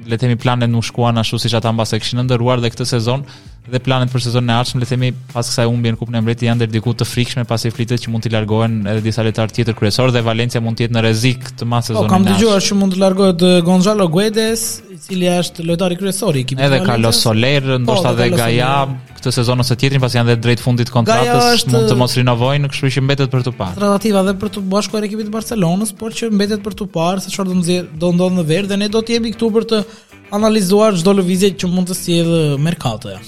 le 0.03 0.17
të 0.17 0.25
themi 0.25 0.35
planet 0.35 0.67
nuk 0.67 0.83
shkuan 0.83 1.21
ashtu 1.21 1.37
siç 1.39 1.53
ata 1.55 1.71
mbase 1.71 1.95
kishin 2.01 2.19
ndëruar 2.25 2.59
dhe 2.59 2.71
këtë 2.73 2.87
sezon 2.89 3.21
dhe 3.71 3.79
planet 3.83 4.11
për 4.11 4.23
sezonin 4.27 4.49
e 4.51 4.55
ardhshëm, 4.59 4.79
le 4.81 4.87
të 4.87 4.91
themi, 4.93 5.09
pas 5.31 5.47
kësaj 5.47 5.65
humbi 5.71 5.91
në 5.93 5.99
Kupën 5.99 6.17
e 6.19 6.19
Mbretit 6.21 6.45
janë 6.49 6.65
diku 6.71 6.91
të 6.99 7.05
frikshme 7.07 7.43
pasi 7.47 7.71
flitet 7.71 8.01
që 8.03 8.11
mund 8.11 8.25
të 8.25 8.31
largohen 8.33 8.81
edhe 8.91 9.01
disa 9.05 9.23
lojtarë 9.23 9.55
tjetër 9.55 9.77
kryesorë 9.79 10.15
dhe 10.17 10.23
Valencia 10.25 10.59
mund 10.61 10.79
të 10.81 10.87
jetë 10.87 10.95
në 10.97 11.03
rrezik 11.05 11.45
të 11.61 11.67
mas 11.71 11.87
sezonit. 11.87 12.09
Po 12.09 12.11
kam 12.11 12.25
dëgjuar 12.27 12.65
që 12.65 12.75
mund 12.81 12.95
të 12.95 12.99
largohet 13.05 13.45
Gonzalo 13.67 14.09
Guedes, 14.11 14.65
i 14.91 14.97
cili 15.05 15.29
është 15.31 15.63
lojtari 15.69 15.95
kryesor 15.99 16.35
i 16.35 16.43
ekipit. 16.43 16.63
Edhe 16.67 16.81
Carlos 16.85 17.19
Soler, 17.23 17.63
po, 17.63 17.77
ndoshta 17.85 18.11
edhe 18.17 18.27
Gaia 18.33 18.71
këtë 19.17 19.31
sezon 19.37 19.63
ose 19.63 19.77
tjetrin, 19.79 20.03
pasi 20.03 20.19
janë 20.19 20.35
drejt 20.43 20.63
fundit 20.63 20.91
kontratës, 20.91 21.63
mund 21.71 21.87
të 21.87 21.97
mos 22.01 22.17
rinovojnë, 22.19 22.71
kështu 22.73 22.91
që 22.97 23.03
mbetet 23.07 23.31
për 23.31 23.45
të 23.47 23.53
parë. 23.61 23.77
Alternativa 23.77 24.25
edhe 24.25 24.33
për 24.43 24.51
të 24.57 24.65
bashkuar 24.73 25.07
ekipin 25.07 25.29
e 25.29 25.31
Barcelonës, 25.33 25.93
por 26.01 26.15
që 26.17 26.27
mbetet 26.35 26.63
për 26.65 26.75
të 26.81 26.89
parë 26.97 27.23
se 27.23 27.31
çfarë 27.31 27.53
do 27.53 27.63
të 27.63 27.79
do 28.03 28.11
ndodhë 28.19 28.41
në 28.41 28.45
verë 28.51 28.73
dhe 28.73 28.79
ne 28.83 28.91
do 28.91 28.99
të 29.07 29.15
jemi 29.15 29.31
këtu 29.37 29.49
për 29.55 29.69
të 29.71 29.79
analizuar 30.35 30.99
çdo 30.99 31.15
lëvizje 31.21 31.53
që 31.63 31.71
mund 31.71 31.91
të 31.93 31.99
sjellë 32.01 32.43
merkatoja. 32.67 33.21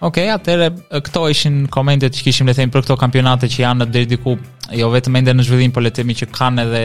Ok, 0.00 0.16
atëre 0.32 0.70
këto 1.04 1.26
ishin 1.28 1.56
komentet 1.72 2.14
që 2.16 2.22
kishim 2.24 2.48
le 2.48 2.54
të 2.54 2.62
them 2.62 2.70
për 2.72 2.86
këto 2.86 2.94
kampionate 3.02 3.48
që 3.52 3.58
janë 3.66 3.86
deri 3.92 4.08
diku 4.08 4.32
jo 4.72 4.86
vetëm 4.94 5.18
ende 5.18 5.34
në 5.36 5.44
zhvillim, 5.44 5.74
por 5.76 5.84
le 5.84 5.90
të 5.92 6.00
themi 6.00 6.14
që 6.16 6.28
kanë 6.32 6.64
edhe 6.64 6.80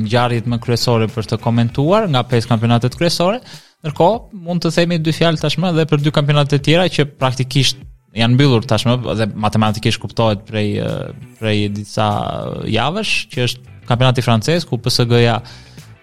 ngjarjet 0.00 0.48
më 0.50 0.58
kryesore 0.64 1.06
për 1.14 1.28
të 1.30 1.38
komentuar 1.44 2.08
nga 2.10 2.24
pesë 2.26 2.50
kampionatet 2.50 2.98
kryesore. 2.98 3.38
Ndërkohë, 3.86 4.16
mund 4.48 4.64
të 4.64 4.72
themi 4.80 4.98
dy 4.98 5.14
fjalë 5.14 5.42
tashmë 5.44 5.70
edhe 5.70 5.86
për 5.92 6.02
dy 6.08 6.14
kampionate 6.18 6.56
të 6.58 6.64
tjera 6.66 6.88
që 6.90 7.06
praktikisht 7.22 7.84
janë 8.18 8.34
mbyllur 8.34 8.66
tashmë 8.66 8.96
dhe 9.20 9.28
matematikisht 9.46 10.02
kuptohet 10.02 10.42
prej 10.48 10.82
prej 11.38 11.68
disa 11.76 12.10
javësh, 12.66 13.14
që 13.30 13.46
është 13.46 13.76
kampionati 13.86 14.26
francez 14.26 14.66
ku 14.66 14.80
PSG-ja 14.82 15.38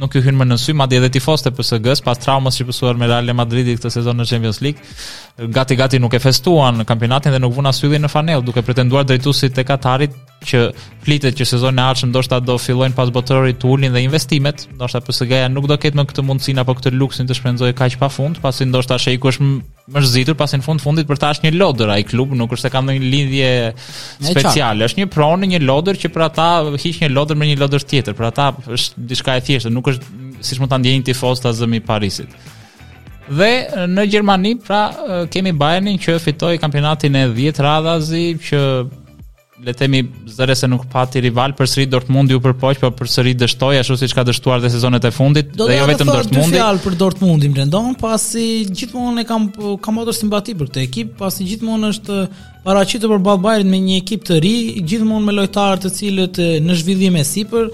nuk 0.00 0.14
i 0.16 0.20
hynë 0.20 0.36
më 0.38 0.44
në 0.50 0.58
sy, 0.60 0.72
madje 0.76 0.98
edhe 1.00 1.08
tifos 1.16 1.42
të 1.42 1.50
PSG-s 1.56 2.02
pas 2.04 2.18
traumës 2.20 2.56
që 2.60 2.66
pësuar 2.68 2.96
me 3.00 3.06
Real 3.08 3.32
Madridi 3.34 3.76
këtë 3.76 3.90
sezon 3.96 4.20
në 4.20 4.26
Champions 4.28 4.60
League, 4.62 4.78
gati 5.56 5.76
gati 5.76 5.98
nuk 6.00 6.12
e 6.14 6.18
festuan 6.20 6.84
kampionatin 6.84 7.32
dhe 7.32 7.38
nuk 7.40 7.54
vuan 7.56 7.66
asylli 7.70 7.98
në 7.98 8.10
fanell, 8.12 8.44
duke 8.44 8.62
pretenduar 8.62 9.06
drejtuesit 9.08 9.56
të 9.56 9.64
Katarit 9.68 10.12
që 10.46 10.66
flitet 11.04 11.36
që 11.40 11.46
sezonin 11.54 11.80
e 11.80 11.86
ardhshëm 11.88 12.12
ndoshta 12.12 12.40
do 12.44 12.58
fillojnë 12.60 12.94
pas 12.96 13.10
botërorit 13.10 13.58
të 13.60 13.70
ulin 13.72 13.92
dhe 13.96 14.04
investimet, 14.04 14.66
ndoshta 14.76 15.00
PSG-ja 15.08 15.48
nuk 15.52 15.68
do 15.70 15.78
ketë 15.80 15.96
më 15.98 16.06
këtë 16.12 16.26
mundësin 16.28 16.60
apo 16.62 16.76
këtë 16.78 16.92
luksin 16.94 17.26
të 17.30 17.40
shpenzojë 17.40 17.76
kaq 17.78 17.96
pafund, 18.04 18.42
pasi 18.44 18.68
ndoshta 18.68 18.98
sheku 19.00 19.32
është 19.32 19.50
më 19.94 20.02
zhitur 20.10 20.34
pas 20.38 20.50
në 20.50 20.58
fund 20.66 20.82
fundit 20.82 21.06
për 21.06 21.20
ta 21.22 21.28
është 21.34 21.46
një 21.46 21.52
lodër 21.60 21.92
ai 21.94 22.00
klub 22.08 22.32
nuk 22.34 22.50
është 22.56 22.66
se 22.66 22.72
kam 22.74 22.88
ndonjë 22.88 23.02
lidhje 23.12 23.50
speciale 24.30 24.84
është 24.88 25.00
një 25.02 25.08
pronë 25.14 25.48
një 25.52 25.60
lodër 25.62 26.00
që 26.02 26.10
për 26.14 26.24
ata 26.26 26.46
hiq 26.82 26.98
një 27.04 27.10
lodër 27.14 27.38
me 27.38 27.46
një 27.52 27.58
lodër 27.60 27.84
tjetër 27.92 28.16
për 28.18 28.28
ata 28.32 28.48
është 28.78 29.04
diçka 29.12 29.36
e 29.38 29.44
thjeshtë 29.46 29.72
nuk 29.76 29.92
është 29.92 30.42
siç 30.50 30.58
mund 30.60 30.72
ta 30.74 30.80
ndjejnë 30.82 31.06
tifozët 31.06 31.46
e 31.52 31.54
Zëmi 31.60 31.80
Parisit 31.86 32.34
dhe 33.38 33.52
në 33.92 34.04
Gjermani 34.10 34.56
pra 34.66 34.80
kemi 35.34 35.54
Bayernin 35.58 35.98
që 36.02 36.18
fitoi 36.24 36.56
kampionatin 36.62 37.20
e 37.22 37.26
10 37.34 37.62
radhazi 37.66 38.24
që 38.48 38.62
le 39.64 39.72
të 39.72 39.78
themi 39.80 40.00
zëre 40.28 40.54
se 40.58 40.68
nuk 40.68 40.84
pati 40.92 41.20
rival 41.24 41.54
përsëri 41.56 41.86
Dortmundi 41.88 42.36
u 42.36 42.40
përpoq, 42.44 42.80
por 42.82 42.92
përsëri 42.98 43.32
dështoi 43.40 43.78
ashtu 43.80 43.96
siç 44.02 44.12
ka 44.16 44.24
dështuar 44.28 44.60
dhe 44.62 44.70
sezonet 44.72 45.04
e 45.08 45.12
fundit 45.14 45.52
Do 45.56 45.68
dhe 45.70 45.78
jo 45.78 45.86
vetëm 45.88 46.10
Dortmundi. 46.12 46.48
Do 46.48 46.52
të 46.52 46.60
fjalë 46.60 46.82
për 46.84 46.96
Dortmundin 47.00 47.54
Brendon, 47.56 47.94
pasi 48.00 48.44
gjithmonë 48.68 49.24
e 49.24 49.28
kam 49.28 49.48
kam 49.86 49.96
motor 49.96 50.16
simpati 50.16 50.54
për 50.60 50.68
këtë 50.70 50.82
ekip, 50.84 51.14
pasi 51.20 51.48
gjithmonë 51.48 51.94
është 51.94 52.18
paraqitur 52.66 53.14
për 53.16 53.22
ball 53.30 53.40
Bayern 53.46 53.72
me 53.72 53.80
një 53.86 54.00
ekip 54.02 54.26
të 54.28 54.40
ri, 54.44 54.54
gjithmonë 54.82 55.30
me 55.30 55.36
lojtarë 55.38 55.80
të 55.86 55.92
cilët 56.00 56.42
në 56.66 56.76
zhvillim 56.82 57.16
e 57.16 57.24
sipër, 57.32 57.70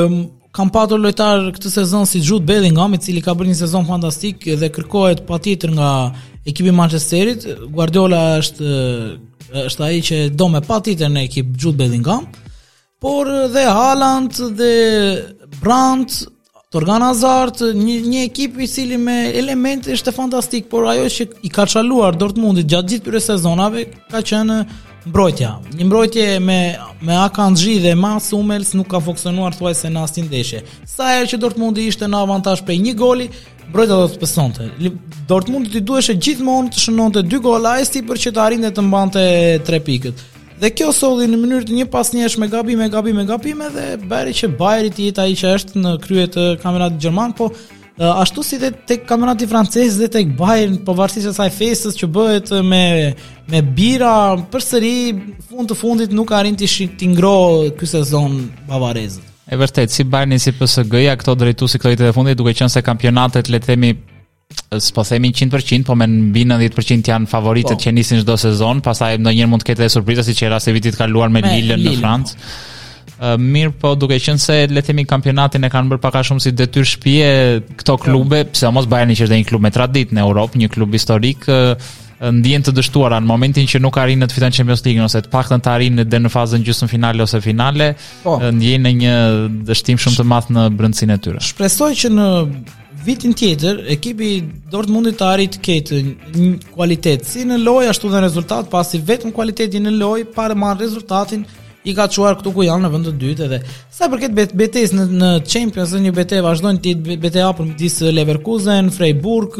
um, 0.00 0.22
kam 0.56 0.70
patur 0.72 1.02
lojtar 1.04 1.50
këtë 1.58 1.74
sezon 1.74 2.08
si 2.08 2.22
Jude 2.24 2.48
Bellingham, 2.48 2.94
i 2.96 3.02
cili 3.04 3.20
ka 3.24 3.34
bërë 3.36 3.50
një 3.52 3.58
sezon 3.58 3.84
fantastik 3.90 4.46
dhe 4.56 4.70
kërkohet 4.72 5.26
patjetër 5.28 5.74
nga 5.76 5.90
ekipi 6.46 6.70
Manchesterit, 6.72 7.44
Guardiola 7.74 8.22
është 8.40 8.80
është 9.66 9.84
ai 9.86 9.98
që 10.02 10.16
do 10.40 10.48
me 10.50 10.60
patjetër 10.66 11.10
në 11.14 11.24
ekip 11.28 11.52
Jude 11.60 11.78
Bellingham, 11.78 12.24
por 13.02 13.28
dhe 13.54 13.62
Haaland 13.68 14.38
dhe 14.58 14.72
Brandt 15.60 16.22
Torgan 16.74 17.04
Hazard, 17.06 17.60
një, 17.78 17.94
një 18.10 18.24
ekip 18.26 18.56
i 18.60 18.66
cili 18.68 18.96
me 18.98 19.18
elemente 19.38 19.92
është 19.94 20.12
fantastik, 20.12 20.66
por 20.72 20.88
ajo 20.90 21.04
që 21.14 21.28
i 21.46 21.50
ka 21.52 21.64
çaluar 21.70 22.16
Dortmundit 22.18 22.66
gjatë 22.68 22.90
gjithë 22.96 23.04
këtyre 23.04 23.20
sezonave 23.22 23.84
ka 24.10 24.18
qenë 24.26 24.56
mbrojtja. 25.06 25.52
Një 25.78 25.86
mbrojtje 25.88 26.24
me 26.48 26.58
me 27.06 27.16
Akanji 27.22 27.78
dhe 27.84 27.94
Mats 28.00 28.32
Hummels 28.34 28.74
nuk 28.74 28.90
ka 28.90 28.98
funksionuar 29.06 29.54
thuajse 29.54 29.88
në 29.92 30.02
asnjë 30.02 30.26
ndeshje. 30.26 30.64
Sa 30.94 31.12
herë 31.14 31.30
që 31.32 31.40
Dortmundi 31.44 31.86
ishte 31.92 32.10
në 32.10 32.24
avantazh 32.26 32.64
për 32.66 32.82
një 32.82 32.96
goli, 32.98 33.30
Brojta 33.72 33.96
do 33.98 34.04
të 34.10 34.20
pësonte. 34.22 34.68
Dortmundi 35.28 35.78
i 35.78 35.82
duheshë 35.82 36.14
gjithmonë 36.22 36.70
të 36.72 36.82
shënonte 36.84 37.22
dy 37.26 37.40
gola 37.42 37.74
e 37.80 37.86
sti 37.88 38.04
për 38.06 38.20
që 38.24 38.32
të 38.36 38.42
arrinte 38.44 38.70
të 38.76 38.84
mbante 38.84 39.22
tre 39.66 39.80
pikët. 39.82 40.22
Dhe 40.60 40.70
kjo 40.72 40.92
solli 40.96 41.26
në 41.28 41.40
mënyrë 41.42 41.66
të 41.68 41.74
një 41.80 41.88
pasnjësh 41.92 42.38
me 42.40 42.48
gabim, 42.52 42.78
me 42.80 42.86
gabim, 42.92 43.18
me 43.18 43.26
gabim 43.28 43.64
edhe 43.66 43.88
bëri 44.08 44.32
që 44.38 44.52
Bayern 44.56 44.94
i 44.94 45.08
jetë 45.10 45.24
ai 45.24 45.34
që 45.36 45.50
është 45.58 45.82
në 45.82 45.96
krye 46.06 46.28
të 46.32 46.44
kampionatit 46.62 47.02
gjerman, 47.04 47.34
po 47.36 47.50
ashtu 48.22 48.44
si 48.46 48.60
dhe 48.62 48.70
tek 48.88 49.04
kampionati 49.08 49.48
francez 49.50 49.98
dhe 50.00 50.08
tek 50.14 50.32
Bayern 50.38 50.78
po 50.86 50.94
varësisht 50.96 51.34
asaj 51.34 51.50
festës 51.58 51.98
që 52.00 52.08
bëhet 52.16 52.54
me 52.70 52.84
me 53.52 53.62
bira 53.80 54.14
përsëri 54.54 54.94
fund 55.50 55.68
të 55.72 55.76
fundit 55.82 56.12
nuk 56.16 56.32
arrin 56.38 56.56
të 56.60 56.92
ngrohë 57.12 57.72
ky 57.80 57.92
sezon 57.98 58.44
bavarezët. 58.68 59.34
E 59.46 59.54
vërtet, 59.54 59.92
si 59.94 60.02
Bayerni, 60.10 60.40
si 60.42 60.50
PSG 60.58 60.96
ja 61.04 61.12
këto 61.18 61.36
drejtuesi 61.38 61.78
këto 61.78 61.94
ditë 62.06 62.14
fundit, 62.16 62.36
duke 62.40 62.50
qenë 62.58 62.72
se 62.72 62.82
kampionatet 62.82 63.46
le 63.52 63.60
të 63.62 63.68
themi 63.70 63.90
s'po 64.82 65.04
themi 65.06 65.30
100%, 65.34 65.84
po 65.86 65.94
me 65.98 66.06
mbi 66.10 66.42
90% 66.50 67.06
janë 67.12 67.30
favoritët 67.30 67.78
po. 67.78 67.82
që 67.84 67.92
nisin 67.94 68.20
çdo 68.24 68.34
sezon, 68.42 68.80
pastaj 68.82 69.20
ndonjëherë 69.22 69.50
mund 69.52 69.62
të 69.62 69.68
ketë 69.70 69.84
edhe 69.84 69.94
surprizë 69.94 70.24
si 70.26 70.34
që 70.40 70.50
rasti 70.56 70.74
vitit 70.74 70.98
kaluar 70.98 71.30
me, 71.30 71.44
me 71.46 71.52
Lille 71.60 71.78
në 71.78 71.92
Francë. 72.00 72.40
Po. 72.40 72.56
Uh, 73.16 73.36
mirë 73.40 73.70
po 73.80 73.94
duke 73.96 74.18
qenë 74.20 74.42
se 74.42 74.56
le 74.68 74.82
themi 74.84 75.06
kampionatin 75.08 75.64
e 75.64 75.70
kanë 75.72 75.92
bërë 75.94 76.02
pak 76.02 76.18
a 76.18 76.24
shumë 76.26 76.42
si 76.42 76.50
detyrë 76.58 76.90
shtëpie 76.94 77.30
këto 77.78 77.96
klube, 78.02 78.42
sidomos 78.50 78.90
Bayerni 78.90 79.14
që 79.16 79.28
është 79.28 79.38
një 79.44 79.48
klub 79.52 79.62
me 79.64 79.70
traditë 79.72 80.18
në 80.18 80.26
Europë, 80.26 80.58
një 80.64 80.72
klub 80.74 80.98
historik, 80.98 81.46
uh, 81.46 81.94
ndjen 82.22 82.62
të 82.64 82.72
dështuara 82.78 83.18
në 83.20 83.28
momentin 83.28 83.66
që 83.68 83.80
nuk 83.84 83.96
arrin 84.00 84.22
të 84.24 84.28
fitojnë 84.32 84.56
Champions 84.58 84.84
League 84.86 85.04
ose 85.04 85.20
të 85.26 85.30
paktën 85.32 85.62
të 85.64 85.72
arrinë 85.72 86.04
deri 86.08 86.24
në 86.24 86.32
fazën 86.32 86.64
gjysmëfinale 86.64 87.22
ose 87.26 87.40
finale, 87.44 87.90
ndjenë 87.92 88.24
po. 88.24 88.36
ndjen 88.56 88.88
një 88.96 89.16
dështim 89.68 90.00
shumë 90.00 90.20
të 90.22 90.26
madh 90.32 90.50
në 90.56 90.64
brëndsinë 90.78 91.16
e 91.18 91.22
tyre. 91.26 91.42
Shpresoj 91.44 91.90
që 92.00 92.12
në 92.16 92.28
vitin 93.06 93.36
tjetër 93.38 93.82
ekipi 93.94 94.30
Dortmundi 94.72 95.12
të 95.14 95.28
arrijë 95.34 95.52
të 95.56 95.62
ketë 95.68 96.00
një 96.32 96.50
kualitet 96.74 97.28
si 97.28 97.44
në 97.46 97.60
lojë 97.66 97.92
ashtu 97.92 98.08
dhe 98.10 98.16
në 98.18 98.24
rezultat, 98.24 98.70
pasi 98.72 99.02
vetëm 99.06 99.34
kualiteti 99.36 99.82
në 99.84 99.92
lojë 100.00 100.28
pa 100.34 100.48
marrë 100.56 100.82
rezultatin 100.86 101.44
i 101.86 101.94
ka 101.94 102.06
çuar 102.10 102.34
këtu 102.40 102.50
ku 102.56 102.64
janë 102.66 102.82
në 102.82 102.88
vend 102.92 103.06
të 103.08 103.12
dytë 103.22 103.44
edhe 103.46 103.58
sa 103.94 104.08
i 104.08 104.12
përket 104.12 104.32
betes 104.58 104.92
në, 104.94 105.04
në 105.20 105.28
Champions 105.46 105.92
dhe 105.94 106.00
një 106.06 106.12
bete 106.16 106.40
vazhdojnë 106.44 106.82
ti 106.82 106.92
bete 107.22 107.44
hapur 107.44 107.68
midis 107.68 108.00
Leverkusen, 108.02 108.90
Freiburg, 108.94 109.54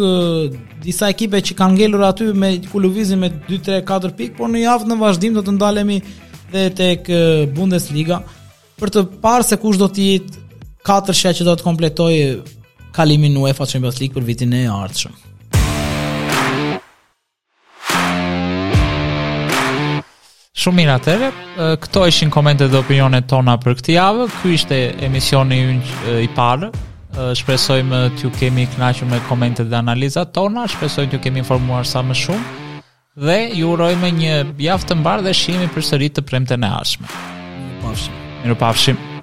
disa 0.82 1.10
ekipe 1.14 1.38
që 1.46 1.56
kanë 1.60 1.78
ngelur 1.78 2.04
aty 2.08 2.28
me 2.34 2.50
ku 2.66 2.82
lëvizin 2.82 3.22
me 3.22 3.30
2 3.50 3.60
3 3.68 3.84
4 3.90 4.12
pikë, 4.18 4.34
por 4.40 4.50
në 4.52 4.64
javë 4.64 4.90
në 4.90 4.98
vazhdim 5.04 5.38
do 5.38 5.46
të 5.46 5.54
ndalemi 5.56 6.00
dhe 6.54 6.66
tek 6.82 7.12
Bundesliga 7.56 8.20
për 8.80 8.92
të 8.96 9.06
parë 9.22 9.46
se 9.48 9.60
kush 9.62 9.78
do 9.80 9.86
të 9.88 10.10
jetë 10.10 10.42
katërshja 10.86 11.32
që 11.40 11.46
do 11.48 11.54
të 11.58 11.66
kompletojë 11.66 12.26
kalimin 12.96 13.38
në 13.38 13.46
UEFA 13.46 13.70
Champions 13.70 14.02
League 14.02 14.14
për 14.18 14.26
vitin 14.28 14.54
e 14.58 14.66
ardhshëm. 14.72 15.18
Shumë 20.56 20.78
mirë 20.80 20.92
atëre, 20.96 21.26
këto 21.84 22.02
ishin 22.08 22.30
komentet 22.32 22.70
dhe 22.72 22.80
opinionet 22.80 23.26
tona 23.28 23.58
për 23.60 23.74
këtë 23.76 23.92
javë, 23.92 24.26
këj 24.40 24.52
ishte 24.56 24.78
emisioni 25.04 25.58
i 26.22 26.30
parë, 26.32 26.70
shpresojmë 27.36 27.98
t'ju 28.16 28.30
kemi 28.38 28.64
knaqën 28.72 29.10
me 29.12 29.18
komentet 29.28 29.68
dhe 29.68 29.76
analizat 29.82 30.32
tona, 30.36 30.64
shpresojmë 30.72 31.12
t'ju 31.12 31.20
kemi 31.26 31.42
informuar 31.44 31.84
sa 31.86 32.00
më 32.08 32.16
shumë, 32.22 32.62
dhe 33.28 33.38
ju 33.58 33.74
urojmë 33.76 34.10
një 34.22 34.32
javë 34.64 34.88
të 34.90 34.96
mbarë 35.02 35.26
dhe 35.28 35.36
shimi 35.42 35.68
për 35.76 35.88
sërit 35.90 36.16
të 36.18 36.24
premte 36.32 36.56
në 36.56 36.72
ashme. 36.78 37.10
Mirë 37.74 37.84
pafshim. 37.84 38.24
Mirë 38.46 38.58
pafshim. 38.64 39.15